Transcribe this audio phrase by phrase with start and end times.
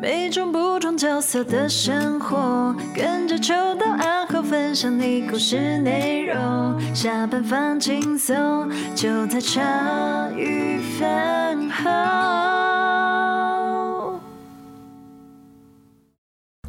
[0.00, 6.78] 每种不同角色的生活，跟着秋到暗后分享你故事内容。
[6.94, 11.90] 下班放轻松，就在茶余饭后。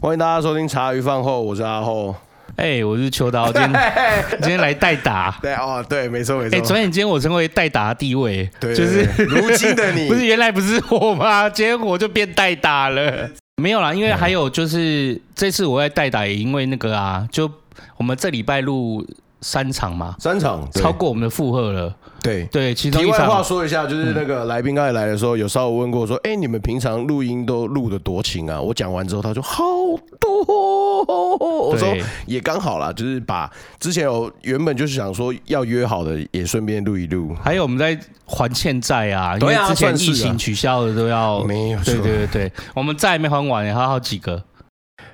[0.02, 2.16] 欢迎大家收听茶余饭后，我是阿后。
[2.60, 3.72] 哎、欸，我是秋刀，今天
[4.42, 5.34] 今天来代打。
[5.42, 6.58] 对哦，对，没错没错。
[6.58, 11.50] 哎、欸，转眼间我成为代打的地位，对，就是如今的你， 不是原来不是我吗？
[11.50, 13.30] 今天我就变代打了。
[13.62, 17.50] 没有啦，因为还有就是、嗯、这次我在代打，也因为那个啊，就
[17.96, 19.08] 我们这礼拜录
[19.40, 21.96] 三场嘛，三场超过我们的负荷了。
[22.22, 22.46] 对。
[22.46, 28.60] 对，其中题外话说一下，就是那个来宾刚才来的时候，有稍微问过说，哎、你们平常录音都录的多勤啊？
[28.60, 29.64] 我讲完之后，他说好
[30.20, 37.36] 多，我说也刚好啦，就是把之前有原本就是想说要约好的，也顺便录一录。
[37.44, 44.44] 还有我们在还欠债啊，因为之前疫情取消的都要没有，对对对对，我们债没还完，还有好几个。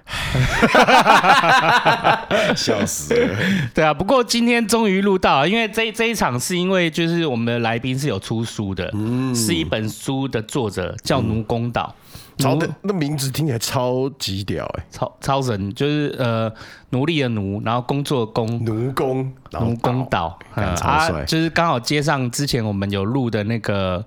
[2.56, 3.36] 笑死了！
[3.74, 11.94] 对啊，不过今天终于录到，因为这这一场是因为就是我们的来宾是有出书的，嗯，是一本书的作者叫奴公岛，
[12.38, 16.52] 超的那名字听起来超级屌哎，超超神，就是呃
[16.92, 24.06] 奴隶的奴，然后工作的工，奴工奴工岛，嗯，超帅，啊，就是刚好接上之前我们有录的那个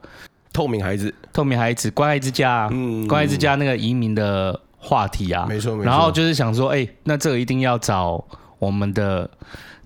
[0.53, 4.61] 透明孩子，透明孩子，关爱之家，嗯，关爱之家那个移民的。
[4.79, 8.25] 话题啊，没错没错，然后就是想说，哎、欸，那这个一定要找
[8.59, 9.29] 我们的，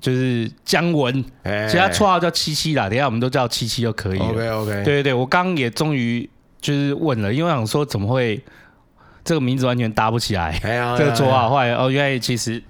[0.01, 4.27] 就是姜文，欸、其实他绰号叫七七啦，等下我们都叫七七就可以了。
[4.27, 6.29] OK OK，对对对，我刚刚也终于
[6.61, 8.43] 就是问了，因为我想说怎么会
[9.25, 12.62] 这个名字完全搭不起来，哎、这个绰号后来哦，原来其实，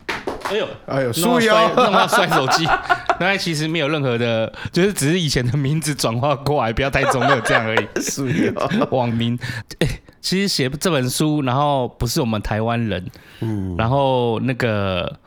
[0.44, 2.64] 哎呦哎呦，输腰，弄到摔手机，
[3.20, 7.86] 原来其实没有任何的，就是只是以前的名字转化过来，不要太重，没有这样而已。
[8.00, 8.52] 输腰，
[8.90, 9.38] 网名，
[9.80, 10.01] 哎、欸。
[10.22, 15.18] 其实写这本书，然后不是我们台湾人，嗯，然后那个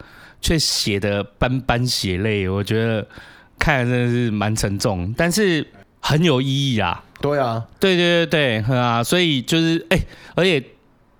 [0.41, 3.05] 却写的斑斑血泪，我觉得
[3.59, 5.67] 看真的是蛮沉重，但是
[5.99, 7.03] 很有意义啊。
[7.21, 9.99] 对啊，对对对对，啊，所以就是哎，
[10.35, 10.63] 而且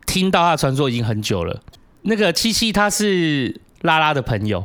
[0.06, 1.62] 听到他的传说已经很久了。
[2.04, 4.64] 那个七七他是拉拉的朋友。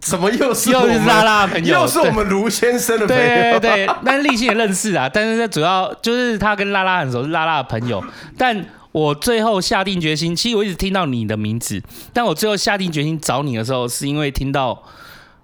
[0.00, 1.80] 怎么又是又是拉拉的朋友？
[1.80, 3.22] 又是我们卢先生的朋友。
[3.22, 5.08] 对对对，但是立新也认识啊。
[5.08, 8.02] 但是他主要就是他跟拉拉很熟，是拉拉的朋友。
[8.36, 14.82] 但我最后下定决心，其实我一直听到你的名字，但我最后下定决心找你的时候，是因为听到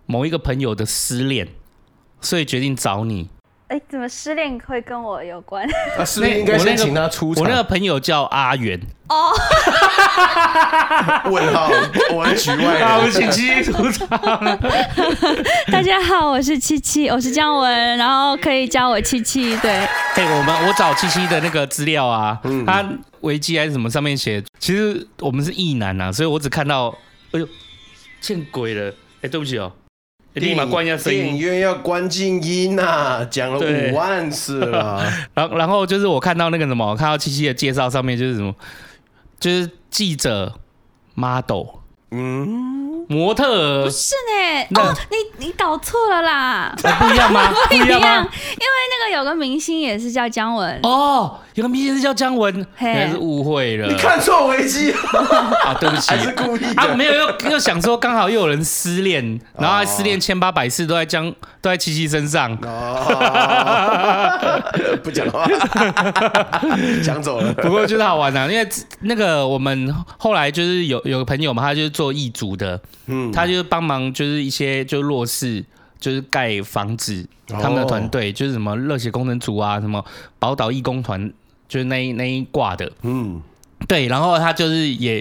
[0.06, 1.48] 某一个朋友的失恋，
[2.20, 3.28] 所以决定找你。
[3.74, 5.68] 哎，怎么失恋会跟我有关？
[5.98, 7.42] 啊，失恋应该先请他出场。
[7.42, 8.80] 我那个朋友叫阿元。
[9.08, 9.32] 哦。
[11.28, 11.68] 问号，
[12.14, 12.84] 我来举外。
[12.84, 14.08] 好，请七七出场。
[15.72, 19.56] 大家好，我是七七，我是姜文，然后可以叫我七七。
[19.56, 19.72] 对。
[19.72, 22.88] 哎，我们我找七七的那个资料啊，嗯、他
[23.22, 26.96] 维基还是什么上面写，其实我们是异男啊，所以我只看到，
[27.32, 27.48] 哎呦，
[28.20, 28.94] 见鬼了！
[29.22, 29.72] 哎，对不起哦。
[30.34, 31.20] 立马关一下声音。
[31.22, 35.04] 电影院要关静音呐，讲了五万次了。
[35.34, 38.54] 然后，然后就是我看到那个什么，我看到七七的介绍上面就是什么，
[39.40, 40.54] 就是记者、
[41.14, 41.66] model，
[42.10, 42.93] 嗯。
[43.08, 44.80] 模特不是呢？
[44.80, 46.74] 哦，你你搞错了啦！
[46.76, 47.52] 不一样吗？
[47.68, 53.86] 不一样，因为那个有个明星也是叫姜文哦，有个明星是叫姜文，还是误会了？
[53.88, 54.92] 你看错维基
[55.64, 55.74] 啊？
[55.80, 56.94] 对不起，还是故意的啊？
[56.94, 64.60] 没有，又又想说刚好又有人失恋，然后还失恋千八百次都在姜都在七七身上哦，
[65.04, 65.46] 不讲话，
[67.04, 67.52] 讲走了。
[67.54, 68.66] 不过就是好玩啊，因为
[69.00, 72.80] 那个我们后来就是有有个朋友嘛，他就是做义足的。
[73.06, 75.64] 嗯，他就是帮忙，就是一些就弱势，
[75.98, 80.04] 就是盖房子，他们的团队就是什么热血工程组啊，什么
[80.38, 81.32] 宝岛义工团，
[81.68, 82.90] 就是那一那一挂的。
[83.02, 83.40] 嗯，
[83.86, 85.20] 对，然后他就是也，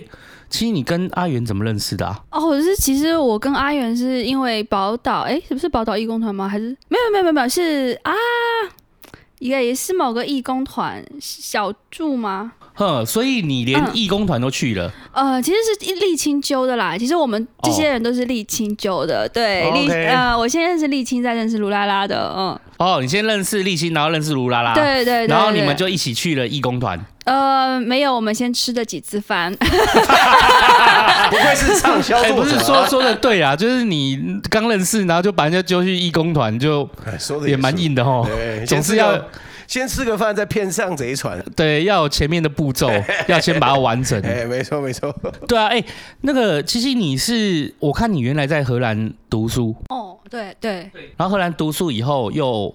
[0.50, 2.24] 其实你跟阿元怎么认识的啊？
[2.32, 6.48] 哦，是其实我跟阿元是因为宝岛，哎，是不是宝岛义工团吗？
[6.48, 8.14] 还是没有没有没有没有是啊，
[9.40, 12.54] 也也是某个义工团小助吗？
[12.76, 14.92] 哼，所以你连义工团都去了？
[15.12, 16.98] 嗯、呃，其实是立青揪的啦。
[16.98, 19.30] 其实我们这些人都是立青揪的。
[19.30, 22.34] 对，立、哦 okay、呃，我先认识立青，再认识卢拉拉的。
[22.36, 22.60] 嗯。
[22.78, 24.74] 哦，你先认识立青，然后认识卢拉拉。
[24.74, 25.36] 对对，对对对。
[25.36, 27.00] 然后你们就一起去了义工团。
[27.26, 29.54] 呃，没有，我们先吃了几次饭。
[29.56, 29.68] 不
[31.38, 32.42] 愧是畅销作者、啊欸。
[32.42, 34.20] 不是说说的对啊，就是你
[34.50, 36.90] 刚认识，然后就把人家揪去义工团，就
[37.48, 38.28] 也蛮硬的哦。
[38.68, 39.14] 总是要。
[39.68, 41.44] 先吃个饭，再骗上贼船。
[41.56, 42.90] 对，要有前面的步骤，
[43.28, 44.22] 要先把它完整。
[44.22, 45.14] 哎，没错没错。
[45.48, 45.86] 对啊，哎、欸，
[46.22, 49.76] 那个七七，你是我看你原来在荷兰读书。
[49.90, 50.92] 哦，对对。
[51.18, 52.74] 然后荷兰读书以后，又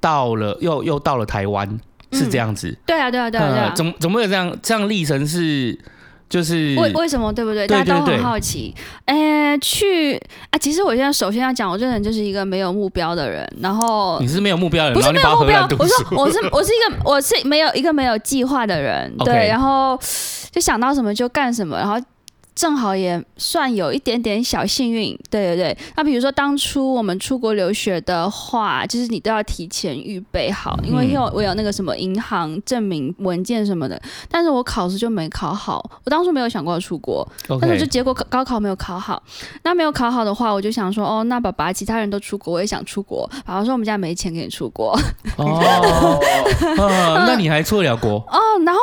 [0.00, 1.78] 到了，又又到了台湾。
[2.10, 2.74] 是这样子。
[2.86, 3.72] 对啊，对啊，对啊，对啊。
[3.76, 5.78] 怎怎么会有这样这样历程是？
[6.28, 7.66] 就是为为什么对不对？
[7.66, 8.74] 大家都很好奇。
[9.06, 10.20] 哎，去
[10.50, 10.58] 啊！
[10.58, 13.48] 其实我现在首先要讲，我这人就是一个没有目标的人。
[13.60, 15.68] 然后你是没有目标的人，不是没有目标。
[15.78, 19.12] 我说我是 我是一个我是没有一个没有计划的人。
[19.18, 19.98] 对，然后
[20.50, 21.98] 就想到什么就干什么，然后。
[22.58, 25.78] 正好也算有一点点小幸运，对对对。
[25.94, 34.02] 那比如说当初我们出国留学的话，就是你都要提前预备好，因为有我有那个什么银行证明文件什么的。
[34.28, 37.24] 但是我考试就没考好，我当初没有想过要出国，
[37.60, 39.22] 但是就结果高考没有考好。
[39.62, 43.24] 那没有考好的话，我就想说，哦，那爸爸其他人都出国，我也想出国。
[43.46, 44.98] 爸爸说我们家没钱给你出国。
[45.36, 46.18] 哦，
[47.24, 48.14] 那你还出得了国？
[48.28, 48.80] 哦，然后。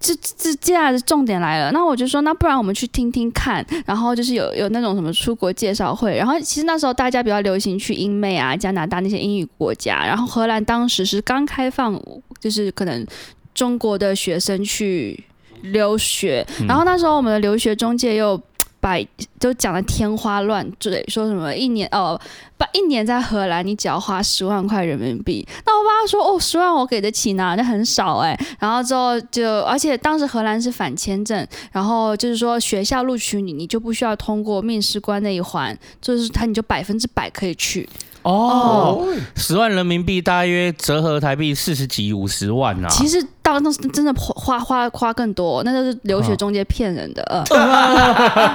[0.00, 12.00] 这这接下来的重点来了，那我就说，那不然我们去听听看，然后就是有有那种什么出国介绍会，然后其实那时候大家比较流行去英美啊、加拿大那些英语国家，然后荷兰当时是刚开放，
[12.40, 13.06] 就是可能
[13.54, 15.22] 中国的学生去
[15.62, 18.40] 留学，然后那时候我们的留学中介又。
[18.80, 18.98] 把
[19.38, 22.18] 就讲的天花乱坠，说什么一年哦，
[22.56, 25.46] 把一年在荷兰，你只要花十万块人民币。
[25.66, 28.38] 那我爸说哦，十万我给得起呢，那很少哎。
[28.58, 37.88] 然后之后就，而且当时荷兰是反签证，然后就是说学校录取你，你就不需要通过面试官那一环，就是他你就百分之百可以去。
[38.22, 39.06] 哦，
[39.36, 42.90] 十万人民币大约折合台币四十几五十万呐、啊。
[42.90, 47.22] 其实到那真的花花花更多，那就是留学中介骗人的。
[47.24, 47.44] 呃，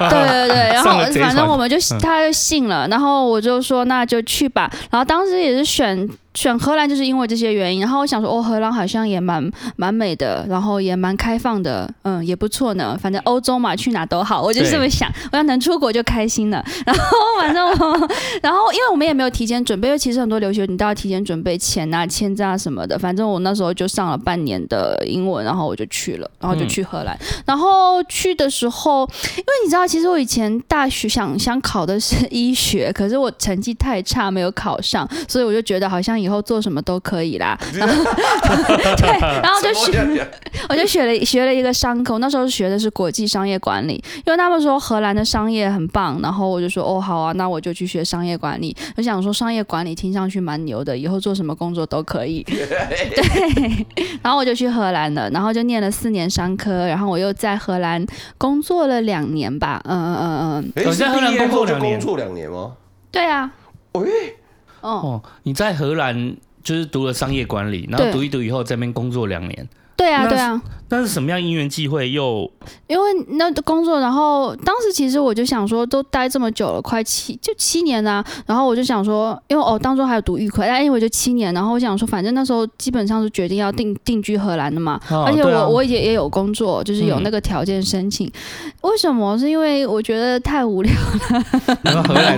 [0.10, 6.08] 对 对对， 然后反正我们就他就信了，然后我就说那就去吧，然后当时也是选。
[6.36, 12.98] 选荷兰就是因为这些原因，然后我想说，哦，荷兰好像也蛮蛮美的，然后也蛮开放的，嗯，也不错呢。
[13.02, 15.10] 反正欧洲嘛，去哪都好，我就这么想。
[15.32, 16.64] 我要能出国就开心了。
[16.86, 17.02] 然后
[17.40, 18.10] 反正我，
[18.44, 23.00] 然后因为我们也没有提前准备，因为其实很多留学你都要提前准备钱啊、签证啊什么的。
[23.00, 27.16] 反正我那时候就上了半年的英文，然后我就去了，然后就去荷兰。
[27.16, 36.25] 嗯、然后去的时候，因为你知道，其实我以前大学想想考的是 医学，可是我成绩太差，没有考上，所以我就觉得好像。
[36.26, 38.04] 以后做什么都可以啦，然 后
[38.98, 40.28] 对， 然后就学，
[40.68, 48.76] 我就学了学了一个商科，那时候学的是国际商业管理，因为他们说荷兰的商业很棒，然后我就说哦好啊，那我就去学商业管理。
[48.98, 52.42] 我想说商业管理听上去蛮牛的，以后做什么工作都可以。
[52.44, 53.86] 对，
[54.24, 58.04] 然后我就去荷兰了，然后就念了四年商科，然后我又在荷兰
[58.38, 60.86] 工作了两年吧，嗯嗯嗯嗯。
[60.88, 62.00] 你在荷兰工作两年？
[62.00, 62.74] 工作两年吗？
[63.12, 63.52] 对啊。
[63.94, 64.36] 喂。
[64.90, 69.68] 哦，你在荷兰就是读了商业管理，然后读一读以后在那边工作两年。
[69.96, 70.62] 对啊，对啊。
[70.90, 72.50] 那是什么样因缘际会又？
[72.88, 78.24] 因为那工作，然后当时其实我就想说，都待这么久了，快七就七年啊。
[78.46, 85.00] 然后我就想说，因为哦，当中还有读预科，但因为我就七年，然后我想说，反正那时候基本上是决定要定定居荷兰的嘛。
[85.10, 88.28] 哦、而且我、啊、我也也有工作，就是有那个条件申请。
[88.28, 89.38] 嗯、为什么？
[89.38, 92.04] 是因为我觉得太无聊了。
[92.04, 92.36] 荷兰。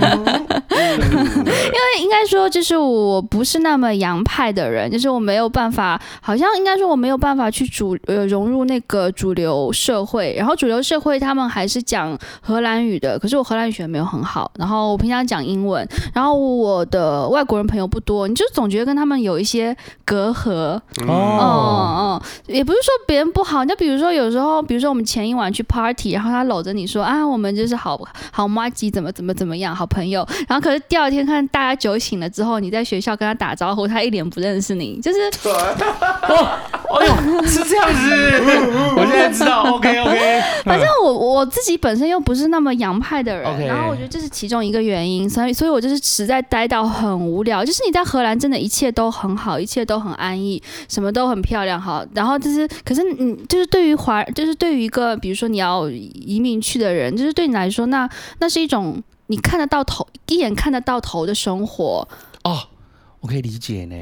[0.78, 10.34] 因为应该说，就是我不是那么洋派的人，就是我没有办法，好像应该说我没有办法去主呃融入那个主流社会。
[10.36, 14.50] 然后主流社会他们还是讲荷兰语的，可是我荷兰语学的没有很好。
[14.58, 20.78] 然后我平常讲英文，然后我的外国人朋友不多，你就总觉得跟他们有一些隔阂。
[21.06, 27.98] 哦，嗯嗯，也不是说别人不好，就比如说有时候，比如说我们前一晚去 party，然后他搂着你说啊，我们就是好
[28.30, 30.26] 好妈吉，怎么怎么怎么样，好朋友。
[30.46, 35.18] 然后可是第二天看大家酒醒了之后，你在学校跟他打招呼，他一脸不认识你，就是，
[35.48, 36.48] 哦，
[36.90, 38.10] 哎呦，是这样子，
[38.96, 40.42] 我现在知道， OK OK。
[40.64, 47.64] 反正我我自己本身又不是那么洋派的人，然后我觉得这是其中一个原因，所以所以我就是实在待到很无聊。
[47.64, 52.04] 就是你在荷兰真的一切都很好，一切都很安逸，什么都很漂亮，好。
[52.14, 59.02] 然后就是，可是你就是对于华，就是对于一个比如说你要移民去的人，就是对你来说，那那是一种。
[59.30, 62.08] 你看得到头，一眼看得到头的生活
[62.44, 62.58] 哦，
[63.20, 63.96] 我可以理解呢。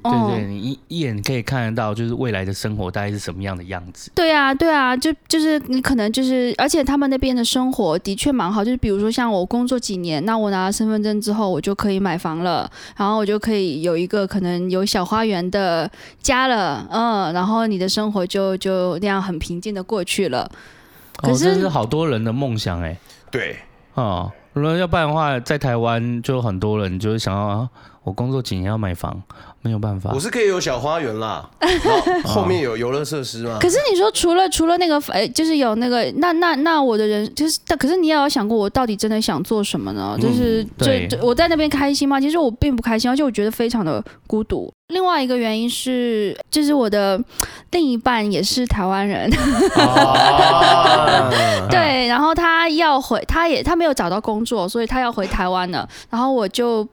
[0.00, 4.10] 对对，你一一眼可以看得到，就是未来的生活大概是什么样的样子。
[4.14, 8.64] 对啊，对啊，就就是你可能就是，而且他们那边的生活的确蛮好。
[8.64, 15.90] 就是比如说像我工作几年，那我拿了身份证之后，我就可以买房了，然后我就可以有一个可能有小花园的
[16.22, 20.48] 家了，嗯，然后你的生活就就那样很平静的过去了。
[21.16, 22.96] 可是，哦，这是好多人的梦想哎。
[23.30, 23.56] 对，
[23.94, 24.30] 哦。
[24.54, 27.68] 如果要不然的话，在台湾就很多人就是想要，
[28.08, 29.22] 我工作几年要买房。
[29.60, 32.00] 没有办法，我是可以有小花园啦，然后
[32.42, 33.58] 后面有游乐设施吗。
[33.60, 40.16] 可是你说除了除了那个，哎，就是有那个，那那那我的人就是，但可是你也有想过，我到底真的想做什么呢？
[40.22, 42.20] 就是就就我在那边开心吗？
[42.20, 44.72] 其实我并不开心，而且我觉得非常的孤独。
[44.94, 47.20] 另外一个原因是，就是我的
[47.72, 49.28] 另一半也是台湾人，
[51.68, 56.86] 对，然后他要回，他也他没有找到工作，所以他要回台湾了，然后我就。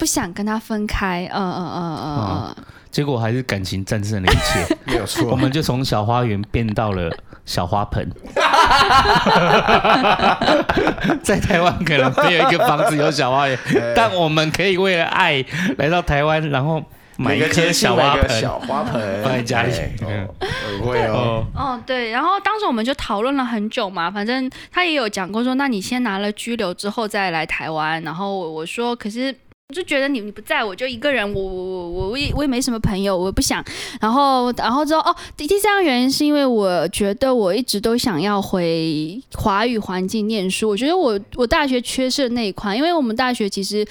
[0.00, 5.30] 不想跟他分开，嗯嗯嗯嗯嗯，结果还是感情战胜了一切， 没有错。
[5.30, 7.14] 我们就从小花园变到了
[7.44, 8.10] 小花盆，
[11.22, 13.58] 在台湾可能没有一个房子有小花园，
[13.94, 15.44] 但我们可以为了爱
[15.76, 16.82] 来到台湾，然后
[17.18, 19.72] 买一颗小花盆，小花盆放在家里。
[20.00, 20.26] 嗯，
[20.82, 21.44] 会哦。
[21.54, 22.10] 哦，对。
[22.10, 28.02] 然后当时我们就讨论了很久嘛，反正他也有讲过说，那你先拿了居留之后再来台湾。
[28.02, 29.36] 然后我说，可是。
[29.70, 33.64] 我就觉得你你不在我就一个人，我我我我也我也没什么朋友，我不想。
[34.00, 40.68] 然后然后之后哦，第第三个原因是因为我觉得我一直都想要回华语环境念书。
[40.68, 43.86] 我觉得我我大学缺失的那一块，因为我们大学其实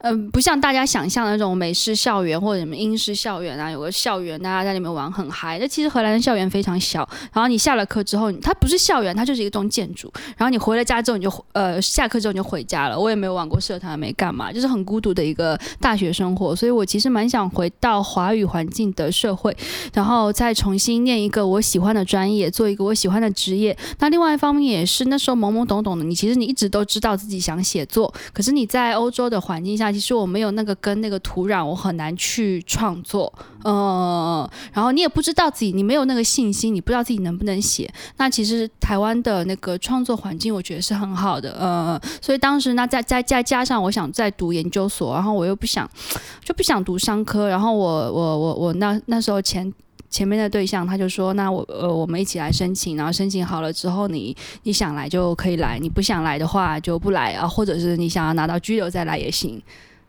[0.00, 5.58] 嗯、不像大家想象的那种美式校园或者什么英式校园啊，有个校园大家在里面玩很嗨。
[5.58, 10.12] 那其实荷兰的校园非常小，然后你下了课之后，它不是校园，它就是一栋建筑。
[10.36, 13.00] 然后你回了家之后，你就呃下课之后你就回家了。
[13.00, 15.21] 我也没有玩过社团，没干嘛，就是很孤独的。
[15.24, 19.56] 一个大学生活，所以我其实蛮想回到华语环境的社会，
[19.94, 23.76] 然后再重新念一个我喜欢的专业，做一个我喜欢的职业。
[23.98, 33.32] 那另外一方面也是那时候懵懵懂懂的，你其实你一直都知道自己想写作，可是你在欧洲的环境下，其实我没有那个跟那个土壤，我很难去创作。
[33.64, 37.92] 嗯，然后你也不知道自己，你没有那个信心，你不知道自己能不能写。
[38.16, 41.56] 那其实台湾的那个创作环境，我觉得是很好的。
[41.60, 45.14] 嗯，所以当时那再再再加上我想再读研究所。
[45.14, 45.88] 然后我又不想，
[46.44, 47.48] 就不想读商科。
[47.48, 49.72] 然后我我我我那那时候前
[50.10, 59.62] 前面的对象他就说，那我呃我们一起来申请，然后申请好了之后，你你想来就可以来，你不想来的话就不来啊，或者是你想要拿到居留再来也行。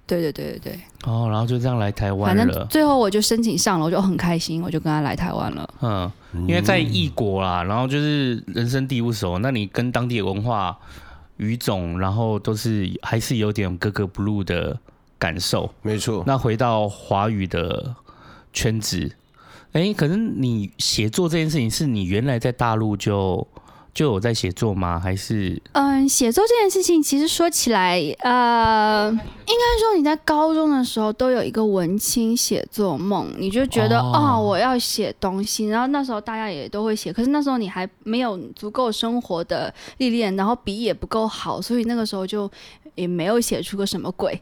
[0.06, 0.80] 对对对对对。
[1.06, 2.44] 哦，然后就这样来台湾了。
[2.46, 5.70] 反正最后我就申请上了，我就很开心，我就跟他来台湾了。
[5.82, 6.12] 嗯，
[6.48, 10.78] 因为在异国啦，然后就是人生地不熟，那你跟当地的文化、
[11.38, 14.78] 语种，然后都是还是有点格格不入的。
[15.20, 16.22] 感受没错。
[16.28, 17.96] 那回到华语的
[18.52, 19.10] 圈子，
[19.72, 23.48] 哎、欸，可是你写作这件事情，是你原来在大陆就
[23.94, 25.00] 就有在写作吗？
[25.00, 25.62] 还是？
[25.74, 35.68] 嗯，写作这件事情，其实说起来，呃，应该说你在高中的时候都有一个文青写作梦，你就觉得哦，哦，我要写东西。
[35.68, 42.50] 然后那时候大家也都会写，可是那时候你还没有足够生活的历练，然后笔也不够好，所以那个时候就。
[42.96, 44.40] 也没有写出个什么鬼，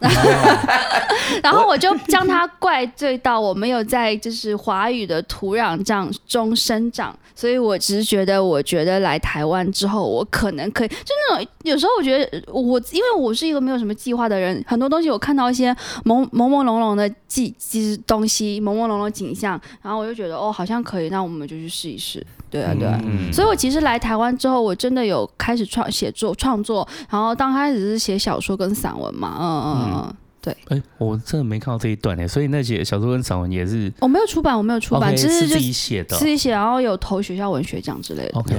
[1.42, 15.72] 然后我就将他怪罪到我没有在就是华语的土壤这中生长，所以我只是觉得，我觉得来台湾之后，我可能可以，就那种有时候我觉得我因为我是一个没有什么计划的人，很多东西我看到一些
[16.04, 22.24] 朦朦朦胧胧的记记东西，朦朦胧胧景象，然后我就觉得哦，好像可以，那我们就去试一试。
[22.50, 30.14] 对啊，对啊，嗯、所以我其实来台湾之后，我真的有开始创写作创作，然后刚开始是写小说跟散文嘛，嗯嗯嗯。
[30.42, 38.32] 对，哎，我真的没看到这一段哎，所以那些小说跟散文也是我没有出版，我没有出版，只是自己写的，自己写，然后有投学校文学奖之类的。
[38.40, 38.54] OK，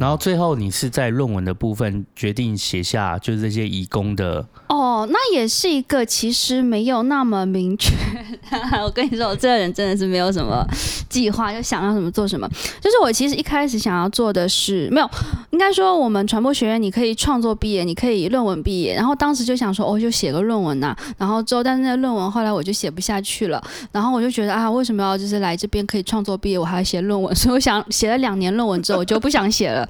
[0.00, 4.44] 然后最后你是在论文的部分决定写下就是这些义工的。
[4.68, 7.94] 哦，那也是一个其实没有那么明确。
[8.82, 10.66] 我跟你说，我这个人真的是没有什么
[11.08, 12.48] 计划，就想要什么做什么。
[12.80, 15.08] 就是我其实一开始想要做的是没有，
[15.50, 20.98] 应该说我们传播学院你可以创作毕业，你可以论文毕业，然后当时就想说，哦，就写个论文呐、啊。
[21.16, 23.62] 然后之后，但是那论文后来我就写不下去了。
[23.90, 27.34] 然后我就觉得啊，为什么要就是来这边可以创作毕业，我还要写论文？
[27.36, 29.88] 所以我想写了两年论文之后，我就不想写了。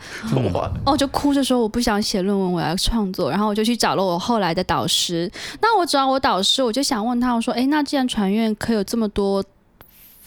[0.85, 3.31] 哦，就哭着说我不想写论文，我要创作。
[3.31, 5.31] 然后我就去找了我后来的导师。
[5.61, 9.43] 那我找我导师，我就想问他，我说，哎，那既然传院可以有这么多。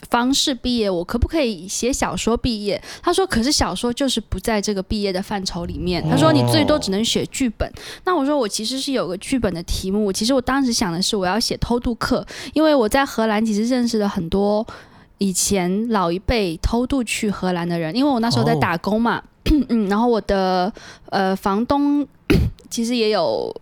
[0.10, 2.82] 方式毕业，我可不可以写小说毕业？
[3.02, 7.72] 他说：“可是小说就是不在这个毕业的范畴里面。”他说：“你最多只能写剧本。”
[8.06, 10.12] 那我说：“我其实是有个剧本的题目。
[10.12, 14.66] 其实我当时想的是我要写偷渡客，因为我在荷兰其实认识了很多
[15.18, 19.22] 以前老一辈偷渡去荷兰的人，因为我那时候在打工嘛。
[19.70, 20.72] 嗯，然后我的
[21.10, 22.08] 呃房东
[22.70, 23.54] 其实也有。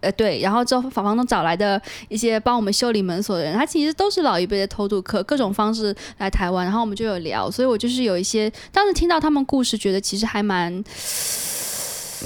[0.00, 10.82] 呃，对，然后之后房房东找来的一些帮我们修理门锁的人，他其实都是老一辈的偷渡客，各种方式来台湾，然后我们就有聊，所以我就是有一些当时听到他们故事，觉得其实还蛮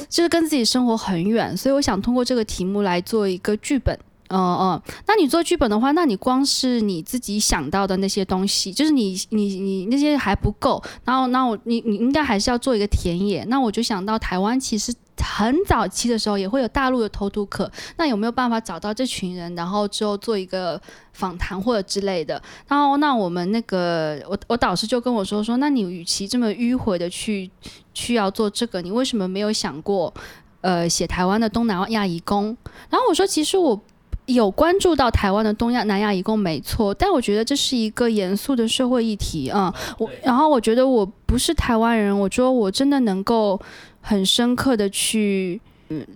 [0.09, 3.99] 就是跟自己生活很远，所以我想通过这个题目来做一个剧本。
[4.35, 13.45] 嗯嗯，那你做剧本的话，那你光是你自己想到的那些东西，就是你你你那些还不够，然后那我你你应该还是要做一个田野。
[13.45, 20.81] 那我就想到台湾其实很早期的时候也会有大陆的偷渡客，那有没有办法找到这群人，然后之后做一个
[21.13, 22.43] 访谈或者之类的？
[22.67, 27.51] 然后那我们那个我我导师就跟我说说，那你与其这么迂回的去
[27.93, 30.13] 去要做这个，你为什么没有想过
[30.61, 32.57] 呃写台湾的东南亚移工？
[32.91, 33.81] 然后我说其实我。
[34.27, 39.75] 有关注到台湾的东亚、南亚移工没错，但我觉得这是一个严肃的社会议题啊。
[39.77, 43.61] 嗯、我然后我觉得我不是台湾人，我说我真的能够
[44.03, 45.59] 很深刻的去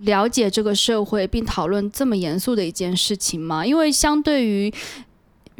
[0.01, 3.65] 了解这个社会，并讨论这么严肃的一件事情吗？
[3.65, 4.71] 因为相对于。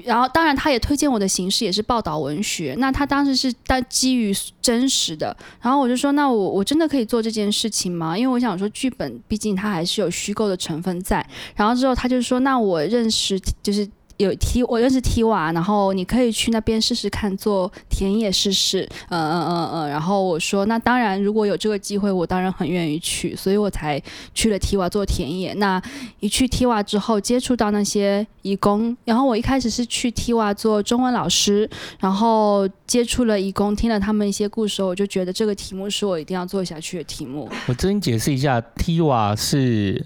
[0.03, 2.75] 然后，当然，他也推荐我的形式也是报道文学。
[2.77, 4.31] 那他当时是但基于
[4.61, 5.35] 真实的。
[5.59, 8.15] 然后我就说，那我我真的可以做这件事情吗？
[8.15, 11.27] 因为我想说，剧本毕竟它还是有虚构的成分在。
[11.55, 13.89] 然后之后他就说，那我认识就是。
[14.17, 24.01] 有提我认识提瓦然后你可以去那边试试看做田野试试，嗯嗯嗯嗯，然后我说那当然，如果有这个机会，我当然很愿意去，所以我才
[24.33, 25.53] 去了提瓦做田野。
[25.53, 25.81] 那
[26.19, 31.69] 一去提瓦之后，接触到那些义工，然后我一开始是去提瓦做中文老师，
[31.99, 37.47] 然后接触了义工，听了他们一些故事，我就觉得这个题目是我一定要做下去的题目。
[37.67, 40.03] 我这边解释一下提瓦是，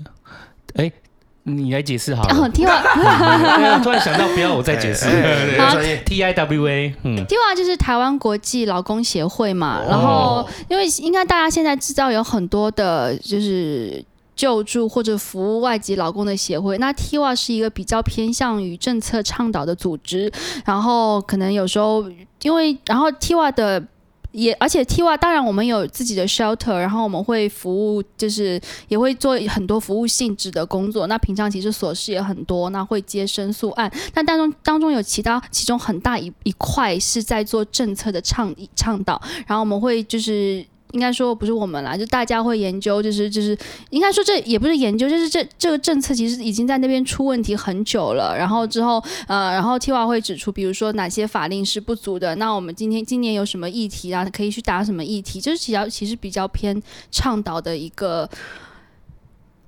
[0.75, 0.91] 哎。
[1.58, 2.36] 你来解释好了。
[2.36, 5.05] 哦，TIWA， 突然想到，不要我再解释。
[5.60, 9.81] 好，T I W A，嗯，TIWA 就是台湾国际劳工协会嘛。
[9.88, 14.03] 然后，因为应该大家现在知道有很多的，就是
[14.36, 16.77] 救助或者服务外籍劳工的协会。
[16.77, 20.31] 那 TIWA 是一个比较偏向于政策倡导的组织。
[20.65, 22.05] 然后，可能有时候
[22.41, 23.84] 因为，然后 TIWA 的。
[24.32, 31.08] 也，而且 TY 当然我们有自己的 shelter，然后我们会服务，就是也会做很多服务性质的工作。
[31.08, 33.92] 那平常其实琐事也很多，那会接申诉案。
[34.14, 40.66] 那当中当中有其他其中很大一一块是在做政策的倡倡导，然后我们会就是。
[40.91, 43.57] 应该说不是我们啦，就大家会研究，就是就是
[43.91, 48.36] 应该说这也不是研究，就是这这个政策其实已经在那边出问题很久了。
[48.38, 52.36] 然后之后呃，然后 TIWA 会指出，比如说哪些法令是不足的。
[52.36, 54.25] 那我们今天今年有什么议题啊？
[54.25, 55.39] 可以去打什么议题？
[55.39, 58.29] 就是比较其实比较偏倡导的一个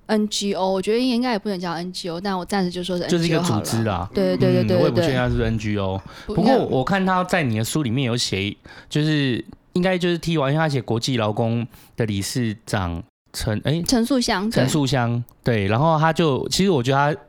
[0.07, 0.67] NGO。
[0.67, 4.09] 我觉得应该也不能叫 NGO，但我暂时就说是 NGO 就是一个组织啦。
[4.13, 6.01] 对对对对对，我也不确定它是不是 NGO。
[6.27, 8.55] 不过我看他在你的书里面有写，
[8.89, 9.43] 就是。
[9.73, 17.21] 应该就是 TIWA，因为他写国际劳工的理事长陈哎陈素香，陈素香对，然后他就其实我觉得他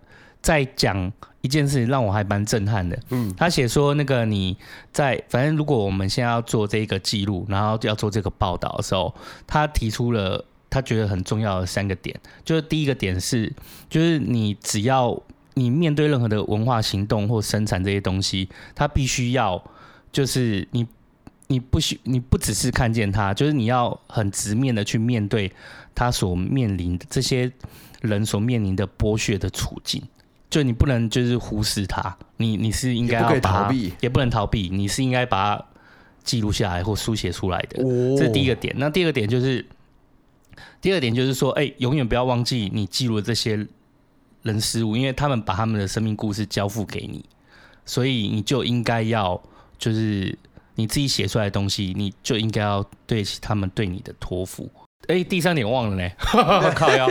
[0.42, 4.56] 在讲一件事情让我还蛮震撼的，嗯，他写说那个你
[4.92, 9.14] 在反正如果我们现在要做这个记录，然后要做这个报道的时候，
[9.46, 13.50] 他提出了他觉得很重要的三个点，就是第一个点是，
[13.88, 15.18] 就是你只要
[15.54, 19.62] 你面对任何的文化行动或生产这些东西，他必须要
[20.12, 20.86] 就是你。
[21.46, 25.52] 你不需，你不只是看见他，就是你要很直面的去面对
[25.94, 27.52] 他所面临的这些
[28.00, 30.02] 人所面临的剥削的处境，
[30.48, 35.64] 就你不能就是忽视他，你你是应该要避，也不能逃避，你是应该把它
[36.22, 37.76] 记录下来或书写出来的，
[38.16, 38.74] 这是第一个点。
[38.78, 39.66] 那第二个点就是，
[40.80, 43.66] 第二点就是说，哎，永远不要忘记你记录的这些
[44.42, 47.22] 人事物，因为他们把他们的生命故事交付给你，
[47.84, 49.38] 所以你就应该要
[49.76, 50.38] 就是。
[50.74, 54.70] 你自己写出来的东西，你就应该要对起他们对你的托付。
[55.08, 56.10] 哎，第三点忘了呢，
[56.74, 57.08] 靠腰。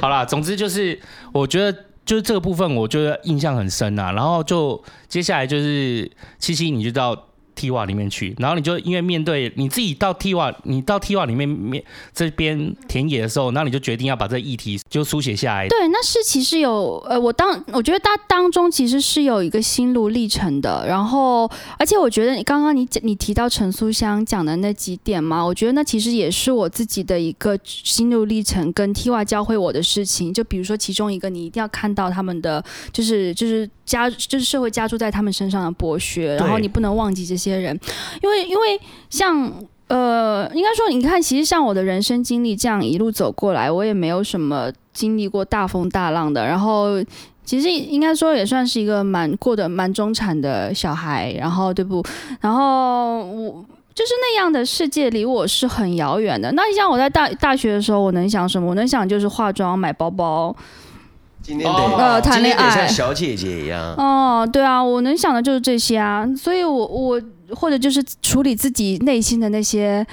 [0.00, 1.00] 好啦，总之就是，
[1.32, 4.12] 我觉得就是这个部分，我觉得印象很深啊。
[4.12, 7.27] 然后就接下来就是七七，你就到。
[7.58, 11.82] TIWA 里面去，然后你就因为面对你自己到 TIWA，你到 TIWA 里面面
[12.14, 15.68] 这边田野的时候，然后你就决定要把这议题就书写下来。
[15.68, 20.86] 对，那是其实有呃，我当我觉得它当中其实是有一个心路历程的。
[20.86, 30.32] 然后，而且我觉得你刚刚你讲你提到陈素香讲的那几点嘛，我觉得那其实也是我自己的一个心路历程，跟 TIWA 教会我的事情。
[30.32, 37.48] 就比如说其中一个，你一定要看到他们的就是就是加就是社会加注在他们身上的剥削，然后你不能忘记这些。
[37.48, 37.80] 些人，
[38.20, 39.50] 因为因为像
[39.86, 46.44] 呃，应该说，你看，其实像我的人生经历这样一路走过来，我也没有什么经历过大风大浪的。
[46.44, 47.02] 然后，
[47.42, 51.32] 其实应该说也算是一个蛮过得蛮中产的小孩。
[51.38, 52.04] 然后，对不？
[52.40, 56.52] 然后我就是那样的世界离我是很遥远的。
[56.52, 58.68] 那你像我在大大学的时候，我能想什么？
[58.68, 60.54] 我能想就是化妆、买包包。
[61.48, 63.94] 今天得呃谈恋爱，像小姐姐一样。
[63.96, 66.28] 哦，对啊，我能想的就是这些啊。
[66.36, 67.20] 所以我我。
[67.56, 70.06] 或者就是处理自己内心的那些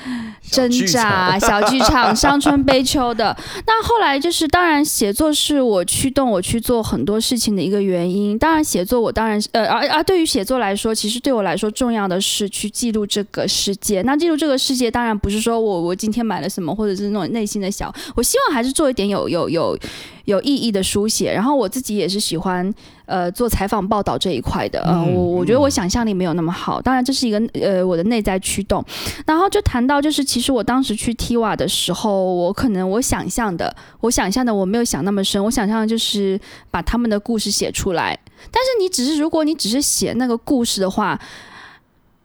[0.51, 3.35] 挣扎、 小剧场、伤春悲秋的。
[3.67, 8.39] 那后来就是，当然写作是我驱动我去做很多事情的一个原因。
[8.39, 14.01] 当然，写作我当然呃，而而对于写作来说，其实对我来说重要的是去记录这个世界。
[14.03, 17.93] 那记录这个世界，当然不是说我我今天买了什么，或者是那种内心的小。
[18.15, 19.77] 我希望还是做一点有有有
[20.25, 21.33] 有意义的书写。
[21.33, 22.73] 然后我自己也是喜欢
[23.05, 24.83] 呃做采访报道这一块的。
[24.88, 26.81] 嗯，我我觉得我想象力没有那么好。
[26.81, 27.25] 当然这是。
[27.25, 28.85] 一个呃，我的内在驱动，
[29.25, 38.15] 然后就谈到，就是其实我当时去 TIWA 的时候，我可能我想象的，我想象的我没有想那么深，我想象的就是把他们的故事写出来。
[38.51, 41.19] 但是你只是如果你只是写那个故事的话，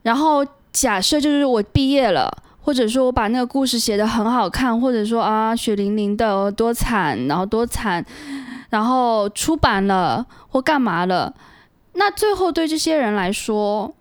[0.02, 8.04] 然后假设就是我毕业了，或者说我把那个故事写得很好看，或者说啊血淋淋的多惨，然后多惨，
[8.68, 11.34] 然后出版了或干嘛了，
[11.94, 13.94] 那最后对这些人来说。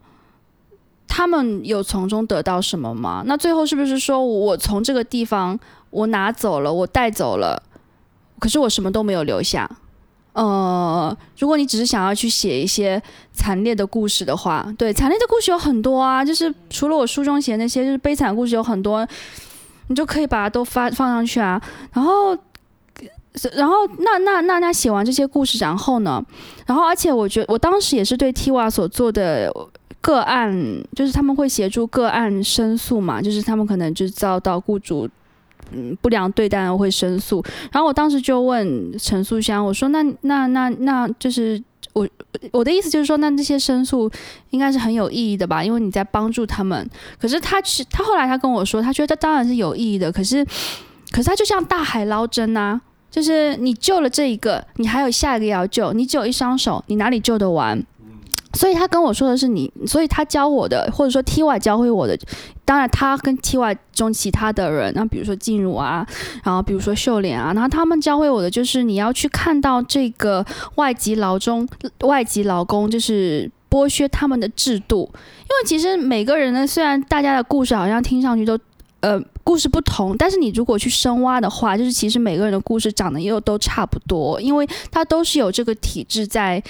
[1.11, 3.23] 他们有从中得到什么吗？
[3.25, 7.63] 那最后是不是说我从这个地方我拿走了，我带走了，
[8.37, 9.67] 可是我什么都没有留下？
[10.33, 13.01] 呃，如果你只是想要去写一些
[13.33, 19.07] 惨烈的故事的话，对，惨烈的故事有很多啊，就是除了我书中写那些，就是悲惨故事有很多，
[19.87, 21.61] 你就可以把它都发放上去啊。
[21.93, 22.37] 然后，
[23.53, 26.23] 然后那那那那写完这些故事，然后呢？
[26.65, 29.51] 然后而且我觉得我当时也是对 TIWA 所做的。
[30.01, 35.05] 个案就是他们会协助个案申诉嘛，就是他们可能就遭到雇主
[35.71, 37.43] 嗯不良对待会申诉。
[37.71, 41.61] 然后我当时就问陈素香，我说那那那那就是
[41.93, 42.07] 我
[42.51, 44.09] 我的意思就是说，那这些申诉
[44.51, 45.63] 应该是很有意义的吧？
[45.63, 46.87] 因为你在帮助他们。
[47.19, 50.11] 可是他去他后来他跟我说，他觉得当然是有意义的。
[50.11, 50.45] 可是
[51.11, 52.79] 可是他就像大海捞针呐，
[53.09, 57.83] 就是你救了这一个，你还有下一个要救，你只有一双手，你哪里救得完？
[58.59, 62.19] 所以他跟我说的是你，所以他教我的，或者说 T Y 教会我的，
[62.65, 66.05] 当然他跟 T Y 中其他的人，那比如说静茹啊，
[66.43, 70.45] 然后比如说秀莲啊，然后他们教会我的就是你要去看到这个
[70.75, 71.65] 外籍劳中
[72.01, 78.59] 外籍劳工就是剥削他们的制度，因为其实每个人呢，虽然大家的故事好像听上去都
[78.99, 86.61] 呃故事不同，但是你如果去深挖的话，就是其实每个人的故事长得又都差不多，因为他都是有这个体制在。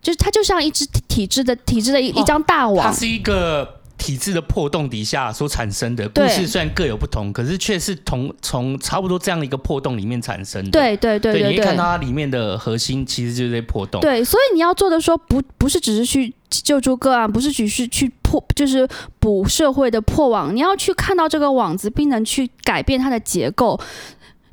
[0.00, 10.70] 就是它就像一只体制的体制的一、哦、一张大网，它是一个体制的破洞底下所产生的故事，虽然各有不同，可是却是同从差不多这样的一个破洞里面产生的。
[10.70, 14.00] 对对对对，你看到它里面的核心其实就是这破洞。
[14.00, 23.78] 对，所以你要做的说不不是只是去救助个案，不是只是去破，就是补社会的破网，你要去看到这个网子，并能去改变它的结构，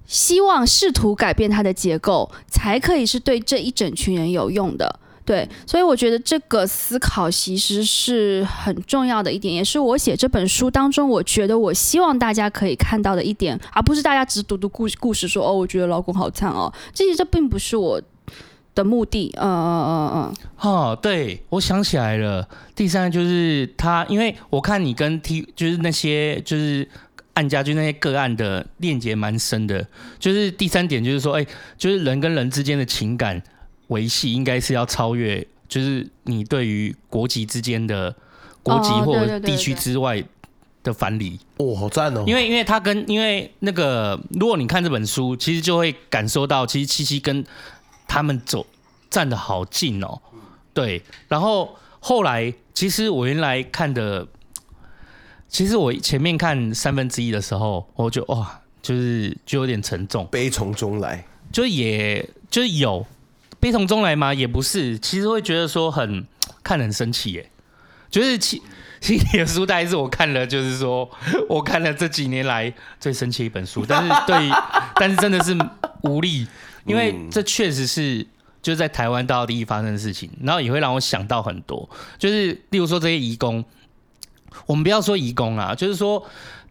[0.08, 5.00] 希望试图改变它的结构，才可以是对这一整群人有用的。
[5.26, 18.00] 对，所以我觉得这个思考其实是很重要的一点，也是我写这本书当中，我觉得我希望大家可以看到的一点，而不是大家只读读故故事说哦，我觉得老公好惨哦，这些这并不是我
[18.76, 19.34] 的目的。
[19.38, 20.34] 嗯嗯嗯嗯。
[20.60, 26.88] 哦，对，我想起来了，第三就是他，因为我看你跟 T 就是那些就是
[27.34, 29.88] 案家就那些个案的链接蛮深的，
[30.20, 31.48] 就是第三点就是说，哎，
[31.80, 33.42] 就是人跟人之间的情感。
[33.88, 38.16] 维系应该是要超越，就是你对于国籍之间的
[38.64, 40.24] 国籍或者地区之外
[40.84, 41.40] 的藩篱。
[41.58, 42.24] 哦，好赞哦！
[42.26, 47.46] 因为因为他跟因为那个，如果你看这本书，其实就会感受到，其实七七跟
[48.08, 48.66] 他们走
[49.10, 50.20] 站的好近哦。
[50.74, 54.28] 对，然后后来其实我原来看的，
[55.48, 63.06] 其实我前面看三分之一的时候，我就哇，就是就有点沉重，悲从中来，就也就是有。
[63.66, 64.32] 悲从中来吗？
[64.32, 66.24] 也不是，其实会觉得说很
[66.64, 67.50] 看很生气耶。
[68.12, 68.62] 就是其
[69.02, 71.10] 心里的书大概是我看了，就是说
[71.50, 73.84] 我看了这几年来最生气一本书。
[73.84, 74.52] 但是对，
[74.98, 75.58] 但是真的是
[76.04, 76.46] 无力，
[76.86, 78.22] 因为这确实是
[78.62, 81.90] 就是在台湾道地发生的事情，然后也会让我想到很多。
[82.20, 83.66] 就是例如说这些移工，
[84.68, 86.24] 我们不要说移工啊，就是说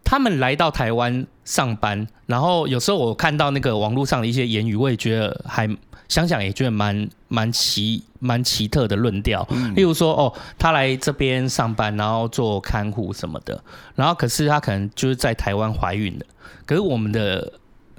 [0.05, 5.67] 他们来到台湾上班，然后有时候我看到那个网络上的一些言语，我也觉得还。
[6.07, 13.63] 想想也觉得蛮蛮奇蛮奇特的论调，例如说哦，他来这边上班，然后做看护什么的，
[13.95, 16.25] 然后可是他可能就是在台湾怀孕的，
[16.65, 17.53] 可是我们的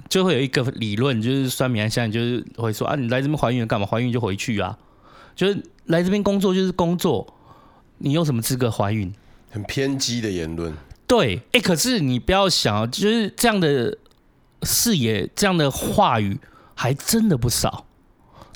[0.09, 3.85] 就会有一个理论，就是酸民现在就是会说啊，你来这边怀孕干嘛？
[3.85, 4.77] 怀孕就回去啊，
[5.35, 7.35] 就是来这边工作就是工作，
[7.97, 9.13] 你有什么资格怀孕？
[9.49, 10.73] 很偏激的言论。
[11.07, 13.97] 对，哎、欸，可是你不要想，就是这样的
[14.63, 16.37] 视野，这样的话语
[16.75, 17.85] 还真的不少。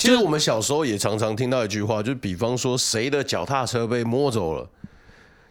[0.01, 4.67] 其实我们小时候也常常听到一句话，就是比方说谁的脚踏车被摸走了，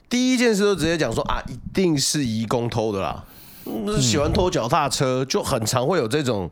[0.09, 3.25] 第一件事就直接讲说啊，一定是移工偷的啦。
[3.65, 6.51] 嗯，喜欢偷脚踏车，就很常会有这种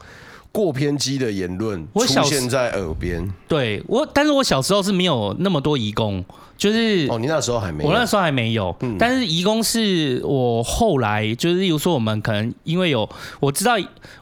[0.50, 3.28] 过偏激的言论出现在耳边。
[3.46, 6.24] 对我，但是我小时候是没有那么多移工，
[6.56, 8.74] 就是哦，你那时候还没有，我那时候还没有。
[8.80, 13.08] 嗯，但是移工是我后来，就是例如说我们可能因为有
[13.40, 13.74] 我知道，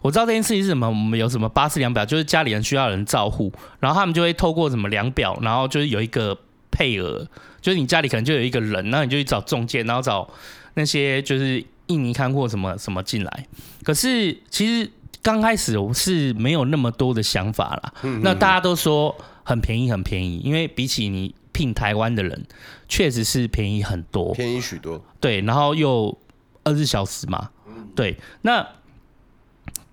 [0.03, 6.37] 我知道这件事情是什么，我们有什么巴氏量表，就是家里人需要人照护，然后他们就会透过什么量表，然后就是有一个
[6.71, 7.27] 配额。
[7.63, 10.29] 就是你家里可能就有一个人，那你就去找中介，然后找
[10.75, 13.47] 那些就是印尼看护什么什么进来。
[13.83, 14.89] 可是其实
[15.27, 17.93] 刚开始我是没有那么多的想法啦。
[18.23, 19.13] 那大家都说
[19.43, 22.47] 很便宜，很便宜，因为比起你聘台湾的人，
[22.89, 25.05] 确实是便宜很多，便宜许多。
[25.19, 26.17] 对，然后又
[26.63, 27.51] 二十四小时嘛。
[27.97, 28.65] 对，那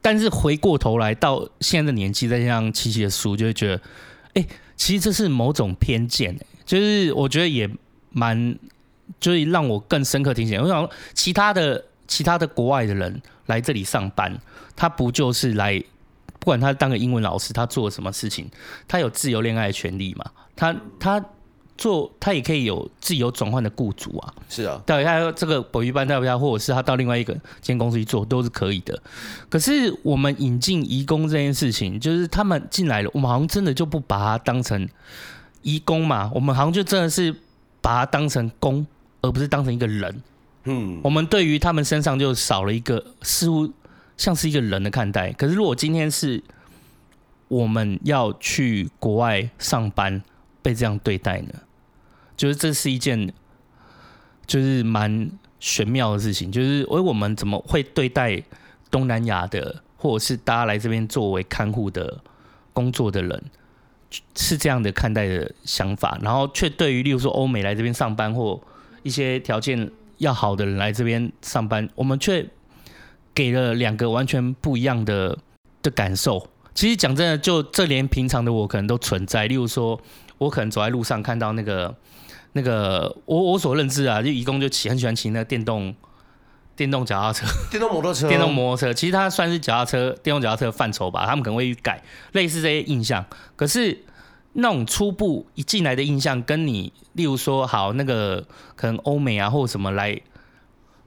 [0.04, 3.82] 但是回过头来到现在的年纪，再加上七七的书，就会觉得，
[4.36, 6.39] 哎，其实这是某种偏见。
[6.63, 7.67] 就是我觉得也
[8.12, 8.56] 蛮，
[9.19, 10.62] 就是让我更深刻提醒。
[10.62, 14.39] 我想其他的其他的国外的人来这里上班，
[14.76, 15.84] 他不就是来，
[16.40, 18.50] 不管他当个英文老师，他做了什么事情，
[18.88, 20.26] 他有自由恋爱的权利嘛？
[20.56, 21.24] 他他
[21.78, 24.34] 做他也可以有自由转换的雇主啊。
[24.50, 29.02] 是啊，对，他这个补习班要不要，或者是他到另外一个间公司去做，都是可以的。
[29.50, 34.88] 可是我们引进移工这件事情，就是他们进来了，我们好像真的就不把他当成。
[35.66, 37.34] 移工嘛，我们好像就真的是
[37.80, 38.86] 把他当成工，
[39.22, 40.22] 而不是当成一个人。
[40.66, 43.72] 嗯，我们对于他们身上就少了一个，似乎
[44.17, 45.32] 像是一个人的看待。
[45.34, 46.43] 可是如果今天是
[47.47, 50.21] 我们要去国外上班，
[50.62, 51.54] 被这样对待呢？
[52.36, 53.34] 就是这是一件
[54.45, 56.52] 就是蛮玄妙的事情。
[56.52, 58.41] 就是为我们怎么会对待
[58.89, 62.21] 东南亚的，或者是大家来这边作为看护的
[62.73, 63.43] 工作的人？
[64.36, 68.62] 是这样的看待的想法，然后却对于例如说欧美来这边上班或
[69.02, 72.47] 一些条件要好的人来这边上班，我们却
[73.34, 75.38] 给了两个完全不一样的
[75.82, 76.50] 的感受。
[76.74, 79.48] 其实讲真的，就这连平常的我可能都存在。
[79.48, 80.00] 例如说，
[80.38, 81.96] 我可能走在路上看到那个
[82.54, 85.96] 那个我我所认知啊，就一共就骑很喜欢骑那个电动。
[86.76, 91.24] 电动脚踏车、 电动摩托车、电动摩托车，其实它算是脚踏车、电动脚踏车的范畴吧。
[91.24, 93.24] 他们可能会去改类似这些印象，
[93.56, 94.04] 可是
[94.54, 98.43] 那种初步一进来的印象，跟你例如说，好那个
[98.76, 100.19] 可能欧美啊或者什么来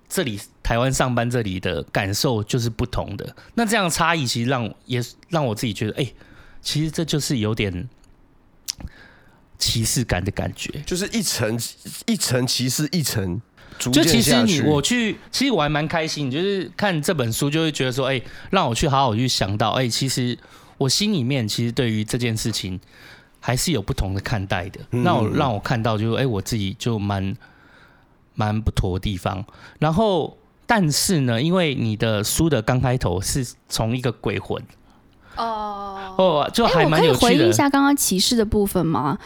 [0.08, 3.34] 这里台湾上班这里的感受就是不同的。
[3.54, 6.14] 那这样差异其实让也让我自己觉得，哎、欸，
[6.60, 7.88] 其实这就是有点
[9.58, 11.58] 歧视感的感觉，就是一层
[12.06, 13.40] 一层歧视一层。
[13.78, 20.38] 就其实你我去，其实我还蛮开心，就是看这本书就会觉得说，哎，让我去好好去想到，哎，其实
[20.78, 22.80] 我心里面其实对于这件事情
[23.38, 24.80] 还是有不同的看待的。
[24.88, 27.36] 那我让我看到，就是哎，我自己就蛮
[28.36, 29.44] 蛮不妥的地方。
[29.80, 34.62] 然后，但是呢，因为你的书的刚开头是从一个鬼魂。
[35.36, 37.26] 哦哦，就还蛮有趣的。
[37.26, 39.18] 欸、我可以回应一下刚刚歧视的部分吗？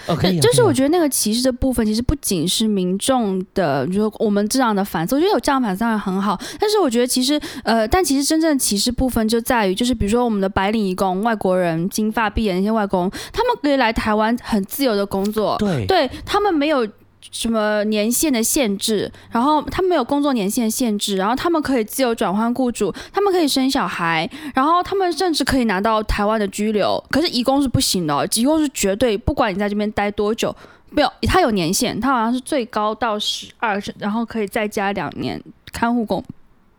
[0.43, 6.37] 就是我觉得那个歧视的部分，其实不仅是民众的，就是我们这样的反思，我觉得有这样反思当然很好。
[6.59, 16.85] 但是我觉得其实，呃，但其实真正的歧视部分就在于，就是比如说我们的白领移工、外国人、金发碧眼那些外公，他们可以来台湾很自由的工作，对，对他们没有。
[17.31, 27.03] 什么年限的限制，然后他们没有工作年限限制，然后他们可以自由转换雇主，他们可以生小孩，然后他们甚至可以拿到台湾的居留。
[27.11, 30.55] 可是移工是不行的，移工是绝对不管你在这边待多久，
[30.91, 35.41] 没有他有年限，他好像是最高到十二，然后可以再加两年
[35.73, 36.25] 看护工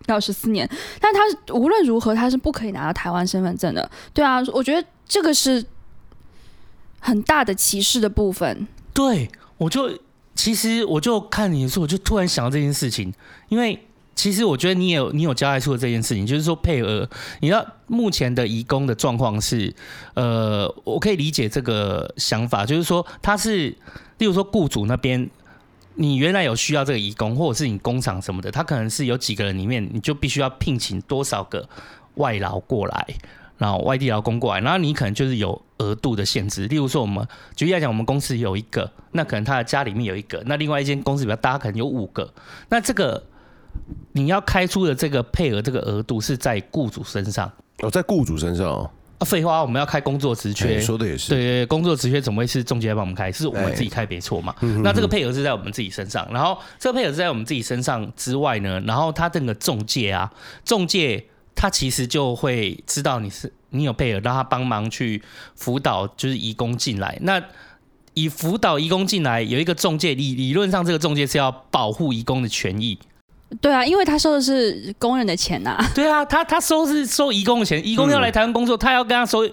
[0.05, 1.19] 到十四年，但他
[1.53, 3.89] 无论如何他是不可以拿到台湾身份证的。
[4.13, 5.63] 对啊，我觉得这个是
[6.99, 8.67] 很大的歧视的部分。
[8.93, 9.97] 对，我就。
[10.35, 13.13] 其实我就看你的时候，我就突然想到这件事情，
[13.49, 13.79] 因为
[14.15, 17.07] 其实我觉得你有你有交代出的这件事情，就是说配额，
[17.41, 19.73] 你知道目前的移工的状况是，
[20.15, 23.69] 呃，我可以理解这个想法，就是说他是，
[24.17, 25.29] 例如说雇主那边，
[25.95, 31.67] 你原来有需要这个移工，或者是你工厂什么的，他可能是有几个人里面，你就必须要聘请多少个
[32.15, 33.07] 外劳过来。
[33.57, 36.67] 然后外地劳工过来，然后你可能就是有额度的限制。
[36.67, 42.31] 例如说，我们举例来讲，我们公司有一个，那可能他的家里面有一个，那另外一间公司比较大，可能有五个。
[42.69, 43.21] 那这个
[44.13, 48.89] 你要开出的这个配额，这个额度是在雇主身上哦，在雇主身上哦。
[49.17, 51.29] 啊，废话，我们要开工作职缺，说的也是。
[51.29, 53.31] 对对，工作职缺怎么会是中介来帮我们开？
[53.31, 54.55] 是我们自己开没错嘛？
[54.83, 60.31] 那这个配额是在我们自己身上，然后这个配额是在我们自己身上之外呢，然后他这个中介啊，
[60.63, 61.25] 中介。
[61.55, 65.21] 他其实就会知道你是你有配额，让他帮忙去
[65.55, 67.17] 辅导，就是移工进来。
[67.21, 67.41] 那
[68.13, 72.97] 以辅导移工进来，有一个中介，理理论上这个中介是要保护移工的权益。
[73.59, 75.85] 对啊，因为他收的是工人的钱呐、啊。
[75.93, 79.45] 对啊，他他收是收移工的钱，移工要来台湾工作，嗯、他要跟他收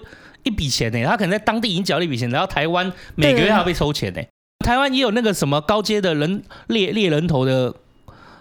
[0.43, 1.03] 一笔钱呢。
[1.05, 4.21] 他可能在当地已经缴了一笔钱，然后台湾每个月还要被收钱呢。
[4.65, 7.75] 台湾也有那个什么高阶的人猎猎人头的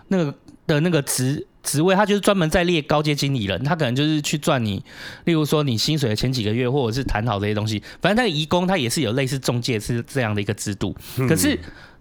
[0.09, 0.35] 那个
[0.69, 4.83] 的那个职职位，他就是专门在列高阶经理人，他可能就是去赚你，
[5.25, 7.83] 例如说你薪水的前几个月，或者是谈好这些东西。
[8.01, 10.97] 反正那个移工他也是有类似中介是这样的一个制度，
[11.29, 11.59] 可是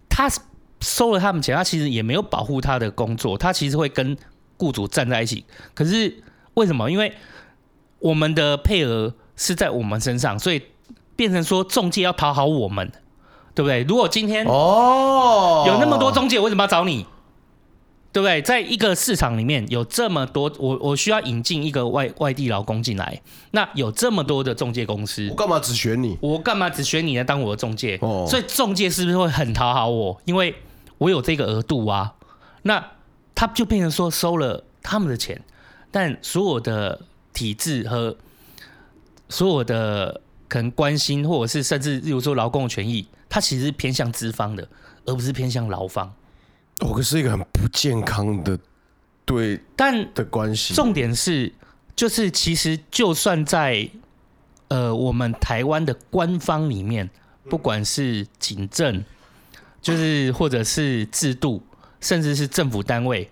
[0.07, 0.29] 他。
[0.79, 4.15] 收了他们钱，他其实也没有保护他的工作，他其实会跟
[4.57, 5.43] 雇主站在一起。
[5.73, 6.21] 可是
[6.53, 6.91] 为什么？
[6.91, 7.11] 因为
[7.97, 10.61] 我们的配额是在我们身上，所以
[11.15, 12.91] 变成说中介要讨好我们，
[13.55, 13.81] 对不对？
[13.85, 17.07] 如果今天哦有那么多中介，为什么要找你？
[18.17, 18.41] 对不对？
[18.41, 26.17] 在一个市场里面有这么多，我我需要引进一个外外地劳工进来，那有这么多的中介公司，我干嘛只选你？
[26.19, 27.95] 我干嘛只选你来当我的中介？
[28.01, 30.19] 哦，所以中介是不是会很讨好我？
[30.25, 30.55] 因为
[30.97, 32.15] 我有这个额度啊，
[32.63, 32.83] 那
[33.35, 35.39] 他就变成说收了他们的钱，
[35.91, 36.99] 但所有的
[37.33, 38.17] 体制和
[39.29, 44.67] 所有的可能关心，或者是甚至例如说劳工的权益，它其实偏向资方的，
[45.05, 46.11] 而不是偏向劳方。
[46.81, 48.57] 哦，可是一个很不健康的
[49.25, 50.73] 对，但的关系。
[50.73, 51.53] 重点是，
[51.95, 53.89] 就是其实就算在
[54.67, 57.09] 呃我们台湾的官方里面，
[57.49, 59.03] 不管是警政。
[59.79, 61.63] 就是或者是制度，
[62.01, 63.29] 甚至是政府单位，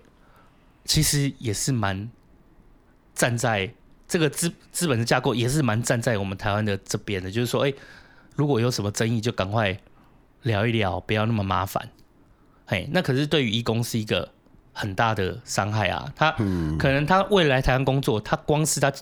[0.86, 2.08] 其实也是蛮
[3.14, 3.70] 站在
[4.08, 7.30] 这个资资本的架构，也是蛮站在我们台湾的这边的。
[7.30, 7.74] 就是说，哎，
[8.36, 9.78] 如果有什么争议，就赶快
[10.42, 11.90] 聊一聊，不要那么麻烦。
[12.66, 14.28] 嘿，那可是对于义工是一个
[14.72, 16.12] 很大的伤害啊。
[16.14, 16.30] 他
[16.78, 18.92] 可能他为了来台湾工作，他光是他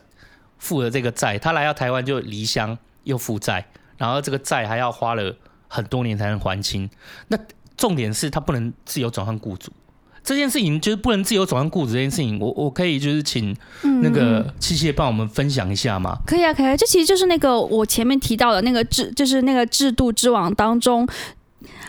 [0.58, 3.66] 负了这个债，他来到台湾就离乡又负债，
[3.98, 5.34] 然后这个债还要花了。
[5.66, 6.88] 很多年才能还清，
[7.26, 7.38] 那
[7.76, 9.72] 重点是他不能自由转换雇主，
[10.22, 13.56] 这件事情就是不能自由转换雇主这件事情，我我可以就是请
[14.00, 16.16] 那个七七帮我们分享一下吗？
[16.24, 21.08] 可以啊，可以啊，这其实就是那个我前面提到的那个制，就是那个制度之网当中。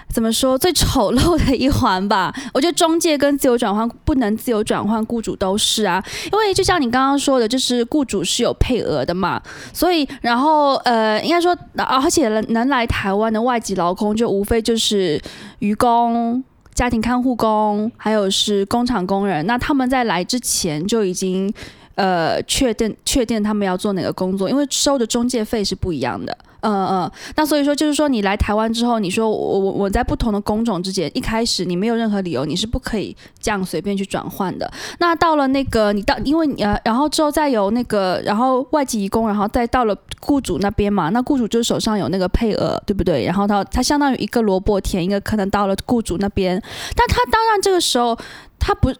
[0.09, 2.33] 怎么说最丑陋的一环吧？
[2.53, 6.01] 我觉得中介跟自由转换不能自由转换，雇主都是啊。
[6.31, 9.41] 因为就像你刚刚说的，就是雇主是有配额的嘛，
[9.73, 15.21] 所以然后呃，应该说，而且能来台湾的外籍劳工，就无非就是
[15.59, 16.41] 渔工、
[16.73, 19.45] 家庭看护工，还有是工厂工人。
[19.45, 21.53] 那他们在来之前就已经
[21.95, 26.37] 呃确定确定他们要做哪个工作，因为收的中介费是不一样的。
[26.61, 34.71] 嗯嗯，那所以说就是说，你来台湾之后，你说我我我在不同的工种之间，一开始你没有任何理由，你是不可以这样随便去转换的。
[34.97, 43.23] 那到了那个你到，因为呃，然后之后再有那个，然后外籍移工，然后再到了雇主那边嘛，那雇主就手上有那个配额，对不对？
[43.25, 46.59] 然后他他相当于一个萝卜填，一个可能到了雇主那边，
[46.95, 48.17] 但他当然这个时候
[48.57, 48.91] 他不。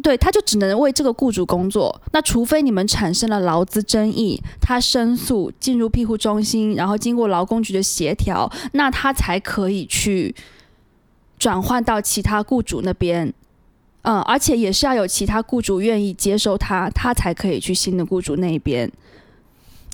[0.00, 2.00] 对，他就只能为这个雇主工作。
[2.12, 10.34] 那除非你们产生了劳资争议，他申诉进入庇护中心，然后经过劳工局的协调，那他才可以去
[11.38, 13.34] 转换到其他雇主那边。
[14.02, 18.90] 嗯，而且也是要有其他雇主愿意接收他，他才可以去新的雇主那边。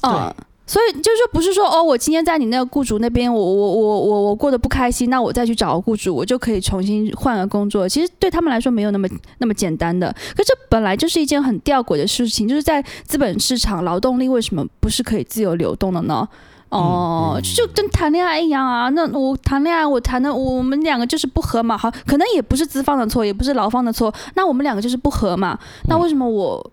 [0.03, 0.33] 嗯。
[0.69, 7.89] 所以就是说，不是说哦，我今天在你那个雇主那边，我我我我我过得不开心，那我再去找个雇主，我就可以重新换个工作。
[7.89, 10.15] 其实对他们来说没有那么那么简单的。
[10.37, 16.29] 可这本来就是一件很吊诡的事情，就是在资本市场，劳动力为什么不是可以自由流动的呢？
[16.69, 18.91] 哦、呃，就跟谈恋爱一样啊。
[18.91, 21.79] 那我谈恋爱，我谈的我们两个就是不合嘛。
[21.79, 24.13] 好，可能也不是资方的错，也不是劳方的错。
[24.35, 25.59] 那我们两个就是不合嘛。
[25.89, 26.71] 那为什么我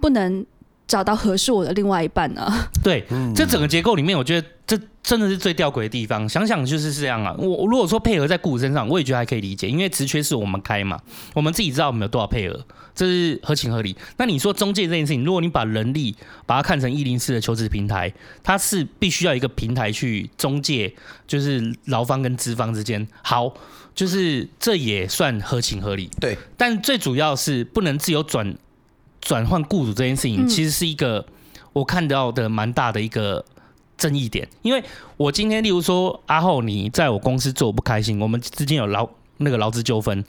[0.00, 0.46] 不能？
[0.88, 2.50] 找到合适我的另外一半呢？
[2.82, 3.04] 对，
[3.36, 6.26] 这整个结构里面，我觉得这真的是最吊诡的地方。
[6.26, 7.34] 想想就是这样啊。
[7.38, 10.98] 我如果说配合在雇主身上，我也觉得还可以理解，因为职缺是我们开嘛，
[11.34, 13.94] 我们自己知道我们有多少配额，这是合情合理。
[14.16, 18.10] 那你说中介这件事情，如果你把人力把它看成一零四的求职平台，
[18.42, 20.94] 它是必须要一个平台去中介，
[21.26, 23.52] 就是劳方跟资方之间，好，
[23.94, 26.08] 就是这也算合情合理。
[26.18, 28.56] 对，但最主要是不能自由转。
[29.20, 31.24] 转换雇主这件事情，其实是一个
[31.72, 33.44] 我看到的蛮大的一个
[33.96, 34.48] 争议点。
[34.62, 34.82] 因为
[35.16, 40.24] 我今天，例如说阿浩，你在我公司做不开心，我们之间有劳那个劳资纠纷，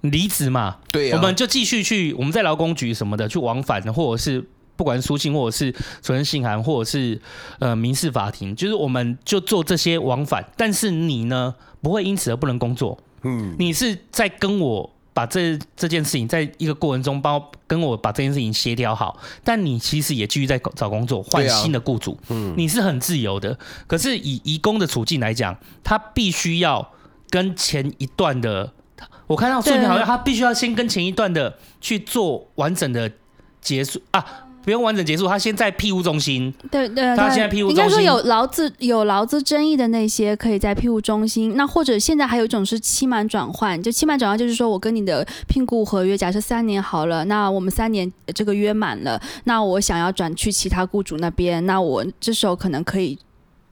[0.00, 4.44] 离职嘛，对，我们就继续去我们在劳工局什么的去往返，或者是
[4.76, 5.70] 不管是书信，或者是
[6.02, 7.20] 传真信函，或者是
[7.60, 10.44] 呃民事法庭，就是我们就做这些往返。
[10.56, 23.58] 但是你呢，不会因此而不能工作，嗯，你是在跟我把这这件事情在一个过程中帮跟我把这件事情协调好，但你其实也继续在找工作，换新的雇主，嗯，你是很自由的。
[23.86, 26.92] 可是以移工的处境来讲，他必须要
[27.28, 28.72] 跟前一段的，
[29.26, 33.10] 我看到视频好像他必须要先跟前一段的去做完整的
[33.60, 34.24] 结束啊。
[34.64, 36.52] 不用完整结束，他先在庇护中心。
[36.70, 37.84] 对对，他现在庇护中心。
[37.84, 41.56] 应该说有劳资有劳资争议的那些，可以在庇护中心。
[41.56, 53.18] 那或者现在还有一种是期满转换，就期满转换就是说我跟你的聘雇合约，假设三年好了，那我们三年这个约满了，那我想要转去其他雇主那边，那我这时候可能可以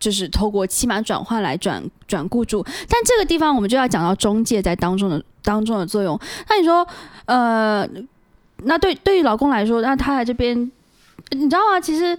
[0.00, 2.64] 就是透过期满转换来转转雇主。
[2.88, 6.18] 但这个地方我们就要讲到中介在当中的当中的作用。
[6.48, 6.84] 那你说，
[7.26, 7.88] 呃，
[8.64, 10.70] 那对对于劳工来说，那他在这边。
[11.30, 11.80] 你知道吗？
[11.80, 12.16] 其实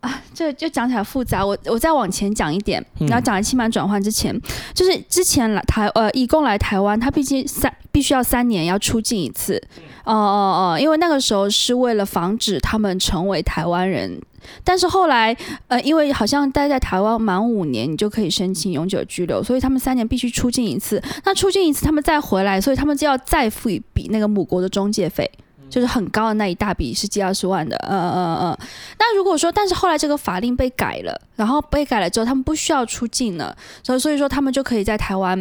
[0.00, 1.44] 啊，这就讲起来复杂。
[1.44, 4.36] 我我再往前讲一点，然后讲来期满转换之前，
[4.74, 9.62] 就是之前来台呃，义工来台湾，他毕竟三必须要三年要出境一次。
[10.04, 14.20] 哦哦哦，因为那个时候是为了防止他们成为台湾人。
[14.64, 15.36] 但是后来
[15.68, 21.00] 呃，因为好像待在台湾满五年，你就可以申请永久居留，所以他们三年必须出境一次。
[21.24, 25.30] 那出境一次，他们再回来，所以他们就要再付一笔那个母国的中介费。
[25.72, 28.58] 就是很高的那一大笔，是几二十万的，嗯嗯嗯。
[28.98, 35.34] 那如果说，但是后来这个法令被改了，然后被改了之后，他们不需要出境了，所以所以说他们就可以在台湾。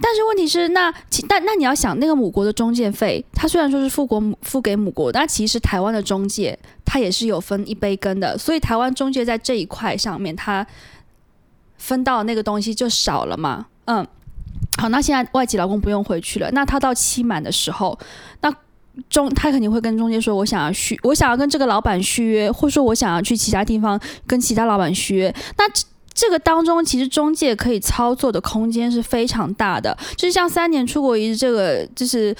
[0.00, 0.94] 但是问题是，那
[1.28, 10.64] 但那你要想，那个母国的中介费，他虽然说是付国付给母国，但其实台湾的中介他也是有分一杯羹的，所以台湾中介在这一块上面，他
[11.78, 13.66] 分到那个东西就少了嘛。
[13.86, 14.06] 嗯，
[14.78, 17.98] 好，那现在外籍劳工不用回去了，那他到期满的时候，
[18.40, 18.54] 那。
[19.10, 25.34] 中他肯定会跟中介说，我想要续，我想要跟这个老板续约，或者说我想要去其他地方跟其他老板续约。
[25.58, 25.64] 那
[26.12, 29.96] 这个当中，其实中介可以操作的空间是非常大的。
[30.16, 32.34] 就是像三年出国一日这个，就是。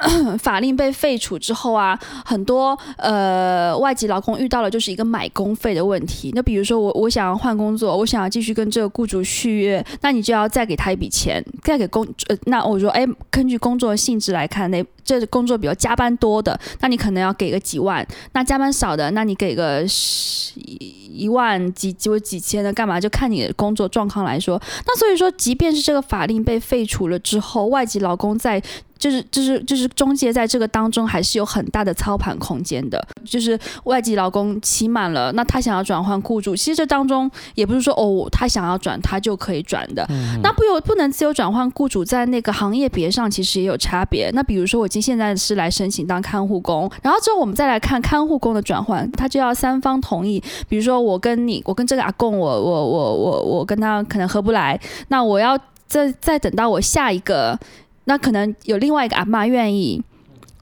[0.38, 6.32] 法令被废除之后啊，很多呃外籍劳工遇到了就是一个买工费的问题。
[6.34, 23.00] 那比如说我我想要换工作，我想要继续跟这个雇主续约，那你就要再给他一笔钱，再给工呃那我说哎，根据工作性质来看，那这工作比较加班多的，那你可能要给个几万；那加班少的，那你给个十一万几几几千的干嘛？
[23.00, 24.60] 就看你的工作状况来说。
[24.86, 28.62] 那所以说，即便是这个法令被废除了之后，外籍劳工在
[29.00, 33.04] 就是就是就是中介在这个当中还是有很大的操盘空间的。
[33.24, 40.06] 就是外籍劳工期满了，那他想要转换雇主，其实这当中也不是说哦，他想要转他就可以转的。
[40.10, 44.30] 嗯、那不由不能自由转换雇主，在那个行业别上其实也有差别。
[44.34, 50.42] 那比如说我今现在是来申请当看护工，然后之后我们再来看看护工的转换，他就要三方同意。
[50.68, 54.78] 比如说我跟你，我跟这个阿贡，我我我我我跟他可能合不来，
[55.08, 57.58] 那我要再再等到我下一个。
[58.04, 60.02] 那可能有另外一个阿嬷愿意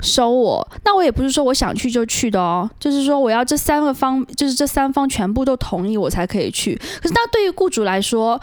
[0.01, 6.74] 收我，那我也不是说我想去就去的哦，就是说我要这三个方，就是这三方全部都同意我才可以去。
[7.01, 8.41] 可是那对于雇主来说，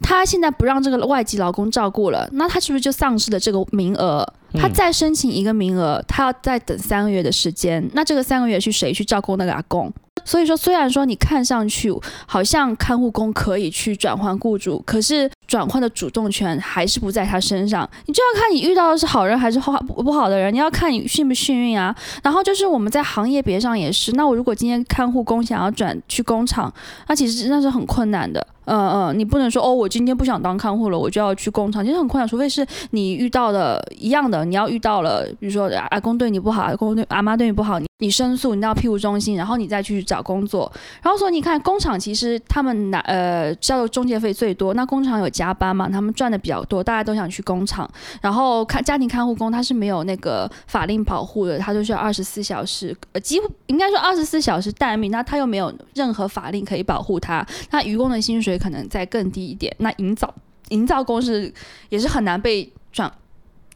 [0.00, 4.26] 他现在不让这个外籍劳工照顾了，那他是不是就丧失了这个名额？
[4.56, 9.92] 他再申请一个名额，他要再等三个月的时间，那这个三个月去谁去照顾那个阿公？
[10.24, 11.92] 所以说，虽然说你看上去
[12.26, 17.88] 好像看护工可以去转换雇主，可是转换的主动权还是不在他身上。
[18.06, 21.94] 你就要看你遇到的是好人还是好不好的人，你要看你幸不幸运啊。
[22.24, 26.74] 然后就是我们在行业别上也是，那我如果今天看护工想要转去工厂，
[27.06, 28.44] 那其实那是很困难的。
[28.66, 32.26] 嗯嗯，你不能说哦，我今天不想当看护了，我就要去工厂，其实很困难。
[32.26, 40.72] 除非是你遇到的一样的，你要遇到了，比如说阿公对你不好，阿公对阿妈对你不好，你你申诉，你到庇护中心，然后你再去找工作。
[41.02, 47.88] 然后说，你看工厂其实他们拿呃交的中介费最多，那工厂有加加班嘛，他们赚的比较多，大家都想去工厂。
[48.22, 58.54] 然后看家庭看护工，他是没有那个法令保护的，他就需要二十四小时，呃，几乎应该说二十四小时待命，那他又没有任何法令可以保护他，那渔工的薪水。
[58.64, 59.74] 可能再更低一点。
[59.80, 60.32] 那营造
[60.68, 61.52] 营造工是
[61.88, 63.12] 也是很难被转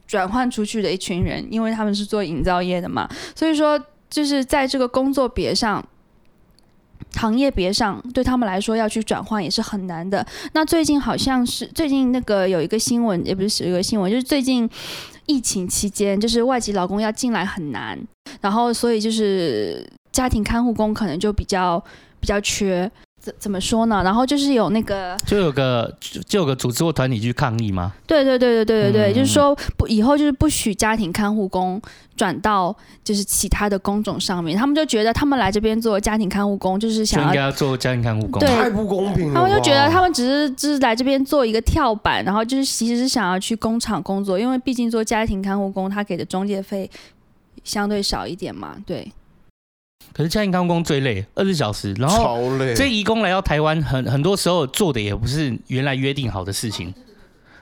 [0.07, 3.07] 转换出去的一群人，因为他们是做营造业的嘛。
[3.35, 5.85] 所以说，就是在这个工作别上、
[7.15, 10.25] 行业别上，对他们来说要去转换也是很难的。
[10.53, 14.69] 那最近好像是最近那个有一个新闻，也不是有一个新闻，就是最近
[15.27, 17.99] 疫情期间，就是外籍劳工要进来很难，
[18.41, 21.83] 然后所以就是家庭看护工可能就比较
[22.21, 22.91] 比较缺。
[23.29, 24.03] 怎怎么说呢？
[24.03, 27.93] 然后就是有那个，就有个就，就有个组织或团体去抗议吗？
[28.07, 31.81] 对对对对对对对，嗯、就是说不以后就是不许家庭看护工
[32.17, 32.75] 转到
[33.05, 34.57] 就是其他的工种上面。
[34.57, 39.35] 他们就觉得他们来这边做家庭看护工，就是想要，应该要做家庭看护工，对，太不公平了。
[39.35, 46.91] 他们就觉得他们只是只是来这边做一个跳板，然后就是其实是想要去工厂工作，因为毕竟做家庭看护工他给的中介费
[47.63, 49.13] 相对少一点嘛，对。
[50.13, 52.75] 可是家庭看护工最累，二十小时，然后超累。
[52.75, 56.93] 这移工来到台湾，很很多时候做的也不是原来约定好的事情。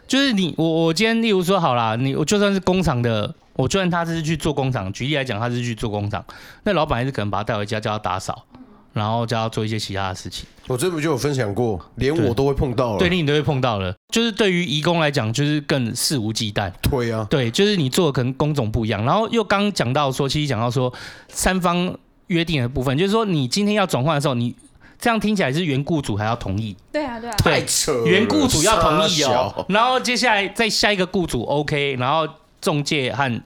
[0.08, 6.24] 就是你我我今天例如说好啦，你我就算是工厂的，我就算他是去做工厂，举例来讲，他是去做工厂，
[6.62, 8.46] 那老板还是可能把他带回家，叫他打扫，
[8.94, 10.46] 然后叫他做一些其他的事情。
[10.68, 13.94] 我这不就有分享过，连我都会碰到了，对，你都会碰到了。
[14.14, 16.72] 就是对于移工来讲，就是更肆无忌惮。
[16.80, 20.90] 对啊，对，就是你做的可能工种不一样，然后又刚讲到说，其实讲到说
[21.28, 21.98] 三方。
[22.28, 24.54] 约定的部分，就是说你今天要转换的时候，你
[24.98, 26.74] 这样听起来是原雇主还要同意。
[26.90, 27.36] 对啊，对啊。
[27.36, 28.06] 太扯了。
[28.06, 32.26] 原雇主要同意哦，然后接下来再下一个雇主 OK，然后
[32.60, 33.42] 中介和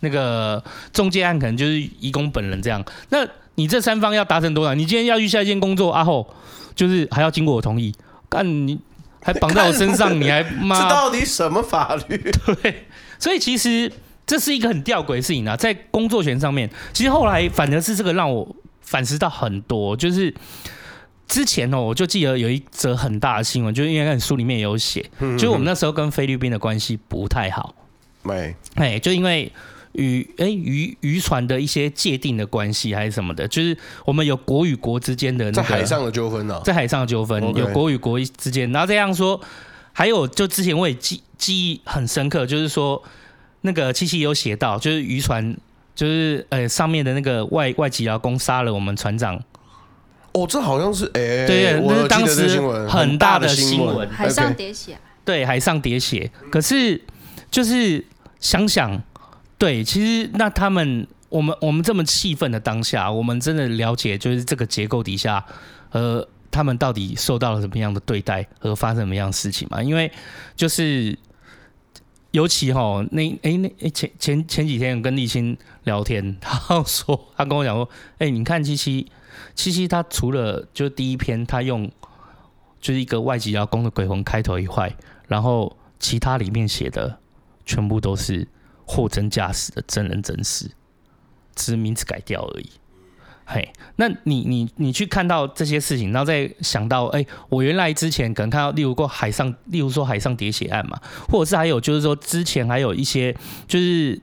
[0.00, 0.62] 那个
[0.92, 2.84] 中介案可能就是移工本人这样。
[3.10, 4.74] 那你这三方要达成多少？
[4.74, 6.26] 你今天要去下一件工作，阿后
[6.74, 7.94] 就是还要经过我同意，
[8.28, 8.78] 干你
[9.22, 10.82] 还绑在我身上， 你还妈？
[10.82, 12.16] 这到底什么法律？
[12.62, 12.86] 对，
[13.18, 13.92] 所以其实。
[14.28, 18.46] 这是一个很吊诡的事情啊，在工作权上面，其实后来反而是这个让我
[18.82, 19.96] 反思到很多。
[19.96, 20.32] 就是
[21.26, 27.74] 之前哦，我就记得有一则很大的新闻，就是因为书里面有写，就是我们那时候跟菲律宾的关系不太好，
[28.22, 29.50] 没，哎，就因为
[29.92, 33.74] 渔哎渔渔船的一些界定的关系还是什么的，就是
[34.04, 39.40] 我们有国与国之间的那个在海上的纠纷呢，在海上的纠纷有国与国之间，然后这样说，
[39.94, 43.02] 还有就之前我也记记忆很深刻，就是说。
[43.62, 45.56] 那个七七有写到，就是渔船，
[45.94, 49.42] 就是呃上面的那个外外籍劳工杀了我们船长。
[50.32, 54.96] 哦，这好像是哎，欸、对，那是当时很大的新闻，海上喋血。
[55.24, 56.30] 对，海上喋血。
[56.52, 57.02] 可是
[57.50, 58.04] 就是
[58.38, 59.02] 想想，
[59.58, 65.44] 对，其实那他们，我们我们这么气愤的当下，我们真的了解，就是这个结构底下，
[65.90, 69.82] 呃，他们到底受到了什么样的对待，和发生什么样的事情嘛？
[69.82, 70.12] 因为
[70.54, 71.18] 就是。
[72.32, 79.10] 尤其哈，那哎那哎前前前几天跟立青聊天， 他说他跟我讲说，哎，你看七七
[79.54, 81.90] 七七，他除了就第一篇他用
[82.80, 84.94] 就是一个外籍劳工的鬼魂开头一块，
[85.26, 87.18] 然后其他里面写的
[87.64, 88.46] 全部都是
[88.86, 90.70] 货真价实的真人真事，
[91.54, 92.70] 只是名字改掉而已。
[93.50, 103.34] 嘿，那你你你去看到这些事情，然后再想到，哎、我原来之前可能看到，例如过海上，例如说海上喋血案嘛，或者是还有就是说之前还有一些
[103.66, 104.20] 就是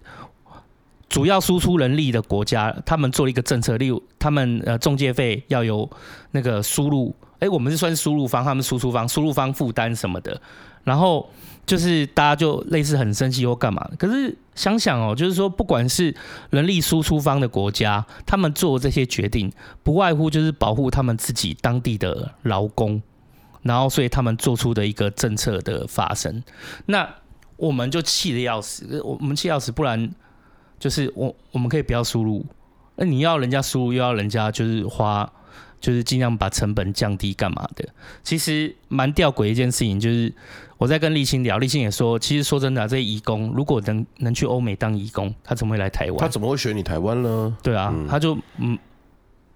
[1.10, 5.90] 主要输出人力的国家，他们做了一个政策，例如他们呃中介费要由
[6.30, 10.40] 那个输入，哎、我们是算输入方，他们输出方，输入方负担什么的，
[10.84, 11.28] 然后。
[11.66, 16.16] 就是大家就类似很生气或干嘛，可是想想哦，就是说不管是
[16.52, 19.52] 人力输出方的国家，他们做这些决定，
[19.84, 23.02] 不外乎就是保护他们自己当地的劳工，
[23.64, 26.44] 然后所以他们做出的一个政策的发生，
[26.86, 27.08] 那
[27.58, 30.10] 我们就气得要死，我们气要死，不然
[30.80, 32.46] 就是我我们可以不要输入，
[32.96, 35.32] 那你要人家输入，又要人家就是花。
[35.82, 37.88] 就是尽量把成本降低，干嘛的？
[38.24, 40.34] 其实蛮吊诡一件事情，就是
[40.78, 46.18] 我在跟立青聊，立青也说，其实说真的、啊，这些移工如果能能去欧美当移工，他怎么会来台湾？
[46.18, 47.58] 他怎么会选你台湾呢？
[47.64, 48.78] 对啊，嗯、他就嗯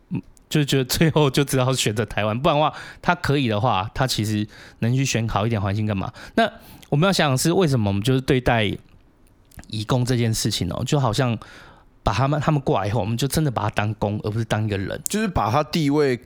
[0.09, 4.47] 嗯，就觉得最后就知道选择台湾，不然的话，他可以的话，他其实
[4.80, 6.11] 能去选好一点环境干嘛？
[6.36, 6.49] 那
[6.89, 8.65] 我们要想想是为什么我们就是对待
[9.67, 11.38] 移工这件事情哦，就好像。
[12.01, 16.20] 把他们他们过来以后，我们就真的把他当工，而不是当一个人，就是把他地位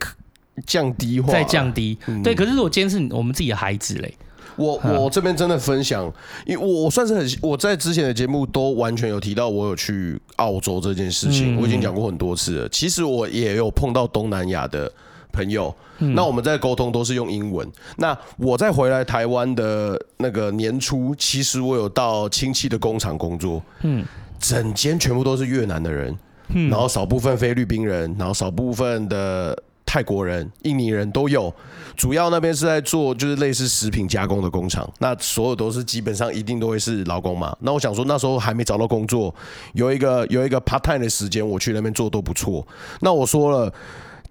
[0.64, 1.98] 降低化，再降低。
[2.06, 4.16] 嗯、对，可是如果今天是我们自己的孩子嘞，
[4.56, 6.12] 我我这边真的分享，
[6.46, 12.68] 因为我算是很我在之前的节目都完全有提到，我有去澳洲这件事情，嗯、我已经讲过很多次了。
[12.68, 14.90] 其实我也有碰到东南亚的
[15.32, 17.70] 朋友，嗯、那我们在沟通都是用英文。
[17.96, 24.04] 那我在回来台湾的那个年初，其实我有到亲戚的工厂工作，嗯。
[24.40, 26.14] 整间全部都是越南的人，
[26.48, 29.56] 嗯、然后少部分菲律宾人，然后少部分的
[29.94, 31.54] 泰国人、印尼人都有。
[31.94, 37.56] 主要那边是在做就是类似食品加工的工厂，那所有都是基本上一定都会是劳工嘛。
[37.60, 39.32] 那我想说那时候还没找到工作，
[39.74, 42.66] 有一个有一个 part time 的时间，我去那边做都不错。
[43.02, 43.72] 那我说了。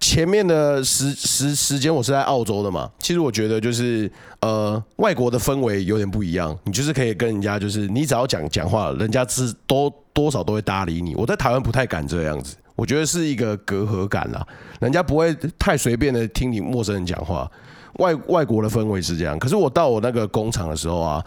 [0.00, 4.10] 前面的时时时间我是在澳洲的嘛，其实我觉得就是
[4.40, 11.14] 呃外国的氛围有点不一样，你就是可以跟人家就是你只要讲讲话，人家是多多少都会搭理你。
[11.14, 14.46] 我在台湾不太敢这样子，我觉得是一个隔阂感啦，
[14.80, 17.50] 人家不会太随便的听你陌生人讲话。
[17.98, 21.24] 外外国的氛围是这样，可是我到我那个工厂的时候啊，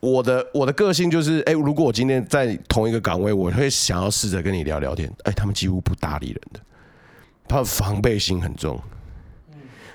[0.00, 5.08] 我的我的个性就是，哎，如果我今天在同一个岗位，我会想要试着跟你聊聊天。
[5.22, 6.60] 哎，他们几乎不搭理人的，
[7.46, 8.76] 他的防备心很重。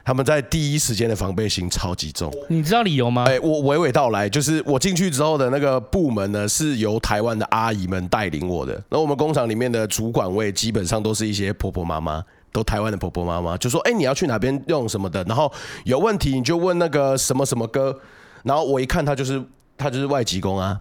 [0.07, 3.25] 他们在第一时间的防备心超级重，你知道理由吗？
[3.27, 8.81] 哎，我娓娓道来，就是我进去之后的那个部门呢，是由台湾的阿姨们带领我的。
[8.87, 15.21] 那我们工厂里面的主管位基本上都是一些婆婆妈妈，都台湾的婆婆妈妈，就说：“哎，你要去哪边用什么的？
[15.25, 15.51] 然后
[15.83, 17.99] 有问题你就问那个什么什么哥。”
[18.43, 19.43] 然后我一看他就是
[19.77, 20.79] 他就是外籍工啊，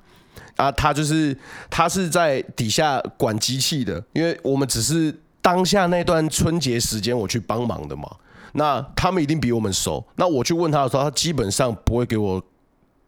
[0.54, 1.36] 啊，他就是
[1.68, 5.12] 他是在底下管机器的，因为我们只是
[5.42, 8.08] 当下那段春节时间我去帮忙的嘛。
[8.56, 10.02] 那他们一定比我们熟。
[10.16, 12.42] 那我去问他的时候，他基本上不会给我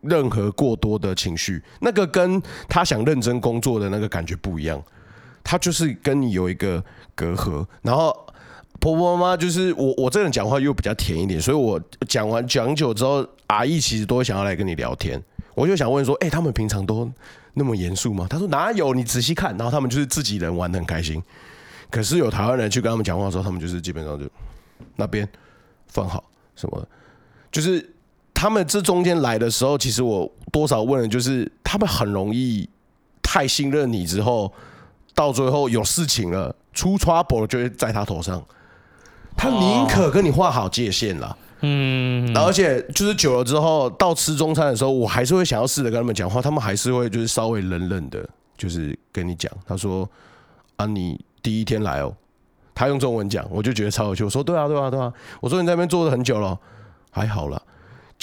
[0.02, 1.62] 任何过多的情绪。
[1.80, 4.82] 那个跟他想认真工作的那个感觉不一样。
[5.42, 6.84] 他就是跟你有一个
[7.14, 7.66] 隔阂。
[7.80, 8.14] 然后
[8.78, 15.20] 婆婆妈妈就是我，我这人讲话又比较甜一点，所以我讲完讲久之后，阿姨其实都会想要来跟你聊天。
[15.54, 17.10] 我就想问说，哎，他们平常都
[17.54, 18.26] 那么严肃吗？
[18.28, 18.92] 他说哪有？
[18.92, 19.56] 你仔细看。
[19.56, 21.22] 然后他们就是自己人玩的很开心。
[21.90, 24.26] 可是有台湾人去跟他们讲话的时候，他们就是基本上就。
[24.98, 25.26] 那边
[25.86, 26.22] 放好
[26.56, 26.88] 什么的，
[27.50, 27.94] 就是
[28.34, 32.68] 他们这中间来的时候，其实我多少问了，就是他们很容易
[33.22, 34.52] 太信任你之后，
[35.14, 38.44] 到最后有事情了，出 trouble 就会在他头上，
[39.36, 50.08] 他宁可跟你画好界限了，嗯，而且就是久了之后，到吃中餐的时候，我还是会想要试着跟他们讲话，他们还是会就是稍微冷冷的，就是跟你讲，他说
[50.76, 52.12] 啊，你第一天来哦。
[52.78, 54.22] 他用中文讲，我就觉得超有趣。
[54.22, 55.12] 我说对啊，对啊，对啊。
[55.40, 56.56] 我说你在那边坐了很久了，
[57.10, 57.60] 还好啦。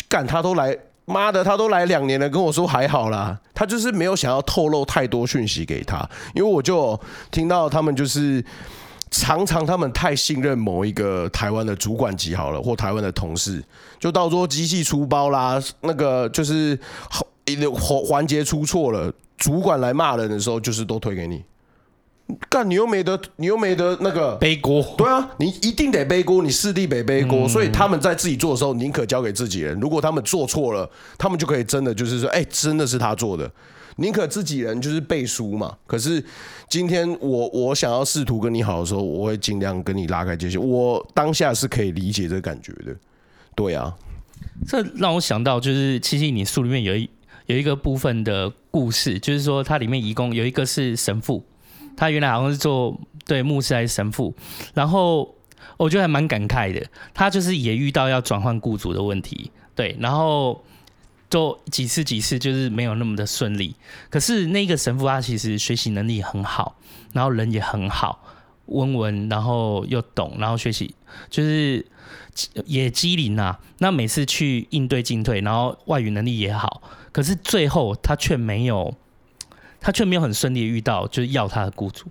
[0.07, 3.37] 干他都来，妈的，他都来两年了，跟我说还好啦。
[3.53, 6.97] 他就是没有想要透露太多讯息给他，因为我就
[7.31, 8.41] 听到他们就是
[9.11, 13.61] 常常他们太信任某一个台湾的主管级好了，或台湾的同事，
[13.99, 16.79] 就到时候机器出包啦，那个就是
[17.45, 21.43] 一个环节出错了，主管来骂人的时候，就是都推给你。
[22.49, 24.81] 干，你又没得，你又没得那个背锅。
[24.97, 27.47] 对啊，你一定得背锅，你四弟得背锅。
[27.47, 29.79] 所以他们在自己做的时候，宁可交给自己人。
[29.79, 33.49] 如果他们做错了，他们就可以真的就是说，哎，真的是他做的。
[33.97, 35.77] 宁可自己人就是背书嘛。
[35.85, 36.23] 可是
[36.67, 40.59] 今天我我想要试图跟你好的时候，我会尽量跟你拉开界限。
[40.59, 42.95] 我当下是可以理解这个感觉的。
[43.55, 43.95] 对啊，
[44.67, 47.09] 这让我想到就是七七你书里面有一
[47.45, 51.45] 有一个部分的故事，就是说它里面一共有一个是神父。
[51.95, 54.35] 他原来好像是做对牧师还是神父，
[54.73, 55.35] 然后
[55.77, 56.85] 我觉得还蛮感慨的。
[57.13, 60.63] 他就是也遇到要转换雇主的问题，对，然后
[61.29, 63.75] 做几次几次就是没有那么的顺利。
[64.09, 66.77] 可是那个神父他其实学习能力很好，
[67.13, 68.19] 然后人也很好，
[68.67, 70.93] 温文，然后又懂，然后学习
[71.29, 71.85] 就是
[72.65, 73.59] 也机灵啊。
[73.79, 76.81] 那每次去应对进退，然后外语能力也好，
[77.11, 78.93] 可是最后他却没有。
[79.85, 82.07] 他却没有很顺利的遇到，就是要他的雇主。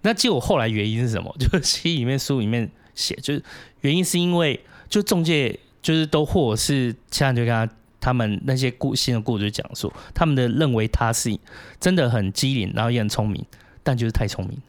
[0.00, 1.30] 那结果后来原因是什么？
[1.38, 3.44] 就是戏里面书里面写，就是
[3.82, 4.58] 原因是因为
[4.88, 7.68] 就中介就是都或者是其他人就跟他
[8.00, 11.38] 他们那些雇新的雇主讲说，他们的认为他是
[11.78, 13.44] 真的很机灵，然后也很聪明，
[13.82, 14.62] 但就是太聪明，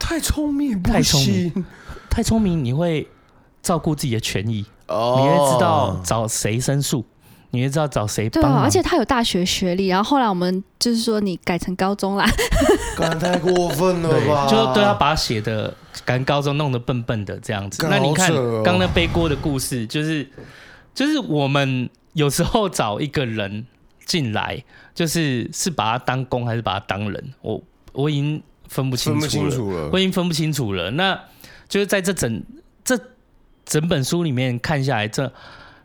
[0.00, 1.64] 太聪明，太聪明，
[2.10, 3.06] 太聪明，你会
[3.62, 7.04] 照顾自己的权益，你会知道找谁申诉。
[7.50, 8.42] 你也知道找谁帮？
[8.42, 12.28] 对啊，而且他有大学学历，然后后来我们就是说你改成高中啦，
[13.18, 14.46] 太过分了吧？
[14.46, 15.74] 就对他把他写的
[16.04, 17.86] 改成高中弄得笨笨的这样子。
[17.88, 18.30] 那你看
[18.62, 20.28] 刚那背锅的故事，就是
[20.94, 23.66] 就是我们有时候找一个人
[24.04, 24.62] 进来，
[24.94, 27.62] 就是是把他当工还是把他当人，我
[27.94, 30.90] 我已经分不清楚了，清楚了，我已经分不清楚了。
[30.90, 31.18] 那
[31.66, 32.42] 就是在这整
[32.84, 32.98] 这
[33.64, 35.32] 整本书里面看下来，这。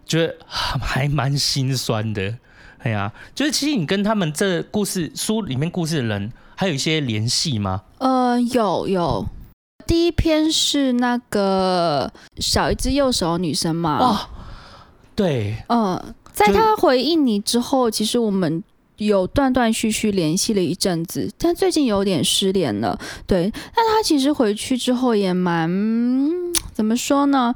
[0.05, 2.37] 觉得还蛮心酸的，
[2.79, 7.83] 哎呀，就是其实你跟他们这故事书里面故事的人还有一些联系吗？
[7.97, 9.25] 呃，有有，
[9.87, 13.97] 第一篇是那个少一只右手女生嘛？
[13.99, 14.19] 哦，
[15.15, 18.63] 对，嗯、呃，在她回应你之后，其实我们
[18.97, 22.99] 有断断续续联系了一阵子，但最近有点失联了。
[23.25, 25.69] 对，但她其实回去之后也蛮
[26.73, 27.53] 怎么说呢？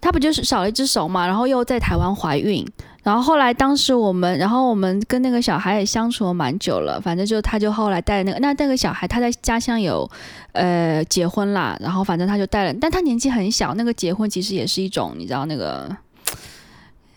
[0.00, 2.64] 她不就是少了一只手嘛，然后又在台湾怀孕，
[3.02, 10.08] 然后后来当时我们，然后我们跟那个小孩也相处了蛮久了，反正就她就后来带那个那那个小孩，她在家乡有
[10.52, 15.88] 呃结婚啦，然后反正她就带了，但她年纪很小，那个结婚其实也是一种你知道那个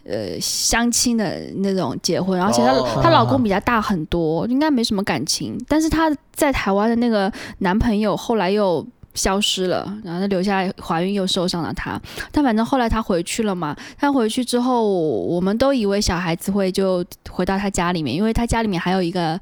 [0.04, 2.74] 呃相亲的那种结婚，而且她
[3.04, 5.56] 她、老公比她大很多，应该没什么感情。
[5.68, 12.00] 但是她在台湾的那个男朋友后来又消失了，然后她留下怀孕又受伤了她。
[12.32, 19.40] 但反正后来她回去了嘛，她回去之后，我们都以为小孩子会就回到她家里面，因为她家里面还有一个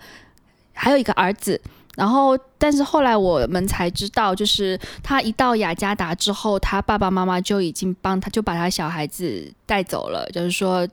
[0.74, 1.60] 还有一个儿子。
[1.96, 10.88] 然后，但是后来我们才知道，就是他一到雅加达之后，他爸爸妈妈就已经帮他，就把他小孩子带走了，就是说。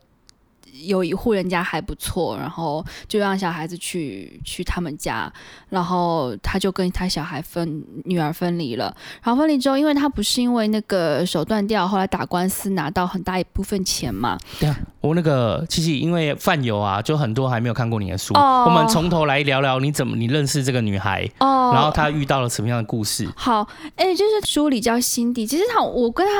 [0.84, 5.32] 有一户人家还不错，然后就让小孩子去去他们家，
[5.68, 8.94] 然后他就跟他小孩分女儿分离了。
[9.22, 14.38] 然后分离之后，因为他不是因为那个手断掉，后来打官司拿到很大一部分钱嘛。
[14.60, 23.28] 对啊，我那个其实因为饭友啊，就很多还没有看过你的书，哦、我们从头来聊聊你怎么你认识这个女孩，哦，然后她遇到了什么样的故事？
[23.36, 23.66] 好，
[23.96, 26.32] 哎，就是书里叫辛迪，其实她我跟她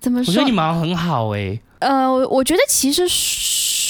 [0.00, 0.32] 怎么说？
[0.32, 1.60] 我觉得你们很好哎、欸。
[1.84, 3.06] 呃，我觉得其实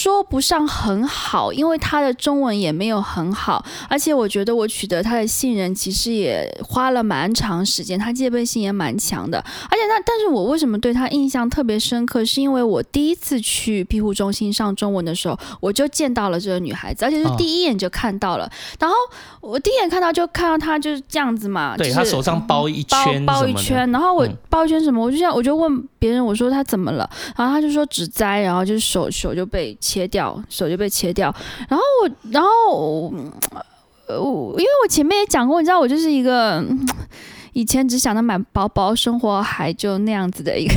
[0.05, 9.39] 说不上很好，因为他的中文也没有很好，而且我觉得我取得他的信任其实也花了蛮长时间，他戒备心也蛮强的。
[9.39, 18.45] 而且那，但是我为什么对他印象特别深刻，是因为我第一次去庇护中心上中文的时候，我就见到了这个女孩子，而且是第一眼就看到了。
[18.45, 18.51] 哦、
[18.81, 18.95] 然后
[19.41, 27.83] 我第一眼看到就看到她就是这样子嘛，对，就是、她手上包一圈包，包一圈，然后我包一圈什么，我就想我就问别人，我说她怎么了，然后他就说。
[27.95, 31.33] 指摘，然后就是手手就被切掉，手就被切掉。
[31.69, 33.13] 然后我，然后
[34.09, 36.65] 我，因为我前面也讲过，你知道，我就是一个。
[37.55, 40.75] 以前只想着买包包，生活还就那样子的一个，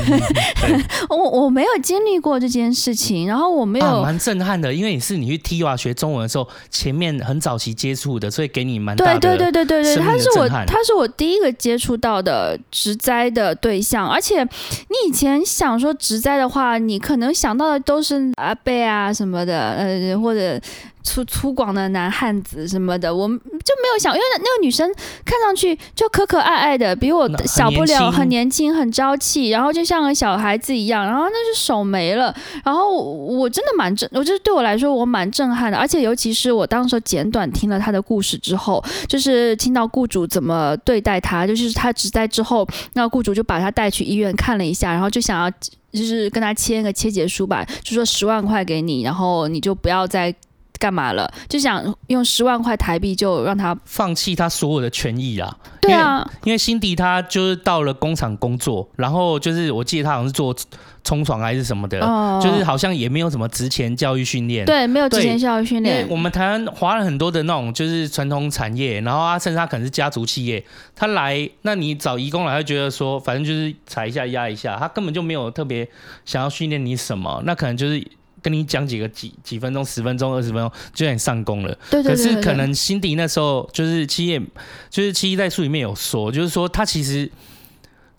[0.69, 20.61] 嗯、 我我没有经历过这件事情，然后我没有蛮、啊、震撼的，因为你是你去 TIWA 学中文的时候，前面很早期接触的，所以给你蛮大的对对对对对对，他是我他是我第一个接触到的植栽的对象，而且你以前想说植栽的话，你可能想到的都是阿贝啊什么的，呃或者。
[21.07, 24.85] 粗粗犷的男汉子什么的，我们就没有想，因为那个女生
[25.23, 32.35] 看上去就可可爱爱的，比我小不了，很年轻，很朝气，然后就像个小孩子一样，然后那是手没了，
[32.65, 45.49] 然后我真的蛮震，我觉得对我来说我蛮震撼的，而且尤其是我当时简短听了他的故事之后，就是听到雇主怎么对待他，就是他职灾之后，那雇主就把他带去医院看了一下，然后就想要
[45.93, 50.35] 就是跟他签个切结书吧，就说十万块给你，然后你就不要再。
[50.79, 51.31] 干嘛了？
[51.49, 55.55] 就想用十万块台币就让他放弃他所有的权益啊？
[55.81, 60.55] 对啊，因为辛迪他就是到了工厂工作，然后就是我记得他好像是做
[61.03, 64.65] 冲床还是什么的，哦、就是好像也没有什么职前教育训练。
[64.65, 66.05] 对，没有职前教育训练。
[66.09, 70.63] 我们台湾华人很多的那种就是传统产业，然后他甚至他可能是家族企业，
[70.95, 75.87] 他来，那你找义工来，他觉得说反正就是踩一下压一下，他根本就没有特别
[76.25, 78.05] 想要训练你什么，那可能就是。
[78.41, 81.77] 跟你讲几个几几分钟、十分钟、二十分钟，就让你上工了。
[81.89, 82.33] 对对对对对。
[82.33, 84.41] 可是可能辛迪那时候就是七叶，
[84.89, 87.31] 就是七一在书里面有说，就是说他其实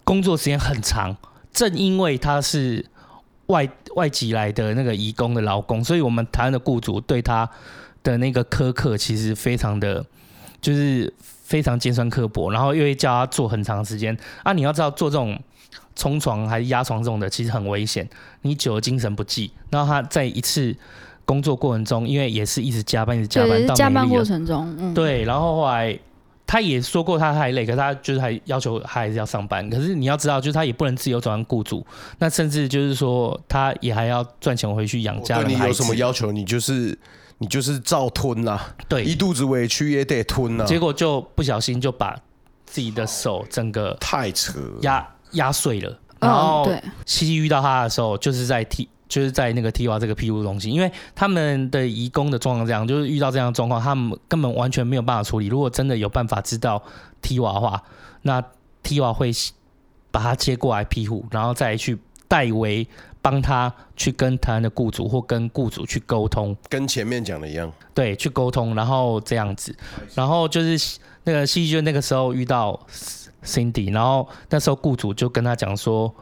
[0.04, 1.16] 工作时间很长，
[1.52, 2.84] 正因为他是
[3.46, 7.48] 外外籍来的那个移工的劳工，所以我们台湾的雇主对他
[8.02, 10.04] 的那个苛刻其实非常的，
[10.60, 11.12] 就是
[11.44, 14.52] 非常尖酸刻薄，然后又会叫他做很长时间啊。
[14.52, 15.38] 你要知道做这种。
[15.98, 18.08] 冲床还是压床这种的，其实很危险。
[18.42, 20.72] 你久了精神不济，然后他在一次
[21.24, 25.24] 工作过程中，因为也是一直加班，一直加班到加班过程中，嗯，对。
[25.24, 25.98] 然后后来
[26.46, 29.68] 他也说过他太累，可是他就是还要求他还是要上班。
[29.68, 31.84] 可是你要知道，就是他也不能自由转换雇主，
[32.20, 35.42] 那甚至就是说他也还要赚钱回去养家。
[35.42, 36.96] 对你有什么要求，你就是
[37.38, 40.66] 你就是照吞呐、啊，对，一肚子委屈也得吞呐、啊。
[40.66, 42.16] 结果就不小心就把
[42.64, 45.04] 自己的手整个太扯压。
[45.32, 46.70] 压碎了，然后
[47.04, 55.46] 西西遇到他的时候，就是在 T，就是在那个 TIWA 这个庇护中心，因为他们的移工的状况这样，就是遇到这样的状况，他们根本完全没有办法处理。
[55.46, 56.82] 如果真的有办法知道
[57.22, 57.82] TIWA 的话，
[58.22, 58.42] 那
[58.82, 59.30] TIWA 会
[60.10, 62.86] 把他接过来庇护，然后再去代为
[63.20, 69.76] 帮他去跟台湾的雇主或跟雇主去沟通，跟前面讲的一样，对，去沟通，然后这样子，
[70.14, 72.78] 然后就是那个西西就那个时候遇到。
[73.44, 76.14] Cindy，然后那时候雇主就跟他讲说，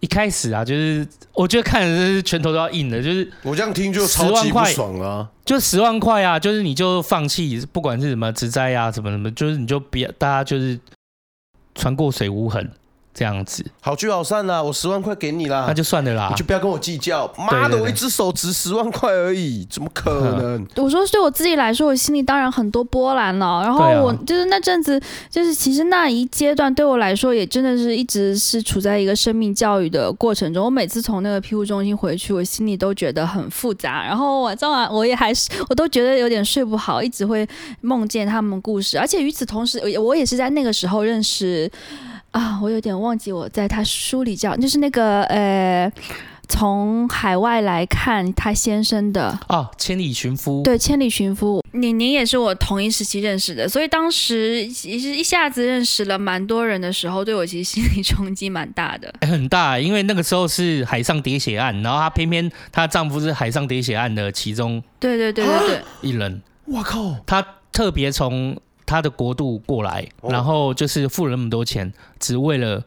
[0.00, 10.78] 一开始啊，就是我觉得看的是拳头都要硬的，就是我这样听就超级不爽啊，就十万块啊，就是你就放弃，不管是什么职灾啊，什么什么，就是你就别大家就是
[11.74, 12.70] 船过水无痕，
[13.14, 17.30] 这样子，好聚好散啦，我十万块给你啦，那就算了啦，你就不要跟我计较。
[17.36, 20.66] 妈的，我一只手值十万块而已，怎么可能？
[20.82, 23.62] 我说对我自己来说，我心里当然很多波澜了。
[23.62, 30.64] 然后我就是那阵子，就是其实那一阶段对我来说，也真的是一直是处在一个生命教育的过程中。
[30.64, 34.04] 我每次从那个庇护中心回去，我心里都觉得很复杂。
[34.04, 37.46] 然后晚上我也还是， 我都觉得有点睡不好，一直会
[37.82, 38.98] 梦见他们故事。
[38.98, 41.70] 而且与此同时，我也是在那个时候认识。
[42.32, 45.90] 啊，我有点忘记我在他书里叫，就是那个呃，
[46.48, 49.38] 从海外来看他先生的。
[49.48, 50.62] 哦，千里寻夫。
[50.62, 65.82] 对，千里寻夫，宁宁也是我同一时期认识的，所以当时其实一下子认识了蛮多人的时候，对我其实心理冲击蛮大的，很大，因为那个时候是海上喋血案，然后她偏偏她丈夫是海上喋血案的其中对对对对对。
[66.00, 68.58] 一人，我靠，她特别从。
[68.92, 71.90] 她的国度过来，然后就是付了那么多钱，
[72.20, 72.84] 只为了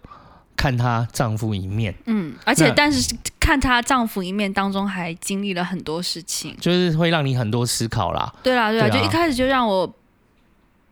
[0.55, 1.95] 看她丈夫一面。
[2.05, 8.31] 嗯，而且但是看她丈夫一面当中，还经历了很多事情，就是会让你很多思考啦。
[8.43, 9.91] 对啦，对啦，就一开始就让我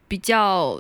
[0.08, 0.80] 比较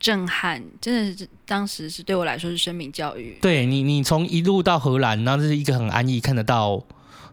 [0.00, 3.38] 震撼，真的是当时是对我来说是生命教育。
[3.40, 6.82] 对你，你从一路到荷兰，然后这是一个很安逸，看得到。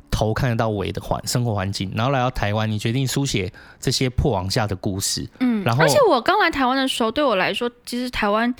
[0.09, 5.27] 头看得到尾的环生活环境，然后来到台湾，你决定书写这些破网下的故事。
[5.39, 8.53] 嗯，然后而且我刚来台湾的时候，对我来说，其实台湾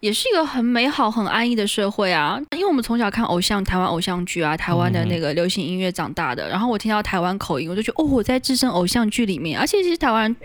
[0.00, 2.40] 也是一个很美好、很安逸的社会啊。
[2.52, 6.48] 因为我们从小看偶像、台湾偶像剧啊，台湾的那个流行音乐长大的。
[6.48, 9.60] 嗯、然后我听到台湾口音，我就觉得哦，我在置身偶像剧里面。
[9.60, 10.36] 而且其实台湾人。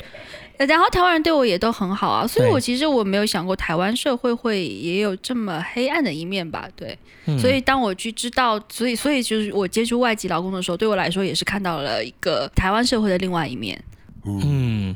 [0.57, 6.67] 然后台湾人对我也都很好啊，所以我其实我没有想过台湾社会会也有这么黑暗的一面吧？
[6.75, 13.79] 对，嗯、所以当我去知道，所以所以就是我接触外籍劳工的时候，对我来说也是看到了一个台湾社会的另外一面。
[14.25, 14.95] 嗯，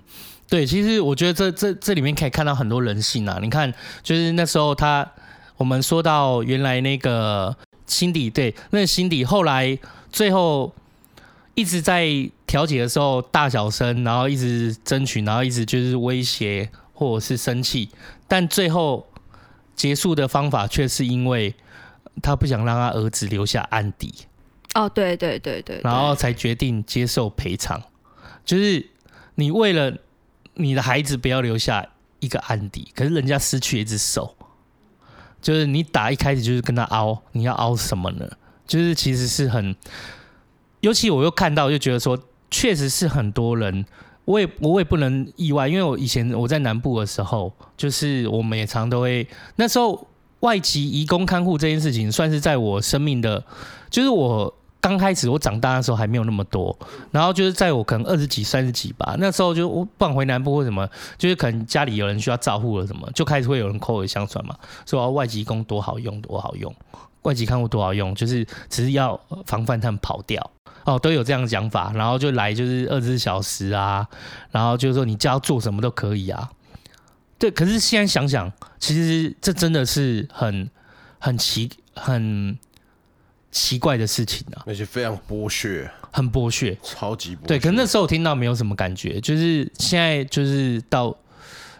[0.49, 3.37] 对，其实我觉得这这这里面可以看到很多人性啊。
[3.41, 5.07] 你看，就是那时候他，
[5.57, 7.55] 我们说到原来那个
[7.85, 9.77] 辛迪，对，那个辛迪后来
[10.11, 10.73] 最后。
[11.53, 12.07] 一直在
[12.47, 17.89] 调解的时候大小声，然后一直争取，然后一直就是威胁或者是生气，
[18.27, 19.07] 但最后
[19.75, 21.53] 结束的方法却是因为
[22.23, 24.13] 他不想让他儿子留下案底。
[24.73, 27.81] 哦，对对对对，然后才决定接受赔偿。
[28.45, 28.89] 就是
[29.35, 29.97] 你为了
[30.53, 31.85] 你的孩子不要留下
[32.19, 34.35] 一个案底，可是人家失去一只手，
[35.41, 38.25] 就是你打一开始就是跟他凹，你要凹什么呢？
[38.65, 39.75] 就是其实是很。
[40.81, 42.17] 尤其我又看到，就觉得说，
[42.49, 43.85] 确实是很多人，
[44.25, 50.07] 我也我也不能意外，因为我以前我在南部的时候，就是我们也常都会，那时候
[50.41, 53.43] 外籍移工看护这件事情，算是在我生命的，
[53.89, 56.75] 就是我刚开始我长大的时候还没有那么多，
[57.11, 64.55] 然后就是在我可能二十几、三十几吧，那时候就我不管回南部或什么，就是可能家里有人需要照护了什么，就开始会有人口耳相传嘛，
[64.87, 66.73] 说外籍工多好用，多好用，
[67.21, 70.51] 外籍看护多好用，就是只是要防范他们跑掉。
[70.85, 74.07] 哦，都有这样的讲法，然后就来就是二十四小时啊，
[74.51, 76.49] 然后就是说你叫他做什么都可以啊。
[77.37, 80.69] 对，可是现在想想，其实这真的是很
[81.19, 82.57] 很奇很
[83.51, 87.47] 奇怪的事情啊，而且非常剥削，很剥削，超级剥削。
[87.47, 91.15] 对，可是那时候我听到没有什么感觉，就是现在就是到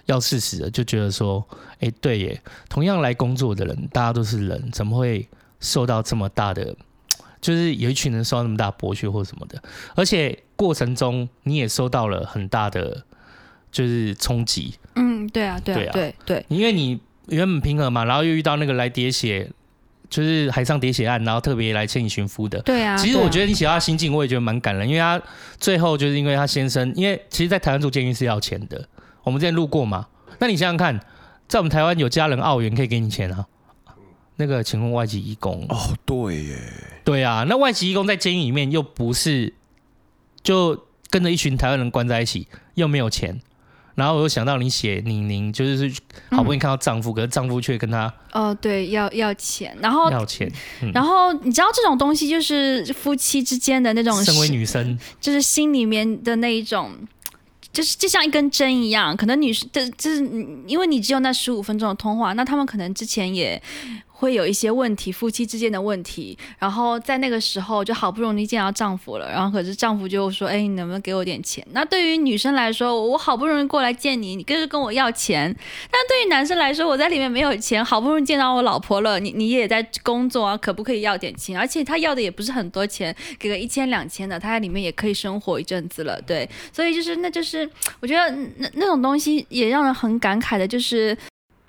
[0.06, 1.48] 要事实了，就觉得说，
[1.80, 5.30] 哎，对耶，同样来工作的人，大家都是人，怎么会
[5.60, 6.76] 受到这么大的？
[7.42, 9.62] 就是有一群人受到那么大剥削或什么的，
[9.96, 13.04] 而且过程中你也受到了很大的
[13.72, 14.76] 就是冲击。
[14.96, 19.50] 嗯，对啊，对啊，对啊，对对，因为你原本平和嘛，然后又遇到那个来喋血，
[20.10, 22.62] 就是海上喋血案，然后特别来千里寻夫的。
[22.62, 25.20] 对啊，其实我觉得你写他心境，我也觉得蛮感人，因为他
[25.58, 28.88] 最后就是因为他先生，因为其实，在台湾住监狱是要钱的，
[29.24, 30.06] 我们之前路过嘛。
[30.40, 31.00] 那你想想看，
[31.48, 33.46] 在我们台湾有家人澳元可以给你钱啊。
[34.42, 35.64] 那个请问外籍义工。
[35.70, 36.58] 哦，对耶，
[37.04, 39.54] 对啊，那外籍义工在监狱里面又不是
[40.42, 43.40] 就跟着一群台湾人关在一起，又没有钱，
[43.94, 45.94] 然后我又想到你写宁宁，就是
[46.32, 56.92] 好不容易看到丈夫，嗯、可是丈夫却跟她哦，对，要要钱，然后要钱，嗯、然后你知道这种东西就是夫妻之间的那种，身为女生，就是心里面的那一种。
[57.74, 60.18] 就是就像一根针一样，可能女生的就是
[60.68, 63.64] 因为你只有那十五分钟的通话，那他们可能之前也
[64.22, 75.52] 会有一些问题，夫妻之间的问题，然后在那个时候就好不容易见到丈夫了，然后可是丈夫就说：“哎，你能不能给我点钱？”那对于女生来说，我好不容易过来见你，你跟着跟我要钱；
[75.90, 81.58] 但对于男生来说，我在里面没有钱，好不容易见到我老婆了，你你也在工作啊，可不可以要点钱？
[81.58, 86.22] 而且他要的也不是很多钱，给个一千两千的，他在里面也可以生活一阵子了。
[86.22, 87.68] 对，所以就是那就是
[88.00, 91.18] 我觉得那那种东西也让人很感慨的，就是。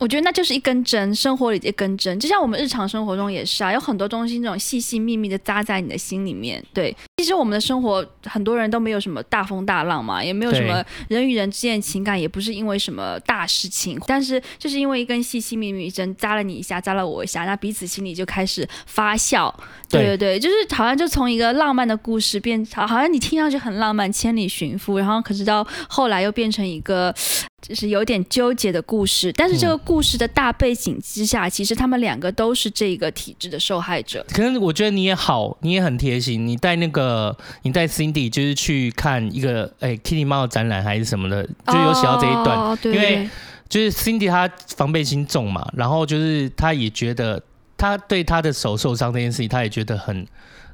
[0.02, 6.60] 我觉得那就是一根针，生活里的一根针，就像我们日常生活中也是啊，有很多东西那种细细密密的扎在你的心里面。
[6.74, 19.54] 对，其实我们的生活很多人都没有什么大风大浪嘛，也没有什么人与人之间的情感，也不是因为什么大事情，但是就是因为一根细细密密针扎了你一下，扎了我一下，那彼此心里就开始发酵。
[19.88, 27.14] 对对对，就是好像就从一个浪漫的故事变，好好像你听上去很浪漫，千里寻夫，然后可是到后来又变成一个。
[27.62, 34.26] 就是有点纠结的故事，但是这个故事的大背景之下，嗯、其实他们两个都是这个体制的受害者。
[34.34, 43.30] 可能我觉得你也好，你也很贴心，你带那个，你带 Cindy 就是去看一个哎、欸、Kitty 猫的展览还是什么的，就有写到这一段，哦、因为
[43.68, 47.40] 就是 Cindy 她防备心重嘛，然后就是她也觉得
[47.76, 50.26] 她对她的手受伤这件事情，她也觉得很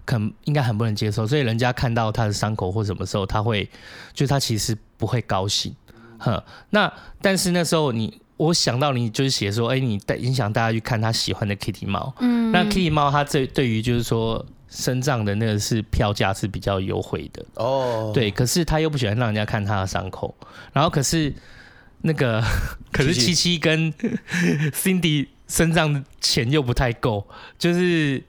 [0.07, 3.69] 很应该很不能接受，所以人家看到她的伤口或什么时候，他会
[4.15, 5.75] 就是她其实不会高兴。
[6.19, 20.35] 哼，那但是那时候你，我想到你就是写说，哎、欸，你带影响大家去看他喜欢的 Kitty 猫，嗯，那 Kitty 猫它这对于就是说身障的那个是票价是比较优惠的哦，对，可是他又不喜欢让人家看他的伤口，
[20.73, 21.33] 然后可是
[22.03, 22.43] 那个
[22.93, 23.93] 可是七七跟
[24.73, 27.27] Cindy 身上的钱又不太够，
[27.59, 28.23] 就是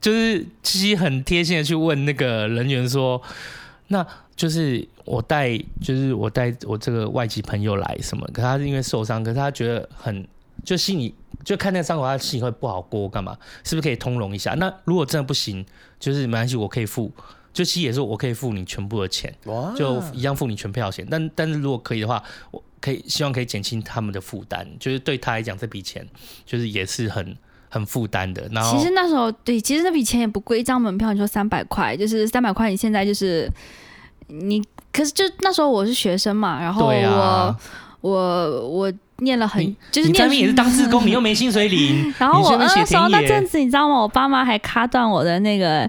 [0.00, 3.22] 就是七七很贴心的去问那个人员说，
[3.88, 4.06] 那。
[4.36, 10.26] 就是我带，就是我带我这个外籍朋友来什么，可他是因为受伤，可是他觉得很
[10.64, 11.14] 就心里
[11.44, 13.38] 就看那个伤口，他心里会不好过，干嘛？
[13.62, 14.54] 是不是可以通融一下？
[14.54, 15.64] 那如果真的不行，
[16.00, 17.12] 就是没关系，我可以付，
[17.52, 19.32] 就其实也是我可以付你全部的钱，
[19.76, 21.06] 就一样付你全票钱。
[21.08, 22.20] 但但是如果可以的话，
[22.50, 26.04] 我可以希望可以减轻他们的负担，就是对他来讲这笔钱
[26.44, 27.36] 就是也是很
[27.68, 28.48] 很负担的。
[28.50, 33.48] 然后其实那时候对，其实那笔钱也不贵，一张门票你说三百块，就是三百块，你现在就是。
[34.28, 34.62] 你
[34.92, 37.56] 可是就那时候我是学生嘛，然后我、啊、
[38.00, 42.12] 我我念了很就是念你在也是当志工，你又没薪水领。
[42.18, 44.00] 然后我那时候那阵子你知道吗？
[44.00, 45.88] 我爸妈还卡断我的那个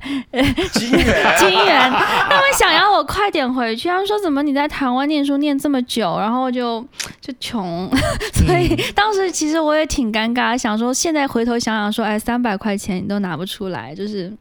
[0.73, 1.01] 金元
[2.29, 3.87] 他们想要我快点回去。
[3.89, 6.85] 他们说怎么你在台湾念书念这么久，然后就
[7.19, 7.89] 就穷，
[8.33, 14.31] 所以当时其实我也挺尴尬，想说现在回头想想说，哎，三百块钱你都拿不出来，就是。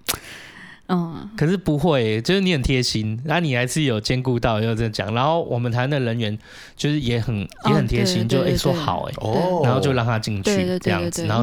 [0.87, 5.15] 嗯，可是不会，就是你很贴心，那你还是有兼顾到，要这样讲。
[5.15, 6.39] 然后我们台湾的人员
[6.77, 9.15] 就是也很也很贴心，就哎说好哎，
[9.63, 11.43] 然后就让他进去这样子，然后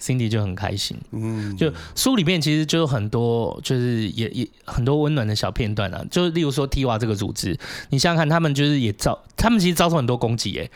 [0.00, 0.96] Cindy 就很开心。
[1.12, 7.56] 嗯，就书里面其实就有很多，就是也也很多温暖的小片段啊，就例如说 TIWA 这个组织，
[7.90, 10.68] 你想想看，他们就是也遭，他们其实遭受很多攻击哎，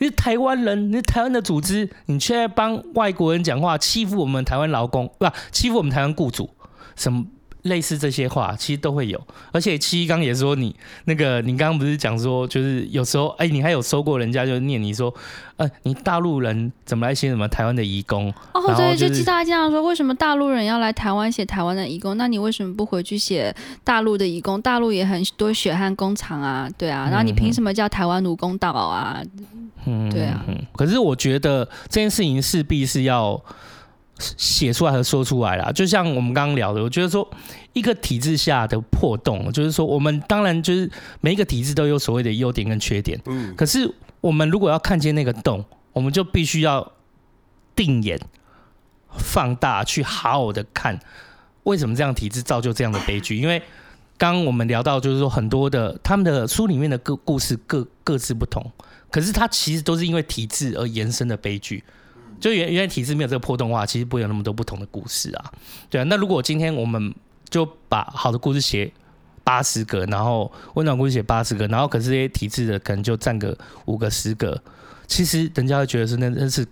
[0.00, 6.50] 你是台湾人，你是台湾的组织，你却帮外国人讲话，欺负我们台湾劳工，不欺负我们台湾雇主，
[6.94, 7.24] 什么？
[7.64, 9.20] 类似这些话，其实都会有，
[9.52, 15.12] 而且七刚也说你那个，你刚刚不是讲说，就是有时候，哎、欸，你还有收过人家就念你说，
[15.56, 18.32] 呃，你大陆人怎么来写什么台湾的移工？
[18.52, 22.16] 哦，对，就记得他经常说，为什么大陆人要来台湾写台湾的移工？
[22.18, 24.60] 那你为什么不回去写大陆的移工？
[24.60, 29.22] 大陆也很多血汗工厂啊，对啊，然后你凭什么叫台湾奴工岛啊？
[29.86, 30.44] 嗯，对啊。
[30.76, 33.42] 可是我觉得这件事情势必是要。
[34.36, 37.28] 写出来和说出来啦，就像我们刚刚聊的，我觉得说
[37.72, 46.92] 一个体制下的破洞，就是说我们当然就是每一个体制都有所谓的优点跟缺点，嗯，可是我们如果要看见那个洞，我们就必须要
[47.76, 48.18] 定眼、
[49.16, 50.98] 放大，去好好的看
[51.64, 53.36] 为什么这样体制造就这样的悲剧。
[53.36, 53.62] 因为
[54.16, 58.70] 刚刚我们聊到，就是说很多的他们的书里面的各故事各各自不同，
[59.10, 61.82] 可是它其实都是因为体制而延伸的悲剧。
[62.40, 65.52] 就原原来体制没有这个破洞的话，其实不会有那么多不同的故事啊。
[65.88, 67.14] 对啊，那如果今天我们
[67.48, 68.92] 就把好的故事写
[69.42, 73.56] 八十个，然后温暖故事写八十个，然后可是这些体制的可能就占个
[73.86, 74.62] 五个十个，
[75.06, 76.66] 其实人家会觉得是那那是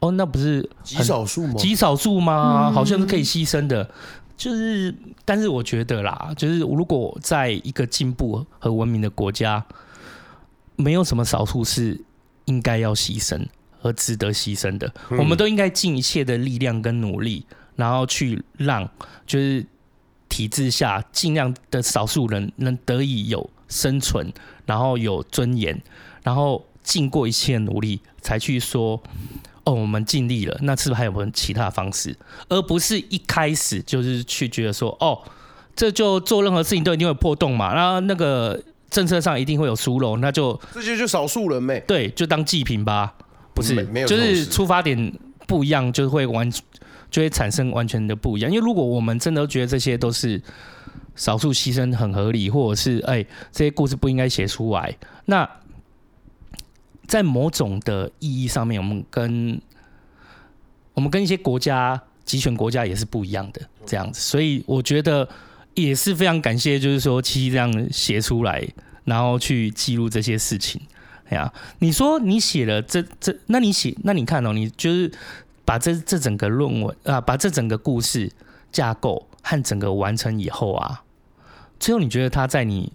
[0.00, 1.54] 哦，那不是极少数吗？
[1.56, 2.70] 极少数吗？
[2.70, 3.90] 好像是可以牺牲的。
[4.36, 4.94] 就是，
[5.24, 9.64] 但是我觉得啦，就是如果在一个进步和文明的国家，
[10.76, 11.98] 没有什么少数是
[12.44, 13.46] 应该要牺牲。
[13.86, 18.88] 和值得牺牲的，我们都应该尽一切的力量跟努力，然后去让
[19.24, 19.64] 就是
[20.28, 24.32] 体制下尽量的少数人能得以有生存，
[24.64, 25.80] 然后有尊严，
[26.24, 29.00] 然后尽过一切努力才去说
[29.62, 30.58] 哦，我们尽力了。
[30.62, 32.16] 那是不是还有没有其他方式？
[32.48, 35.22] 而不是一开始就是去觉得说哦，
[35.76, 38.60] 这就做任何事情都一定会有破洞嘛，然后那个
[38.90, 43.14] 政策上一定会有疏漏，那就这些就少数人呗，对，就当祭品吧。
[43.56, 43.74] 不是，
[44.06, 45.12] 就是出发点
[45.46, 46.48] 不一样，就会完，
[47.10, 48.52] 就会产生完全的不一样。
[48.52, 50.38] 因为如果我们真的觉得这些都是
[51.14, 54.94] 少数牺牲很合理，或者是哎、欸、这些故事不应该写出来，
[55.24, 55.48] 那
[57.06, 59.58] 在某种的意义上面，我们跟
[60.92, 65.26] 我们跟一些国家集权国家也是不一样的这样子，所以我觉得
[65.72, 68.62] 也是非常感谢，就是说七七这样写出来，
[69.04, 70.78] 然后去记录这些事情。
[71.28, 75.10] 哎呀，你说你写了这这，那你写，那你看哦，你就是
[75.64, 78.30] 把这这整个论文啊，把这整个故事
[78.70, 81.02] 架构和整个完成以后啊，
[81.80, 82.92] 最后你觉得他在你，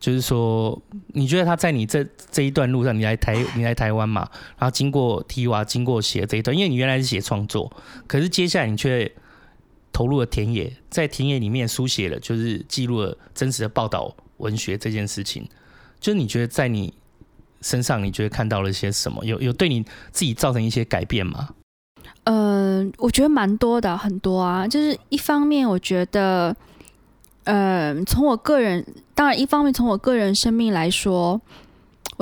[0.00, 0.82] 就是说，
[1.14, 7.72] 你觉得他在你这这一段路上，你来台你来台湾嘛，然后经过提瓦经过写这一段，因为你原来是写创作，
[8.08, 9.12] 可是接下来你却
[9.92, 15.48] 投入了田野，在田野里面书写了，就是记录了真实的报道文学这件事情，
[16.00, 16.92] 就是你觉得在你。
[17.62, 19.24] 身上你觉得看到了些什么？
[19.24, 21.50] 有有对你自己造成一些改变吗？
[22.24, 24.68] 嗯、呃，我觉得蛮多的，很多啊。
[24.68, 26.54] 就是一方面，我觉得，
[27.44, 28.84] 呃，从我个人，
[29.14, 31.40] 当然一方面从我个人生命来说。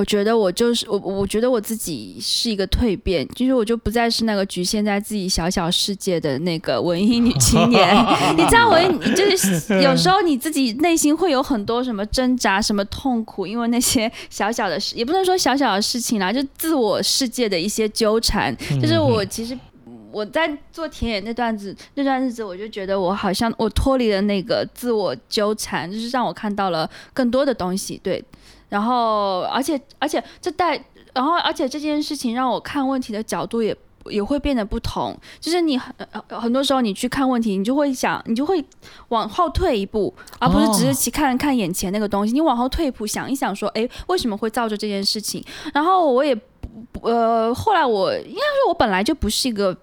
[0.01, 7.95] 我觉得我就是我，我觉得我自己是一个蜕变，就是我就不再是那个局限在自己小小世界的那个文艺女青年。
[8.35, 8.81] 你知道，我
[9.15, 18.57] 就是 有时候你自己内心会有很多什么挣扎、什么痛苦，因为那些小小的事，也不能说小小的事情啦，就自我世界的一些纠缠。
[18.81, 19.55] 就是我其实
[20.11, 28.01] 我在做田野那段子那段日子，我就觉得我好像我脱离了那个自我纠缠，就是让我看到了更多的东西。
[28.03, 28.25] 对。
[28.71, 35.15] 然后，而且，而且这带，然后，而且这件事情让我看问题的角度也也会变得不同。
[35.39, 35.95] 就是你很
[36.29, 38.65] 很多时候你去看问题，你就会想，你就会
[39.09, 42.33] 往后退一步，而不是只是去看看眼前那个东西。
[42.33, 45.45] 你往后退一步，想一想，说，哎，为什么会造就这件事情？
[45.75, 46.35] 然后我也，
[47.03, 49.77] 呃，后来我应该说，我本来就不是一个。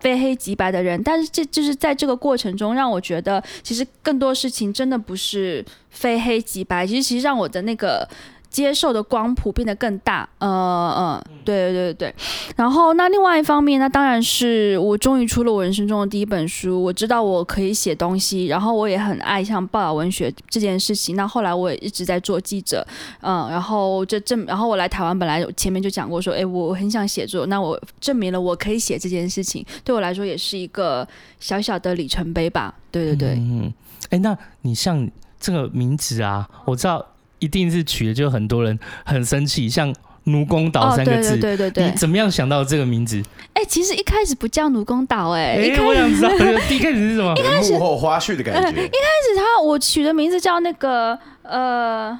[0.00, 8.08] 非黑即白的人，但是这就是在这个过程中，让我觉得其实更多事情真的不是非黑即白，其实其实让我的那个。
[8.50, 12.14] 接受的光谱变得更大，呃呃，对对对对。
[12.56, 16.82] 然后那另外一方面，那当然是我终于出了我人生中的第一本书。
[16.82, 21.14] 我知道我可以写东西，然后我也很爱像报道文学这件事情。
[21.14, 22.86] 那后来我也一直在做记者，
[23.20, 31.06] 嗯，然后这证，然后我来台湾，本来前面就讲过说，哎，我很想写作，那我证明了我可以写这件事情，对我来说也是一个
[31.38, 32.74] 小小的里程碑吧。
[32.90, 33.72] 对对对，嗯，
[34.10, 37.04] 哎，那你像这个名字啊，我知道。
[37.38, 43.22] 一定是取的就很多人很生气，像“奴工岛”三个字，对对你怎么样想到这个名字？
[43.54, 45.56] 哎，其实一开始不叫“奴工岛”哎。
[45.78, 46.30] 我想知道
[46.70, 47.34] 一开始是什么。
[47.38, 48.68] 一开始幕后花絮的感觉。
[48.70, 52.18] 一开始他我取的名字叫那个呃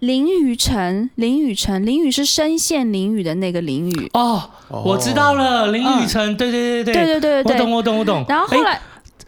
[0.00, 8.24] 林雨辰，林雨辰，林雨是深陷林雨的那个林雨哦，我知道了，林雨辰，对对对对对对对，我懂我懂我懂。
[8.28, 8.80] 然后后来。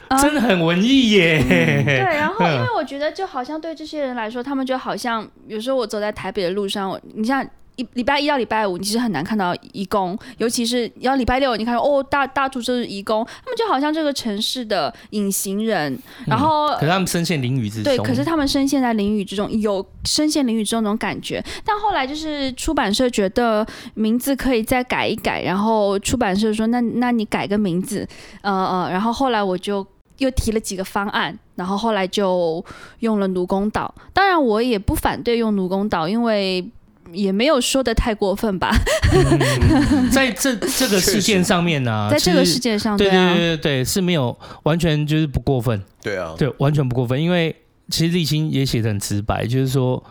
[0.09, 1.85] 欸真的很文艺耶、嗯！
[1.85, 7.45] 对，然后因为我觉得，就好像对这些人来说，他们就好像有时候我走在台北的路上，你像
[7.77, 15.99] 一礼拜一到礼拜五，你其实很难看到义工，尤其是要礼拜六，你看哦，大大处就是义工，他们就好像这个城市的隐形人。
[16.27, 17.85] 然后，可是他们深陷囹圄之中。
[17.85, 21.45] 对，可是他们深陷在囹圄之中，有深陷囹圄之中那种感觉。
[21.67, 28.09] 但后来就是出版社觉得名字可以再改一改，然后出版社说：“那那你改个名字。”
[28.41, 29.87] 呃呃，然后后来我就。
[30.19, 32.65] 又提了几个方案，然后后来就
[33.01, 33.95] 用了奴工岛。
[34.13, 36.67] 当然，我也不反对用奴工岛，因为
[37.13, 38.75] 也没有说的太过分吧。
[39.13, 45.81] 嗯、 在这这个事件上面呢、啊，在这个事件上，对对对对对，是没有完全就是不过分。
[46.03, 47.55] 对啊，对，完全不过分，因为
[47.89, 50.03] 其实立青也写的很直白，就是说，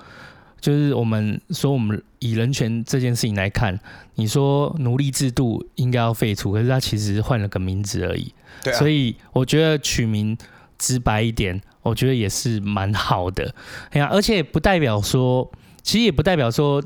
[0.65, 3.79] 就是我们说我们以人权这件事情来看，
[4.15, 8.33] 你说奴隶制度应该要废除，可是它其实换了个名字而已。
[8.63, 10.35] 对啊，所以我觉得取名
[10.79, 13.53] 直白一点，我觉得也是蛮好的。
[13.91, 15.47] 哎呀，而且不代表说，
[15.83, 16.83] 其实也不代表说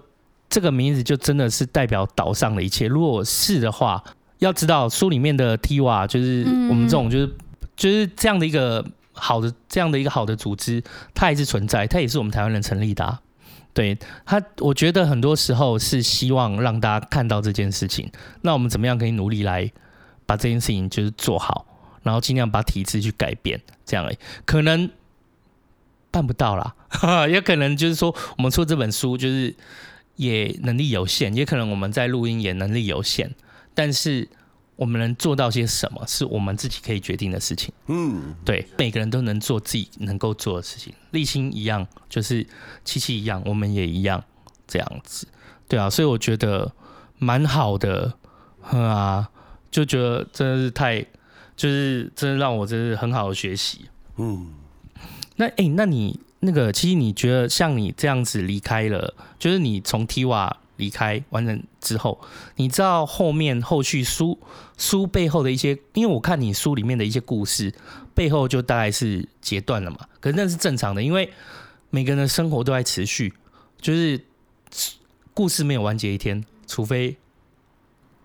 [0.49, 2.85] 这个名字就真的是代表岛上的一切。
[2.85, 4.03] 如果是的话，
[4.39, 7.33] 要知道书里面的 TIWA 就是我们这种就是
[7.77, 13.21] 就是这样的一个好的这样的一个好的组织，它还是存在，它也是我们台湾人成立的啊。
[13.73, 18.11] 对他，我觉得很多时候是希望让大家看到这件事情。
[18.41, 19.71] 那我们怎么样可以努力来
[20.25, 21.65] 把这件事情就是做好？
[22.01, 24.89] 然后尽量把体制去改变，这样诶，可能
[26.09, 26.73] 办不到啦，
[27.27, 29.53] 也可能就是说我们出这本书就是
[30.15, 33.35] 也能力有限，也可能我们在录音也能力有限，
[33.73, 34.27] 但是
[34.79, 37.73] 我们能做到些什么，是我们自己可以决定的事情。
[37.87, 42.47] 嗯，对，每个人都能做自己能够做的事情，立青一样，就是
[42.85, 44.23] 七七一样，我们也一样
[44.65, 45.27] 这样子，
[45.67, 46.71] 对啊，所以我觉得
[47.17, 48.13] 蛮好的，
[48.61, 49.29] 啊，
[49.69, 51.05] 就觉得真的是太。
[51.59, 54.47] 就是真的让我真是很好的学习，嗯，
[55.35, 62.19] 那诶，那你那个，其实你觉得像你这样子离开了，就是你从 TIWA 离开完成之后，
[62.55, 64.39] 你知道后面后续书
[64.77, 67.71] 书背后的一些，因为我看你书里面的一些故事
[68.15, 71.31] 背后就大概是截断了嘛，可是那是正常的，因为
[71.91, 73.31] 每个人的生活都在持续，
[73.79, 74.19] 就是
[75.35, 77.15] 故事没有完结一天，除非。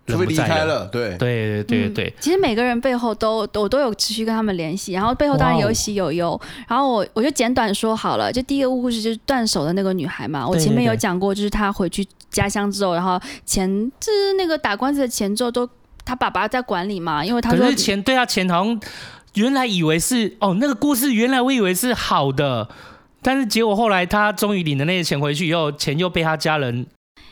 [0.06, 2.12] 除非离开了，对对对对对、嗯。
[2.20, 6.38] 其实每个人背后都我都有持续跟他们联系，然后背后当然有喜有忧。
[6.68, 10.46] 然后我我就简短说好了，就第一个故事就是断手的那个女孩嘛。
[10.46, 13.66] 我前面有讲过，就是她回去家乡之后，然后钱
[13.98, 15.66] 就是那个打官司的钱之后都
[16.04, 18.80] 她爸爸在管理嘛，因为他说是钱对啊，钱好像
[19.34, 22.68] 原来以为是哦那个故事原来我以为是好的，
[23.22, 26.86] 但是结果后来他终于领了那些钱回去以后，钱又被他家人。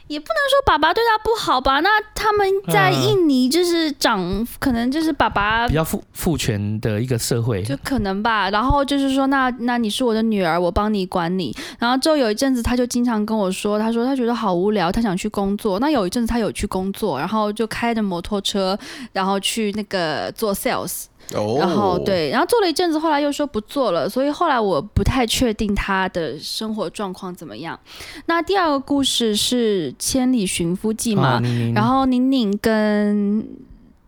[0.08, 1.80] 也不能说爸爸对他不好吧？
[1.80, 8.50] 那他们在印尼就是长，嗯、可能就是爸爸比较父父权的一个社会，就可能吧。
[8.50, 11.54] 然后就是说，那那你是我的女儿，我帮你管你。
[11.78, 15.78] 然后之后有一阵子，他就经常跟我说，他说他觉得好无聊，他想去工作。
[15.78, 18.78] 那有一阵子他有去工作，然后就开着摩托车，
[19.12, 21.04] 然后去那个做 sales。
[21.30, 27.78] 然后对，然后做了一阵子，后来又说不做了，所以后来我不太确定他的生活状况怎么样。
[28.26, 31.40] 那第二个故事是《千里寻夫记》嘛，
[31.74, 33.46] 然后宁宁跟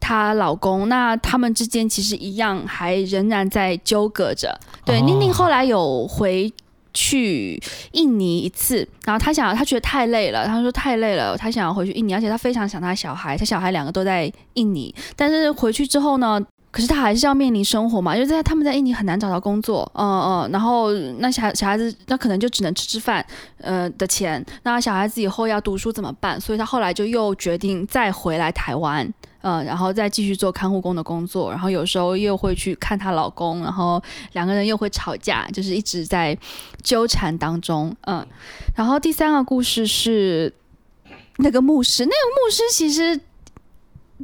[0.01, 4.61] 她老公，那他们之间其实一样，还仍然在纠葛着。
[4.85, 6.53] 对，宁宁后来有回
[6.93, 7.59] 去
[7.93, 16.39] 印尼一次，然后她想，她觉得太累了，她说太累了，她想要回去印尼，而且她非常想她小孩，她小孩两个都在印尼，但是回去之后呢？
[16.75, 23.25] 可是他还是要面临生活嘛，因为在他们在印尼很难找到工作，嗯嗯，然后那小小孩子那可能就只能吃吃饭，
[23.59, 26.41] 呃的钱，那小孩子以后要读书怎么办？
[26.41, 29.09] 所以他后来就又决定再回来台湾，
[29.43, 34.03] 嗯，然后再继续做看护工的工作，然后有时候又会去看她老公，然后
[34.33, 36.37] 两个人又会吵架，就是一直在
[36.83, 38.27] 纠缠当中，嗯，
[38.75, 40.53] 然后第三个故事是
[41.37, 43.21] 那个牧师，那个牧师其实。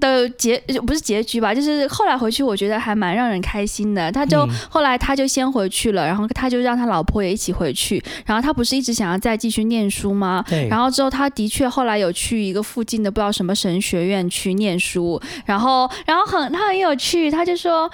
[0.01, 4.11] 的结不是结局吧，就是后来回去，我觉得还蛮让人开心的。
[4.11, 8.03] 他就、嗯、后来他就先回去了，然后他就让他老婆也一起回去。
[8.25, 10.45] 然后他不是一直想要再继续念书吗？
[10.49, 10.67] 对。
[10.69, 15.21] 然后之后他的确后来有去一个附近的不知道什么神学院去念书。
[15.45, 17.91] 然后然后很他很有趣，他就说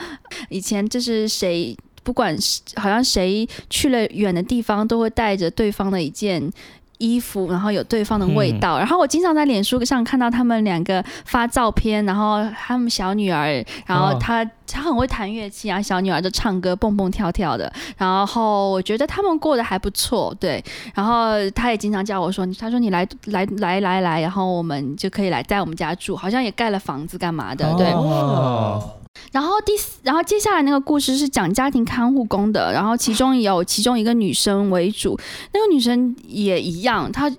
[0.49, 6.53] 以前就是谁不管是好像谁去了远的地方，都会带着对方的一件。
[6.98, 20.63] 衣服，然后有对方的味道，嗯、然后我经常在脸书上看到他们两个发照片，然后他们小女儿，然后他、哦、他很会弹乐器啊，小女儿就唱歌蹦蹦跳跳的，然后我觉得他们过得还不错，对，
[20.95, 27.87] 然后他也经常叫我说，他说你来来来来来，然后我们就可以来在我们家住，好像也盖了房子干嘛的，对。
[27.93, 28.91] 哦
[29.33, 35.19] 然后第四，然后接下来那个故事是讲家庭看护工的，然后其中有其中一个女生为主，
[35.53, 37.31] 那个女生也一样，她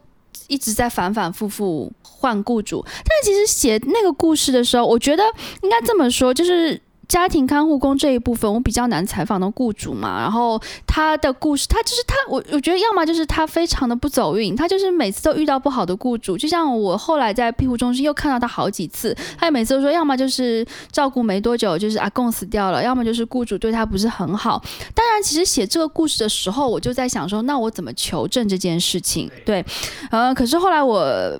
[0.47, 5.23] 一直在反反复复换雇主，但其实写那个故事的时候，我觉得
[5.61, 6.81] 应该这么说，就是。
[7.07, 10.19] 家庭看护工这一部分，我比较难采访到雇主嘛。
[10.19, 16.37] 然后他的故事，他就是他，我我觉得要么就是他非常的不走运，他就是每次都遇到不好的雇主。
[16.37, 24.61] 就像我后来在庇护中心又看到他好几次，他每次都说，要么就是照顾没多久，就是阿公死掉了，要么就是雇主对他不是很好。
[24.93, 29.31] 当然，其实写这个故事的时候，我就在想说，那我怎么求证这件事情？
[29.45, 29.65] 对，
[30.11, 31.39] 呃，可是后来我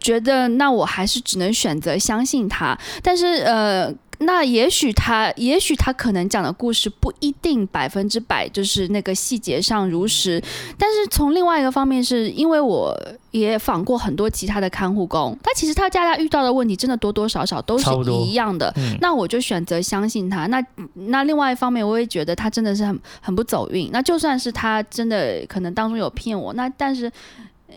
[0.00, 2.76] 觉得，那我还是只能选择相信他。
[3.02, 3.94] 但是，呃。
[4.24, 10.42] 那也许他，也许他可能讲的故事不一定百分之百就是那个细节上如实，
[10.78, 12.96] 但是从另外一个方面，是因为我
[13.30, 20.46] 也访过很多其他的看护工，他其实他家家遇到的问题真的多多少少都是一样的，嗯、那我就选择相信他。
[20.46, 20.64] 那
[20.94, 23.90] 那另外一方面，我也觉得他真的是很很不走运。
[23.92, 27.10] 那就算是他真的可能当中有骗我，那但是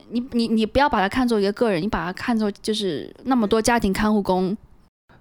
[0.09, 4.55] 你你你不要把他看作一个个人，你把他看作就是那么多家庭看护工。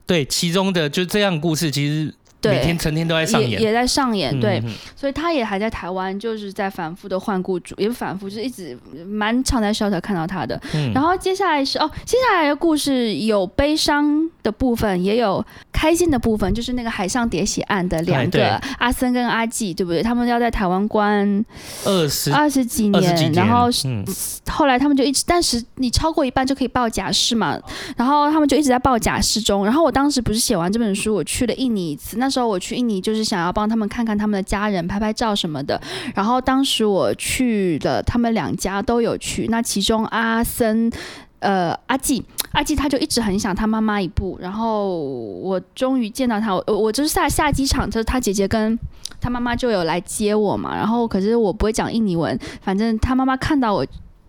[0.06, 2.14] 对，其中的就这样故事，其实。
[2.42, 10.60] 每天成天都在上演，也，也在上演，对，嗯、所以他也还在台湾，就是在反复的换雇主，也反复，就是一直蛮常在 shelter 看到他的。
[10.72, 15.44] 嗯、然后接下来是哦，接下来的故事有悲伤的部分，也有
[15.76, 20.02] 开心的部分，就是那个海上喋血案的两个阿森跟阿纪，对不对？
[20.02, 21.44] 他们要在台湾关
[21.84, 24.04] 二十二十几年，然后、嗯、
[24.48, 27.58] 后来他们就一直，但是你超过一半就可以报假释嘛，
[27.96, 29.64] 然后他们就一直在报假释中。
[29.64, 32.30] 然后我当时不是写完这本书，我去了印尼一次，那。
[32.36, 35.80] 时候我去印尼，就是想要帮他们看看他们的家人，拍拍照什么的。
[36.14, 39.46] 然后当时我去了，他们两家都有去。
[39.48, 40.92] 那其中阿森，
[41.40, 44.38] 呃，阿纪，阿纪他就一直很想他妈妈一步。
[44.40, 48.78] 然后我终于见到他，我我就是下下机场，就是他姐姐跟
[49.20, 50.76] 他妈妈就有来接我嘛。
[50.76, 53.86] 然后可是我不会讲印尼文，反正他妈妈看到我。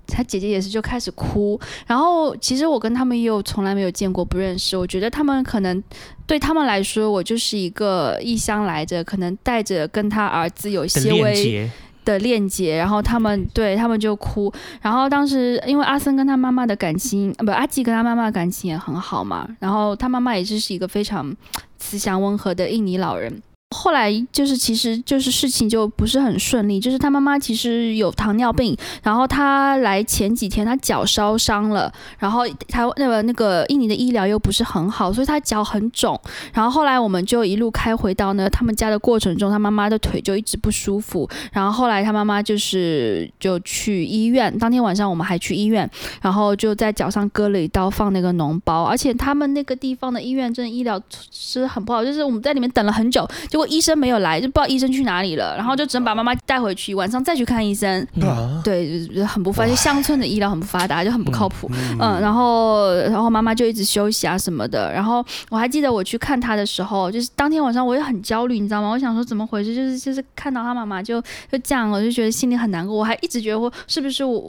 [0.10, 1.60] 他姐姐也是就开始哭。
[1.86, 4.78] 然后其实我跟他们又从来没有见过，不认识。
[4.78, 5.84] 我觉得他们可能
[6.26, 11.70] 对他们来说，我就是一个异乡来着，可能带着跟他儿子有些微
[12.12, 12.78] 的链接。
[12.78, 14.52] 然后他们对他们就哭。
[14.82, 19.48] 然后当时因为阿森跟他妈妈的感情，不，阿吉跟他妈妈的感情也很好嘛。
[19.60, 21.36] 然后他妈妈也就是一个非常
[21.78, 23.42] 慈祥温和的印尼老人。
[23.76, 26.80] 后来就是，其实就是事情就不是很顺利。
[26.80, 36.20] 就是他妈妈其实有糖尿病，然后他来前几天他脚烧伤了，然后他那个那个印尼的医疗又不是很好，所以他脚很肿。
[36.54, 41.30] 然后后来我们就一路开回到呢他们家的过程中，他妈妈的腿就一直不舒服。
[41.52, 45.90] 然后后来他妈妈就是就去医院，当天晚上我们还去医院，
[46.22, 48.86] 然后就在脚上割了一刀，放那个脓包。
[48.86, 51.00] 而且他们那个地方的医院真的医疗
[51.30, 53.28] 是很不好，就是我们在里面等了很久，
[53.58, 53.68] 结果。
[53.78, 58.08] 医生没有来，就不知道医生去哪里了，然后就只能把妈妈带回去，晚上再去看医生。
[58.16, 61.70] 嗯、对，就很不发达，乡村的医疗很不发达，就很不靠谱。
[61.74, 64.92] 嗯，嗯然后然后妈妈就一直休息啊什么的。
[64.92, 68.90] 然后我还记得我去看她的时候，就是当天晚上我也很焦虑，你知道吗？
[68.90, 71.22] 我想说怎么回事，就是就是看到她妈妈就
[71.52, 72.96] 就这样，我就觉得心里很难过。
[72.96, 74.40] 我还一直觉得我是不是我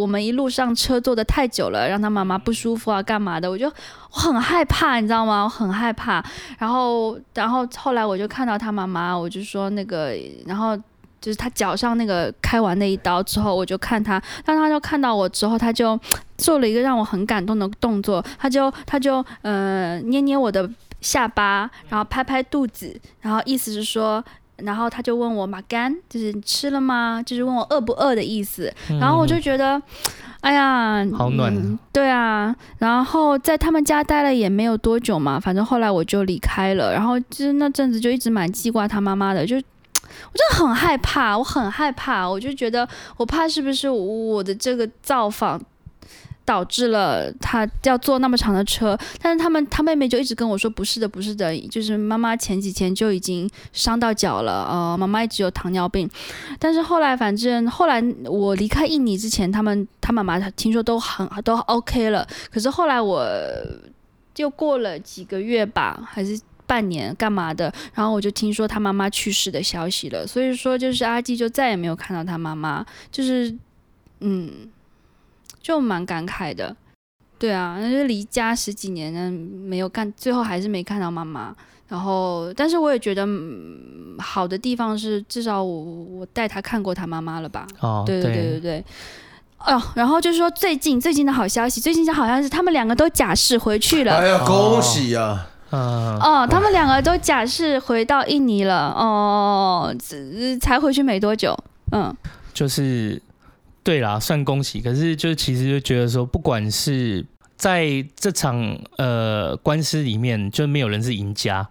[0.00, 3.50] 我们一路上车坐的太久了，让她妈妈不舒服啊干嘛的？
[3.50, 3.70] 我就
[4.12, 5.42] 我很害怕，你知道吗？
[5.42, 6.24] 我很害怕。
[6.58, 8.20] 然后然后后来我。
[8.20, 10.12] 就看到他妈妈，我就说那个，
[10.44, 10.76] 然后
[11.22, 15.98] 就是他脚上那个开完那一刀之后，我就看他，当他就看到我之后，他就
[16.36, 20.68] 做了一个让我很感动的动作，他就他就呃捏捏我的
[21.00, 24.22] 下巴，然后拍拍肚子，然后意思是说，
[24.56, 27.22] 然后他就问我马干，就是你吃了吗？
[27.24, 28.70] 就是问我饿不饿的意思，
[29.00, 29.80] 然后我就觉得。
[30.40, 42.88] 哎呀，好暖、对啊，然后在他们家待了也没有多久嘛，反正后来我就离开了，然后就是那阵子就一直蛮记挂他妈妈的，就我真的很害怕，我很害怕，我就觉得
[43.18, 45.60] 我怕是不是我的这个造访。
[46.50, 56.10] 导致了他要坐那么长的车，但是他们他妹妹就一直跟我说不是的，不是的，就是妈妈前几天就已经伤到脚了，呃，妈妈一直有糖尿病，
[56.58, 63.24] 但是后来反正后来我离开印尼之前，他们他妈妈听说都很都 OK 了，可是后来我
[64.34, 66.36] 就过了几个月吧，还是
[66.66, 73.56] 半年干嘛的，然后我就听说他妈妈去世的消息了，所以说就是阿基就再也没有看到他妈妈，就是
[74.18, 74.68] 嗯。
[75.60, 76.74] 就蛮感慨的，
[77.38, 81.54] 对啊，那就离家十几年呢，没有看，最后还是没看到妈妈。
[81.88, 87.66] 然后，但是我也觉得、嗯、好的地方是，至少我我带他看过他妈妈了吧？
[87.80, 88.84] 哦，对对对对对。
[89.58, 94.14] 哦，然后就是说最近最近的好消息，最近好像是他们两个都假释回去了。
[94.14, 96.18] 哎呀，恭喜呀啊！
[96.18, 98.92] 嗯，哦，他们两个都假释回到印尼了。
[98.92, 99.92] 哦，
[100.60, 101.56] 才回去没多久。
[101.90, 102.14] 嗯，
[102.54, 103.20] 就是。
[103.82, 104.80] 对啦，算恭喜。
[104.80, 107.24] 可是就其实就觉得说，不管是
[107.56, 111.68] 在这场呃官司里面，就没有人是赢家。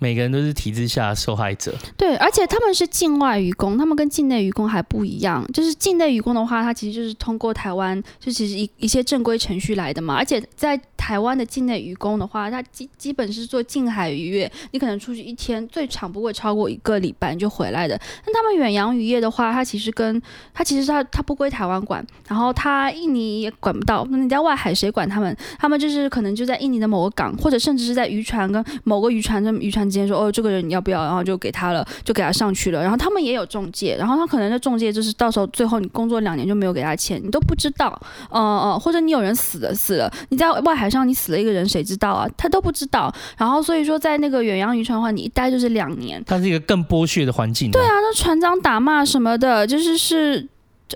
[0.00, 1.74] 每个人都是体制下的受害者。
[1.96, 5.46] 对，而且他们是境外移工，他们跟境内移工还不一样。
[5.52, 10.14] 就是境内移工的话，他其实就是通过台湾，就其实一一些正规程序来的嘛。
[10.14, 18.00] 而且在台湾的境内移工的话，他基基本是做近海渔业，你可能出去一天，最长不会超过一个礼拜就回来的。
[18.24, 20.20] 但他们远洋渔业的话，他其实跟
[20.54, 24.06] 他其实他他不归台湾管，然后他印尼也管不到。
[24.10, 25.36] 那你在外海谁管他们？
[25.58, 29.89] 他们就是可能就在印尼的某个港，或者甚至是在渔船跟某个渔船的渔船。
[29.90, 31.02] 直接说哦，这个人你要不要？
[31.02, 32.80] 然后就给他了，就给他上去了。
[32.80, 38.00] 然后他们也有中介，然后他可能的中介就是到时候最后你工作两年就没有给他钱，你都不知道。
[38.30, 42.28] 嗯、呃、嗯，或者你有人死了死了，你在外海上你死了一个人，谁知道啊？
[42.36, 43.12] 他都不知道。
[43.36, 46.22] 然后所以说在那个远洋渔船的话，你一待就是两年。
[46.26, 47.70] 它是一个更剥削的环境。
[47.70, 50.48] 对啊，那船长打骂什么的，就是是。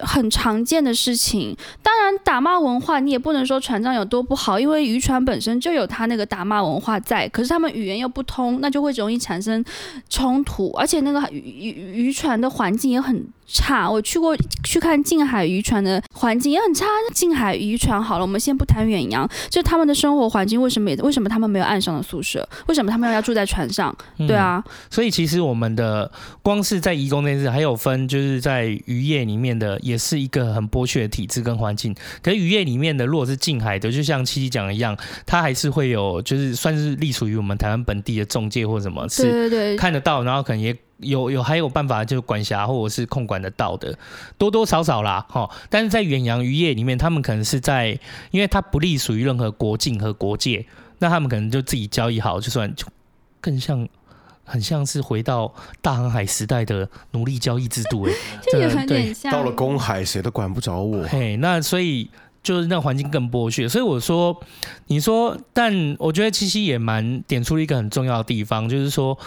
[0.02, 9.64] 很常见的事情，当然打骂文化你也不能说船长有多不好，因为渔船本身就有他那个打骂文化在，可是他们语言又不通，那就会容易产生
[10.08, 16.86] 冲突，而且那个渔渔渔船的环境也很差，我去过去看近海渔船的环境也很差。
[17.12, 22.46] 近海渔船好了，我们先不谈远洋，就他们的生活环境为什么也为什么他们没有岸上的宿舍？
[22.66, 23.94] 为什么他们要住在船上？
[24.18, 26.10] 对啊，嗯、所以其实我们的
[26.42, 31.94] 光是在移工这件事，还有分就是在渔业里面的，也是一个很剥削的体制跟环境。
[32.22, 34.96] 可是渔业里面的，如果是近海的，就像七七讲的一样，
[35.26, 40.76] 它还是会有就是算是隶属于我们台湾本地的中介或什么，是看得到，然后可能也。
[40.98, 43.96] 有有还有办法，就管辖或者是控管得到的，
[44.38, 45.50] 多多少少啦，哈。
[45.68, 47.98] 但是在远洋渔业里面，他们可能是在，
[48.30, 50.64] 因为它不隶属于任何国境和国界，
[50.98, 52.86] 那他们可能就自己交易好，就算就
[53.40, 53.86] 更像
[54.44, 58.12] 很像是回到大航海时代的奴隶交易制度，哎，
[58.50, 59.32] 这有点像。
[59.32, 61.02] 到了公海，谁都管不着我。
[61.08, 62.10] 嘿，那所以
[62.42, 63.66] 就是那环境更剥削。
[63.66, 64.38] 所以我说，
[64.88, 69.18] 你说，但我觉得七七也蛮点出了一个很重要的地方，就是说，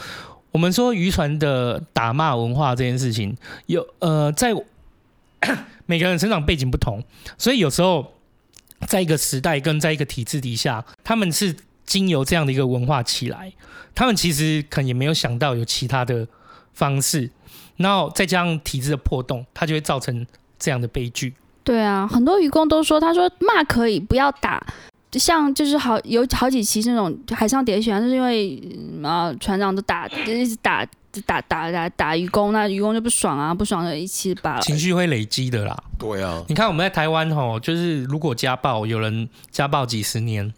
[0.52, 4.54] 我们说渔船的打骂文化这件事情，有呃，在
[5.86, 7.04] 每个人成长背景不同，
[7.38, 8.14] 所以有时候
[8.88, 11.56] 在一个时代跟在一个体制底下，他们是。
[11.88, 13.54] 经由这样的一个文化起来，
[13.96, 16.28] 他们其实可能也没有想到有其他的
[16.74, 17.32] 方式，
[17.78, 20.28] 然后再加上体制的破洞，它就会造成
[20.60, 21.34] 这样的悲剧。
[21.64, 24.62] 对啊，很多渔工都说，他说骂可以，不要打。
[25.18, 28.62] 像就是好有好几期是那种海上喋血，就是因为
[29.04, 30.86] 啊船长都打，就一直打
[31.26, 35.84] 打打打打渔工，那渔工就不爽啊，不爽就一起把情绪会累积的啦。
[35.98, 40.54] 对啊，你看我们在台湾吼，就是如果家暴，有人家暴几十年。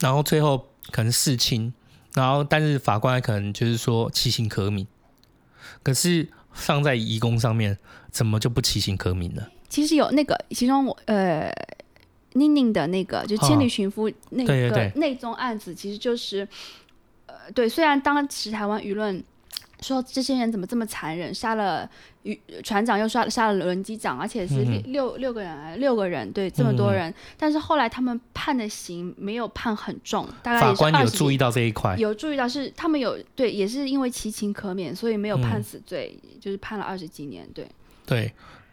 [0.00, 1.72] 然后最后可能事轻，
[2.14, 4.84] 然后但是法官可能就是说其行可悯，
[5.84, 7.78] 可是放在移工上面，
[8.10, 9.46] 怎么就不其行可悯呢？
[9.68, 11.52] 其实有那个，其中我呃
[12.34, 16.46] 宁宁的那个就千里寻夫那个那宗案子，其实就是
[17.26, 19.22] 呃对，虽然当时台湾舆论。
[19.82, 21.90] 说这些人怎么这么残忍，杀了
[22.22, 37.66] 渔船长又杀了杀了轮机长，而且是六、嗯、六个人，六个人对这么多人，嗯、但是后来他们判的刑没有判很重，大概法官有注意到这一块，有注意到是他们有对，也是因为其情可免，所以没有判死罪，嗯、就是判了二十几年，对。
[38.06, 38.32] 对。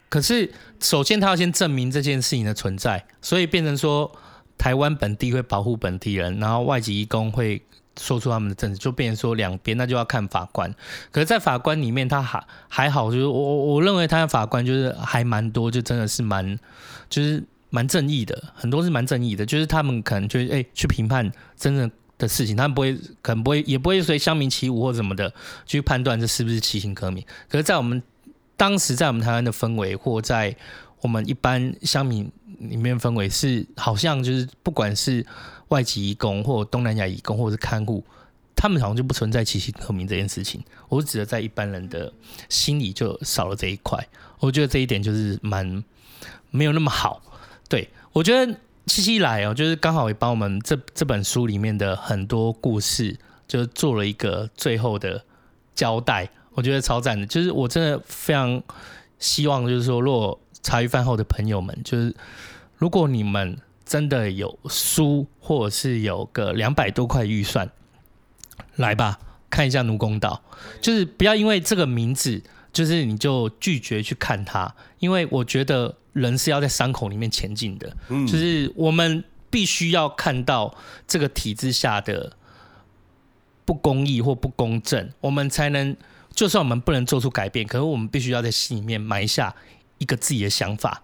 [0.09, 4.11] 可是首先他要先证明这件事情的存在，所以变成说
[4.57, 7.61] 台湾本地会保护本地人，然后外籍义工会。
[7.99, 10.73] 说出他们的证词，就变成说两边，那就要看法官。
[11.11, 16.57] 可是，在法官里面，他还还好，就是我我认为他的法官就是还蛮多，就真的是蛮
[17.09, 25.33] 就是蛮正义的，很多是蛮正义的，就是他们可能就哎、欸、去评判真正的事情，他们不会可能不会也不会随乡民起舞或什么的
[25.65, 27.21] 去判断这是不是其行可悯。
[27.49, 28.01] 可是，在我们
[28.59, 30.55] 当时在我们台湾的氛围，或在
[31.01, 35.25] 我们一般乡民里面氛围是好像就是不管是。
[35.69, 38.03] 外籍移工或东南亚移工或者是看护，
[38.55, 40.59] 他们好像就不存在其行可悯这件事情。
[40.87, 42.11] 我指的在一般人的
[42.49, 44.03] 心里就少了这一块，
[44.39, 45.83] 我觉得这一点就是蛮
[46.49, 47.21] 没有那么好。
[47.67, 48.51] 对，我觉得
[48.87, 53.15] 七七来哦，就是刚好也帮我们这这本书里面的很多故事，
[53.47, 55.23] 就做了一个最后的
[55.75, 56.27] 交代。
[56.59, 58.61] 我觉得超赞的，就是我真的非常
[59.17, 62.13] 希望，就是说，如果茶余饭后的朋友们，就是
[62.77, 63.57] 如果你们。
[63.89, 67.71] 真的有书，或者是有个两百多块预算，
[68.75, 69.17] 来吧，
[69.49, 70.43] 看一下《奴公岛》，
[70.79, 72.39] 就是不要因为这个名字，
[72.71, 80.75] 就是你就拒绝去看它，因为我觉得人是要在伤口里面前进的，嗯，就是我们必须要看到
[81.07, 82.33] 这个体制下的
[83.65, 85.97] 不公义或不公正，我们才能，
[86.33, 89.55] 就算我们不能做出改变，可是我们必须要在心里面埋下
[89.97, 91.01] 一个自己的想法，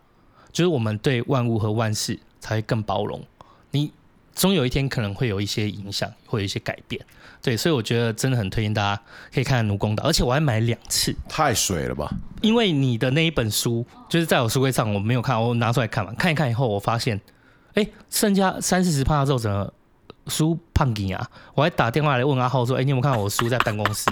[0.52, 2.20] 就是我们对万物和万事。
[2.42, 3.20] 才会更包容，
[3.72, 3.92] 你
[4.36, 7.04] 终有一天可能会有一些影响，会有一些改变，
[7.42, 9.02] 对，所以我觉得真的很推荐大家
[9.34, 12.08] 可以看看《奴公岛》，而且我还买两次，太水了吧？
[12.44, 17.20] 因为你的那一本书就是在我书柜上，我没有看，我拿出来看嘛，看一看以后，我发现，
[17.74, 19.74] 哎、欸，剩下三四十趴之后，怎么
[20.28, 21.28] 书胖紧啊？
[21.56, 24.12] 我还打电话来问阿浩说，哎、欸，你有没有看到我书在办公室？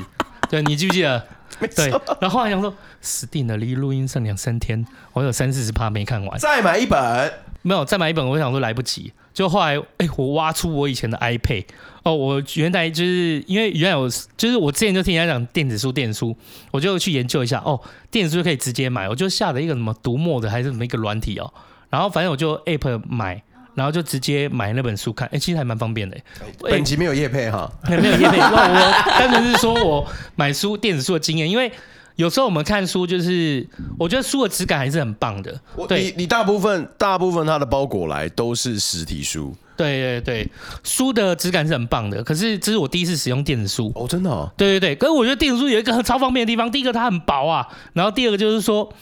[0.54, 1.28] 对，你记不记得？
[1.76, 1.90] 对，
[2.22, 2.72] 然后后来想说，
[3.02, 7.34] 死定了，离录音剩两三天，我有三四十趴没看完，再买一本。
[7.64, 9.12] 没有再买一本，我想说来不及。
[9.34, 11.66] 就后来，哎，我挖出我以前的 iPad
[12.04, 14.08] 哦，我原来就是因为原来我
[14.38, 16.38] 就是我之前就听人家讲电子书，电子书，
[16.70, 17.82] 我就去研究一下哦，
[18.12, 21.52] 电子书可以直接买，我就下了一个什么读墨的还是什么一个软体哦，
[21.90, 23.42] 然后反正我就 App 买，
[23.76, 26.18] 然后就直接买那本书看，哎，其实还蛮方便的。
[26.60, 31.72] 本集没有业配哈，没有业配，我我单纯是说我买书电子书的经验，因为。
[32.16, 33.68] 有时候我们看书，就是
[33.98, 35.60] 我觉得书的质感还是很棒的。
[35.88, 39.52] 对，你你大部分大部分它的包裹来都是实体书。
[39.76, 40.52] 对对对，
[40.84, 42.24] 书的质感是很棒的。
[42.24, 44.48] 可是这是我第一次使用电子书哦，真的哦。
[44.56, 48.94] 对对对，可是我觉得电子书有一个超方便的地方，第一个它很薄啊，然后第二个就是说，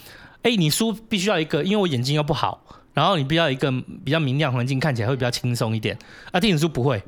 [0.44, 3.72] 哎，你书必须要一个，因为我眼睛又不好，然后你比较一个
[4.04, 5.98] 比较明亮环境，看起来会比较轻松一点。
[6.32, 7.02] 啊，电子书不会。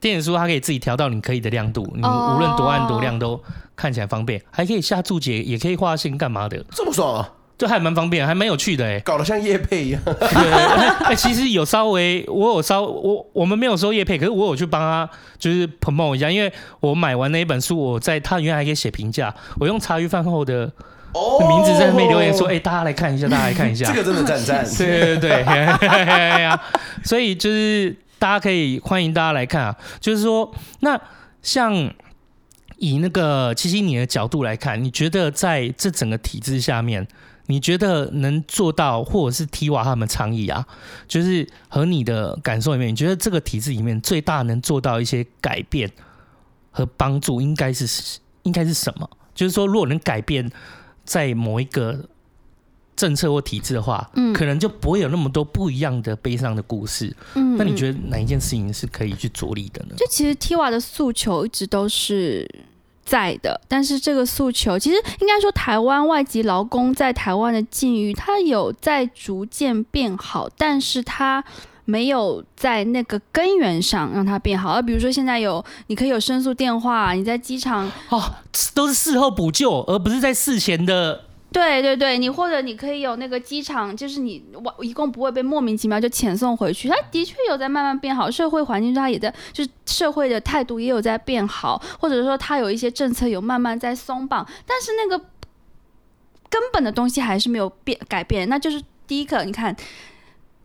[0.00, 3.42] 电子书它可以自己调到你可以的亮度，你无论多暗多亮都
[3.74, 7.32] 看起来方便，还可以下注解，也可以画线干嘛的，这么爽啊！
[7.56, 10.02] 就还蛮方便，还蛮有趣的哎，搞得像叶配一样。
[11.04, 20.70] 哎，其实有稍微，我有稍我我们没有收叶配，可是我有去帮他就是 promote 一下，因为我买完那一本书，我在他原来还可以写评价，我用茶余饭后的
[21.48, 26.58] 名字在那边留言说，哎，大家来看一下，大家来看一下， 这个真的赞赞，对 对对，
[27.04, 27.96] 所以就是。
[28.16, 30.50] 大家可以欢迎大家来看啊，就是说，
[30.80, 30.98] 那
[31.42, 31.92] 像
[32.78, 37.06] 以那个七七你的角度来看，你觉得在这整个体制下面，
[37.46, 40.64] 你觉得能做到，或者是 TIWA 他们倡议啊，
[41.06, 45.90] 就是和你的感受里面，你觉得这个体制里面最大能做到一些改变
[46.70, 49.10] 和帮助，应该是应该是什么？
[49.34, 50.50] 就是说，如果能改变
[51.04, 52.04] 在某一个。
[52.96, 57.12] 政策或体制的话，嗯，可能就不会有那么多不一样的悲伤的故事。
[57.34, 59.96] 嗯，那你觉得哪一件事情是可以去着力的呢？
[59.96, 62.48] 就其实 Tiva 的诉求一直都是
[63.04, 71.44] 在的，但是这个诉求其实应该说，台湾外籍劳工在台湾的境遇，它有在逐渐变好，但是它
[71.84, 74.72] 没有在那个根源上让它变好。
[74.72, 78.22] 而比如说现在有，你可以有申诉电话，你在机场哦，
[78.74, 81.24] 都是事后补救，而不是在事前的。
[81.52, 86.88] 对对对，你或者你可以有那个机场，就是你我一共不会被莫名其妙就遣送回去。
[86.88, 95.24] 他的确有在慢慢变好，社会环境它也在，就是社会的态度也有在变好，或者说它有一些政策有慢慢在松绑，但是那个
[96.48, 98.48] 根本的东西还是没有变改变。
[98.48, 99.76] 那就是第一个，你看，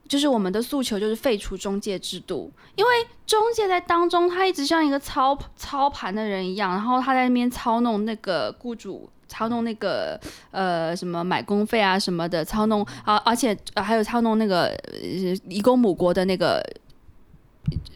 [0.10, 2.91] 就是我们的诉求就是废除中介制度，因为
[3.26, 9.10] 中介在当中他一直像一个操操盘的人一样，然后他在那边操弄那个雇主。
[9.31, 10.19] 操弄那个
[10.49, 16.60] 呃什么买工费啊什么的，操弄啊，而且还有操弄那个呃、一公母国的那个。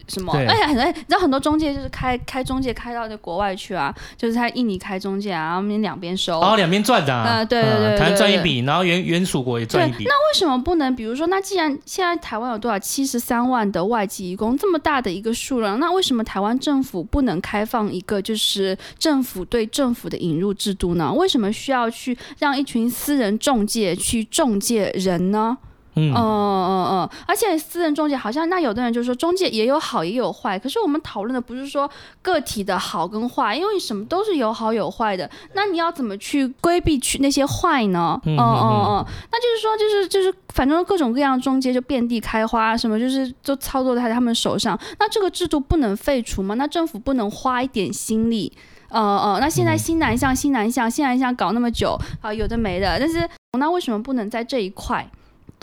[0.06, 0.32] 什么？
[0.32, 10.04] 而且很多，你知道很多中介就是开开中介开到那国外去啊，就是在印尼开中介啊，然后我们两边收，然后，两边赚的啊，呃、对对对，台湾赚一笔，然后原原属国也赚一笔。
[10.04, 10.94] 那为什么不能？
[10.94, 21.12] 比如说，那既然现在台湾有多少七十三万的外籍移工，这么大的一个数量，那为什么台湾政府不能开放一个就是政府对政府的引入制度呢？
[21.12, 25.56] 为什么需要去让一群私人中介去中介人呢？
[25.96, 31.88] 嗯嗯嗯嗯，而且私人中介好像，那有的人就说中介也有好也有坏，可是我们讨论的不是说
[32.22, 38.20] 个体的好跟坏，因为什么都是有好有坏的，那你要怎么去规避去那些坏呢？
[38.24, 46.54] 嗯嗯嗯，那就是说就是就是反正各种各样的中介就遍地开花，什么就是都操作在他们手上，那这个制度不能废除吗？
[46.56, 48.52] 那政府不能花一点心力？
[48.90, 55.04] 呃呃，那现在新南向新南向新南向搞那么久啊，有的没的，但是那为什么不能在这一块？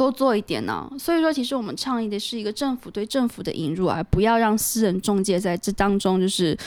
[0.02, 6.58] 多做一点呢，所以说其实我们倡议的是一个政府对政府的引入，而不要让私人中介在这当中就是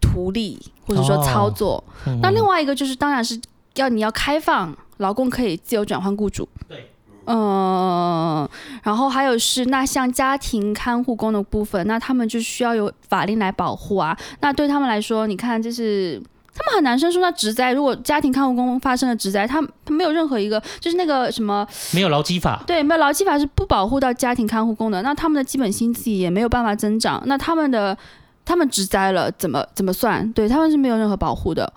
[0.00, 1.82] 图利或者说操作。
[2.22, 3.40] 那另外一个就是，当然是
[3.74, 6.48] 要你要开放劳工可以自由转换雇主。
[6.68, 6.92] 对，
[7.26, 8.48] 嗯，
[8.84, 14.16] 然后还有是那像家庭看护工的部分，那他们就需要有法令来保护啊。
[14.40, 16.22] 那对他们来说，你看这是。
[16.52, 27.96] 他们很难申诉那职灾，如果家庭看护工发生了职灾，他他没有任何一个就是那个什么没有劳基法，对，没有劳基法是不保护到家庭看护工的，那他们的基本薪资也没有办法增长，那他们的
[28.44, 30.30] 他们职灾了怎么怎么算？
[30.32, 31.72] 对，他们是没有任何保护的，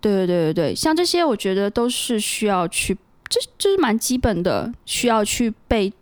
[0.00, 2.98] 对对对对对，像这些我觉得都是需要去，
[3.28, 5.92] 这这是蛮基本的，需要去被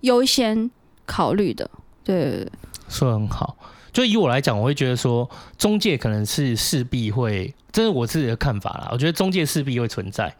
[0.00, 0.70] 优先
[1.04, 1.70] 考虑的，
[2.02, 2.52] 对，对，对，
[2.88, 3.56] 说的很好。
[3.98, 8.88] 就以我来讲，我会觉得说中介可能是势必会，这是我自己的看法啦。
[8.92, 10.32] 我觉得中介势必会存在，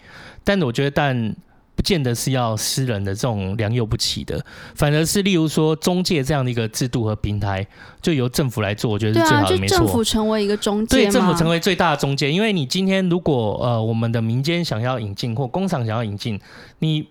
[0.44, 1.34] 但我觉得但
[1.74, 4.40] 不见得是要私人的这种良莠不齐的，
[4.76, 7.66] 反而是例如说中介这样的一个制度和平台，
[8.00, 9.78] 就由政府来做，我觉得是最好的，没错。
[9.78, 16.40] 政府成为一个中介，对，政府成为最大的中介，因为你今天如果呃我们的民间想要引进或工厂想要引进，
[16.78, 17.08] 你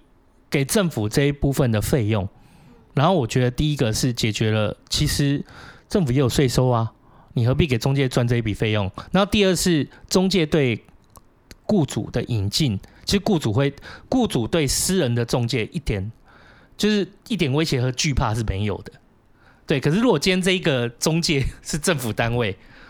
[0.49, 2.25] 给政府这一部分的费用，
[2.93, 5.43] 然后我觉得第一个是解决了其实。
[5.89, 6.91] 政府也有税收啊，
[7.33, 8.91] 你何必给中介赚这一笔费用？
[9.11, 10.83] 然后第二是中介对
[11.65, 13.73] 雇主的引进，其实雇主会，
[14.09, 16.11] 雇主对私人的中介一点
[16.77, 18.91] 就是一点威胁和惧怕是没有的。
[19.65, 22.49] 对，可是如果今天这一个中介是政府单位，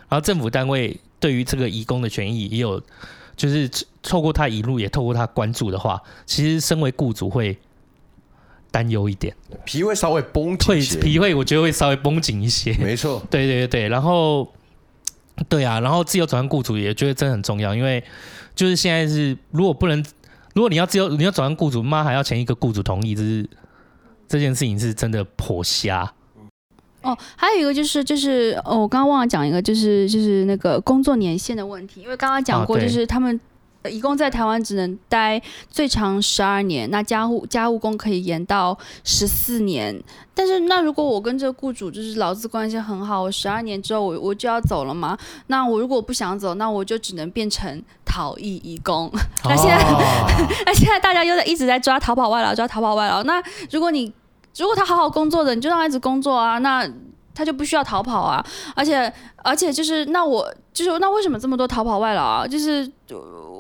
[0.09, 2.81] 然后政府单位对于这个移工的权益也有，
[3.35, 3.69] 就是
[4.01, 7.57] 透过他引入，也透过他关注的话，其实身为雇主会。
[8.77, 9.35] 担忧一点，
[9.65, 12.71] 皮会稍微绷紧一些，皮会我觉得会稍微绷紧一些。
[12.77, 14.47] 没错， 对对对，然后
[15.49, 18.03] 对啊，然后自由转换雇主也觉得真的很重要，因为
[18.53, 20.05] 就是现在是如果不能，
[20.53, 23.49] 如果你要自由你要转换雇主，妈还要前一个雇主同意，就是
[24.27, 26.13] 这件事情是真的颇瞎。
[27.01, 33.39] 哦，还有一个就是就是哦，我刚刚忘了讲一个，就是就是那个工作年限的问题，因为刚刚讲过，就是他们。
[33.89, 40.01] 移工在台湾只能待最长十二年，那家务家务工可以延到十四年。
[40.33, 45.17] 但是，那如果我跟这个雇主就是劳资关系很好，我十二年之后我我就要走了嘛？
[45.47, 49.11] 那我如果不想走，那我就只能变成逃逸义工。
[49.45, 49.77] 那现在，
[50.65, 53.23] 那现在大家又在一直在抓逃跑外劳，抓逃跑外劳。
[53.23, 53.41] 那
[53.71, 54.13] 如果你
[54.57, 56.57] 如果他好好工作的，你就让他一直工作啊。
[56.59, 56.87] 那
[57.37, 58.43] 他就不需要逃跑啊。
[58.75, 59.11] 而且
[59.43, 62.47] 而且就是那我就是那为什么这么多逃跑外劳啊？
[62.47, 62.89] 就是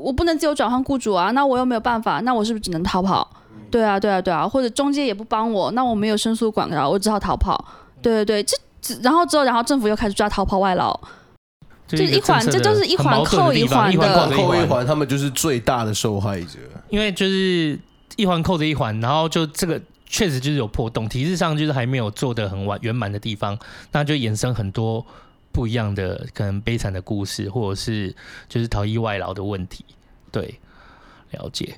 [0.01, 3.29] 我不能自由转换雇主啊，那我又没有办法，那我是不是只能逃跑？
[3.69, 7.63] 对啊对啊对啊，或者中介也不帮我，那我没有申诉管道，我只好逃跑。
[8.01, 10.99] 对对对，这然后之后然后政府又开始抓逃跑外劳。
[11.87, 16.59] 就一环，这就是一环扣一环的，一环扣一环，他们就是最大的受害者。
[16.89, 17.79] 因为就是
[18.17, 23.57] 一环扣着一环，然后就这个确实就是有破洞，体制上就是还没有做的很完圆满的地方，
[23.91, 25.05] 那就衍生很多
[25.51, 28.15] 不一样的可能悲惨的故事，或者是
[28.47, 29.85] 就是逃逸外劳的问题。
[30.31, 30.59] 对，
[31.31, 31.75] 了解。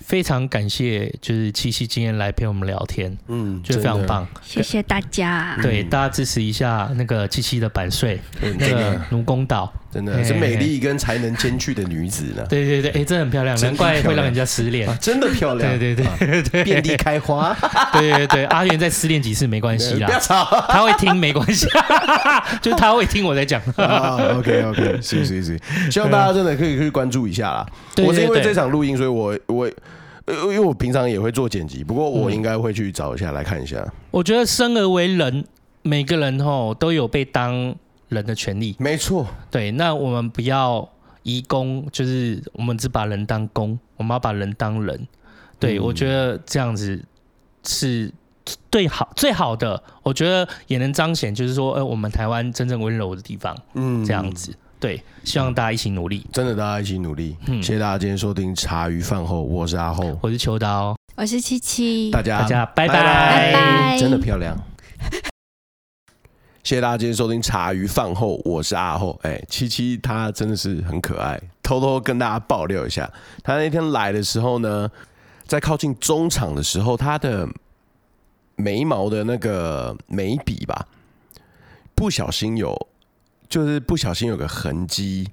[0.00, 5.56] 非常感谢，就是七七今天来陪我们聊天，嗯，就非常棒，谢谢大家。
[5.62, 8.20] 对，大家支持一下那个七七的版税，
[8.58, 12.42] 那个奴公岛，真的是美丽跟才能兼具的女子呢。
[12.50, 15.78] 对对对，哎，真的很漂亮，难怪会让人家失恋，真的漂亮。
[15.78, 17.54] 对对对对，遍地开花。
[17.92, 21.66] 对对对，阿元再失恋几次没关系啦， 不要吵，他会听没关系，
[22.62, 23.60] 就他会听我在讲。
[23.76, 25.58] OK OK，行行行，
[25.90, 27.66] 希望大家真的可以去关注一下啦。
[28.04, 29.38] 我是因为这场录音，所以我。
[29.46, 29.70] 我
[30.24, 33.76] 呃，因为我平常也会做剪辑，不过我应该会去找一下来看一下。
[33.78, 35.44] 嗯、我觉得生而为人，
[35.82, 37.74] 每个人吼都有被当
[38.12, 38.76] 人的权利。
[38.78, 40.88] 没错，对，那我们不要
[41.22, 45.08] 移公，就是我们只把人当公，我们要把人当人。
[45.58, 47.02] 对，嗯、我觉得这样子
[47.64, 48.12] 是
[48.70, 53.56] 最好最好的，我觉得也能彰显，就是说，呃，我们台湾真正温柔的地方。
[53.74, 54.54] 嗯，这样子。
[54.80, 57.36] 对，希望大家一起努力，真的，大家一起努力。
[57.46, 64.58] 嗯，谢谢大家今天收听茶余饭后，我是阿后，我是秋刀，我是七七，大家大家拜拜拜拜，真的漂亮。
[66.62, 69.18] 谢谢大家今天收听茶余饭后，我是阿厚。
[69.24, 73.12] 哎，七七她真的是很可爱，偷偷跟大家爆料一下，
[73.42, 74.88] 她那天来的时候呢，
[75.44, 77.48] 在靠近中场的时候，她的
[78.54, 80.86] 眉毛的那个眉笔吧，
[81.96, 82.88] 不小心有。
[83.48, 85.28] 就是不小心有个痕迹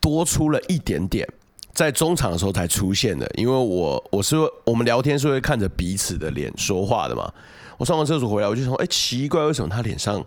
[0.00, 1.28] 多出了一点点，
[1.74, 3.30] 在中场的时候才出现的。
[3.34, 7.30] 因为我我是我们聊天是会看着彼此的脸说话的嘛。
[7.80, 10.22] 我上完厕所回来，我就说：“哎，奇怪，为什么他脸上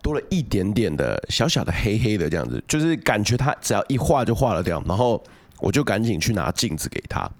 [0.00, 2.64] 多了一点点的小小的黑黑的这样子？
[2.66, 5.22] 就是感觉他只要一画就画了掉。”然后
[5.58, 7.30] 我就赶紧去拿镜子给他。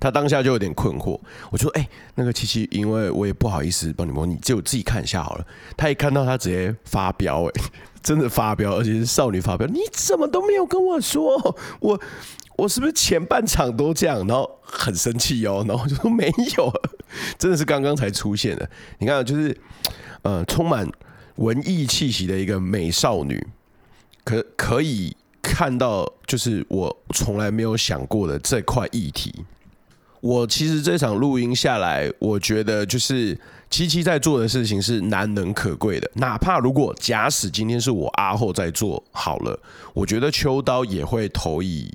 [0.00, 1.20] 他当下就有点困惑，
[1.50, 5.46] 我说：“哎、那个七七，因为我也不好意思帮你摸，你就自己看一下好了。”
[5.76, 7.52] 他一看到，他直接发飙，哎，
[8.02, 9.66] 真的发飙，而且是少女发飙。
[9.66, 11.54] 你怎么都没有跟我说？
[11.80, 12.00] 我
[12.56, 14.26] 我是不是前半场都这样？
[14.26, 16.72] 然后很生气哦，然后就说没有，
[17.38, 18.68] 真的是刚刚才出现的。
[18.98, 19.56] 你看，就是
[20.22, 20.88] 呃，充满
[21.36, 23.46] 文艺气息的一个美少女，
[24.24, 29.44] 可可以看到，就是我从来没有想过的这块议题。
[30.20, 33.38] 我其实这场录音下来，我觉得就是
[33.70, 36.10] 七七在做的事情是难能可贵的。
[36.14, 39.56] 哪怕如果假使今天是我阿厚在做好了，
[39.94, 41.92] 我觉得秋刀也会投以，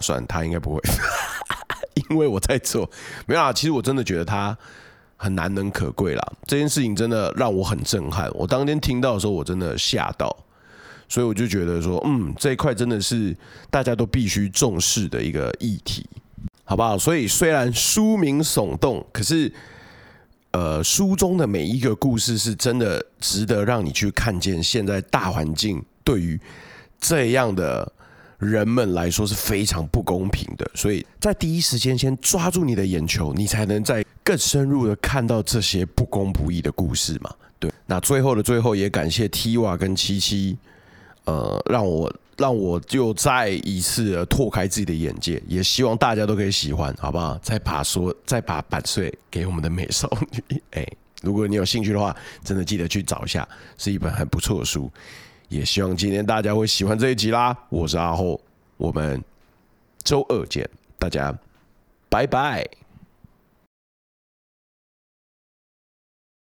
[0.00, 0.80] 算他应该不会，
[2.10, 2.88] 因为我在做。
[3.26, 4.56] 没有啊，其实我真的觉得他
[5.16, 6.32] 很难能可贵啦。
[6.46, 8.30] 这件事情真的让我很震撼。
[8.34, 10.36] 我当天听到的时候，我真的吓到，
[11.08, 13.36] 所以我就觉得说，嗯，这一块真的是
[13.70, 16.06] 大家都必须重视的一个议题。
[16.68, 16.98] 好不好？
[16.98, 19.52] 所以虽然书名耸动，可是，
[20.50, 24.60] 呃，书中的每一个故事是真的值得让你去看见。
[24.60, 26.40] 现在大环境对于
[26.98, 27.92] 这样的
[28.38, 37.32] 人们来说是非常不公平的，所以在第一时间先抓住你的眼球，你才能再更深入的看到这些不公不义的故事嘛。
[37.58, 40.56] 对，那最后的最后，也感谢 Tiva 跟七七，
[41.24, 42.12] 呃，让我。
[42.38, 47.34] 让我就再一次的拓开自己的眼界，也希望大家都可以喜欢，好不好？
[47.38, 50.62] 再把说，再把版税给我们的美少女。
[50.72, 50.86] 哎，
[51.22, 52.14] 如果你有兴趣的话，
[52.44, 53.48] 真的记得去找一下，
[53.78, 54.92] 是一本很不错的书。
[55.48, 57.56] 也希望今天大家会喜欢这一集啦。
[57.68, 58.40] 我是阿厚，
[58.76, 59.22] 我们
[60.02, 60.68] 周二见，
[60.98, 61.36] 大家
[62.08, 62.85] 拜拜。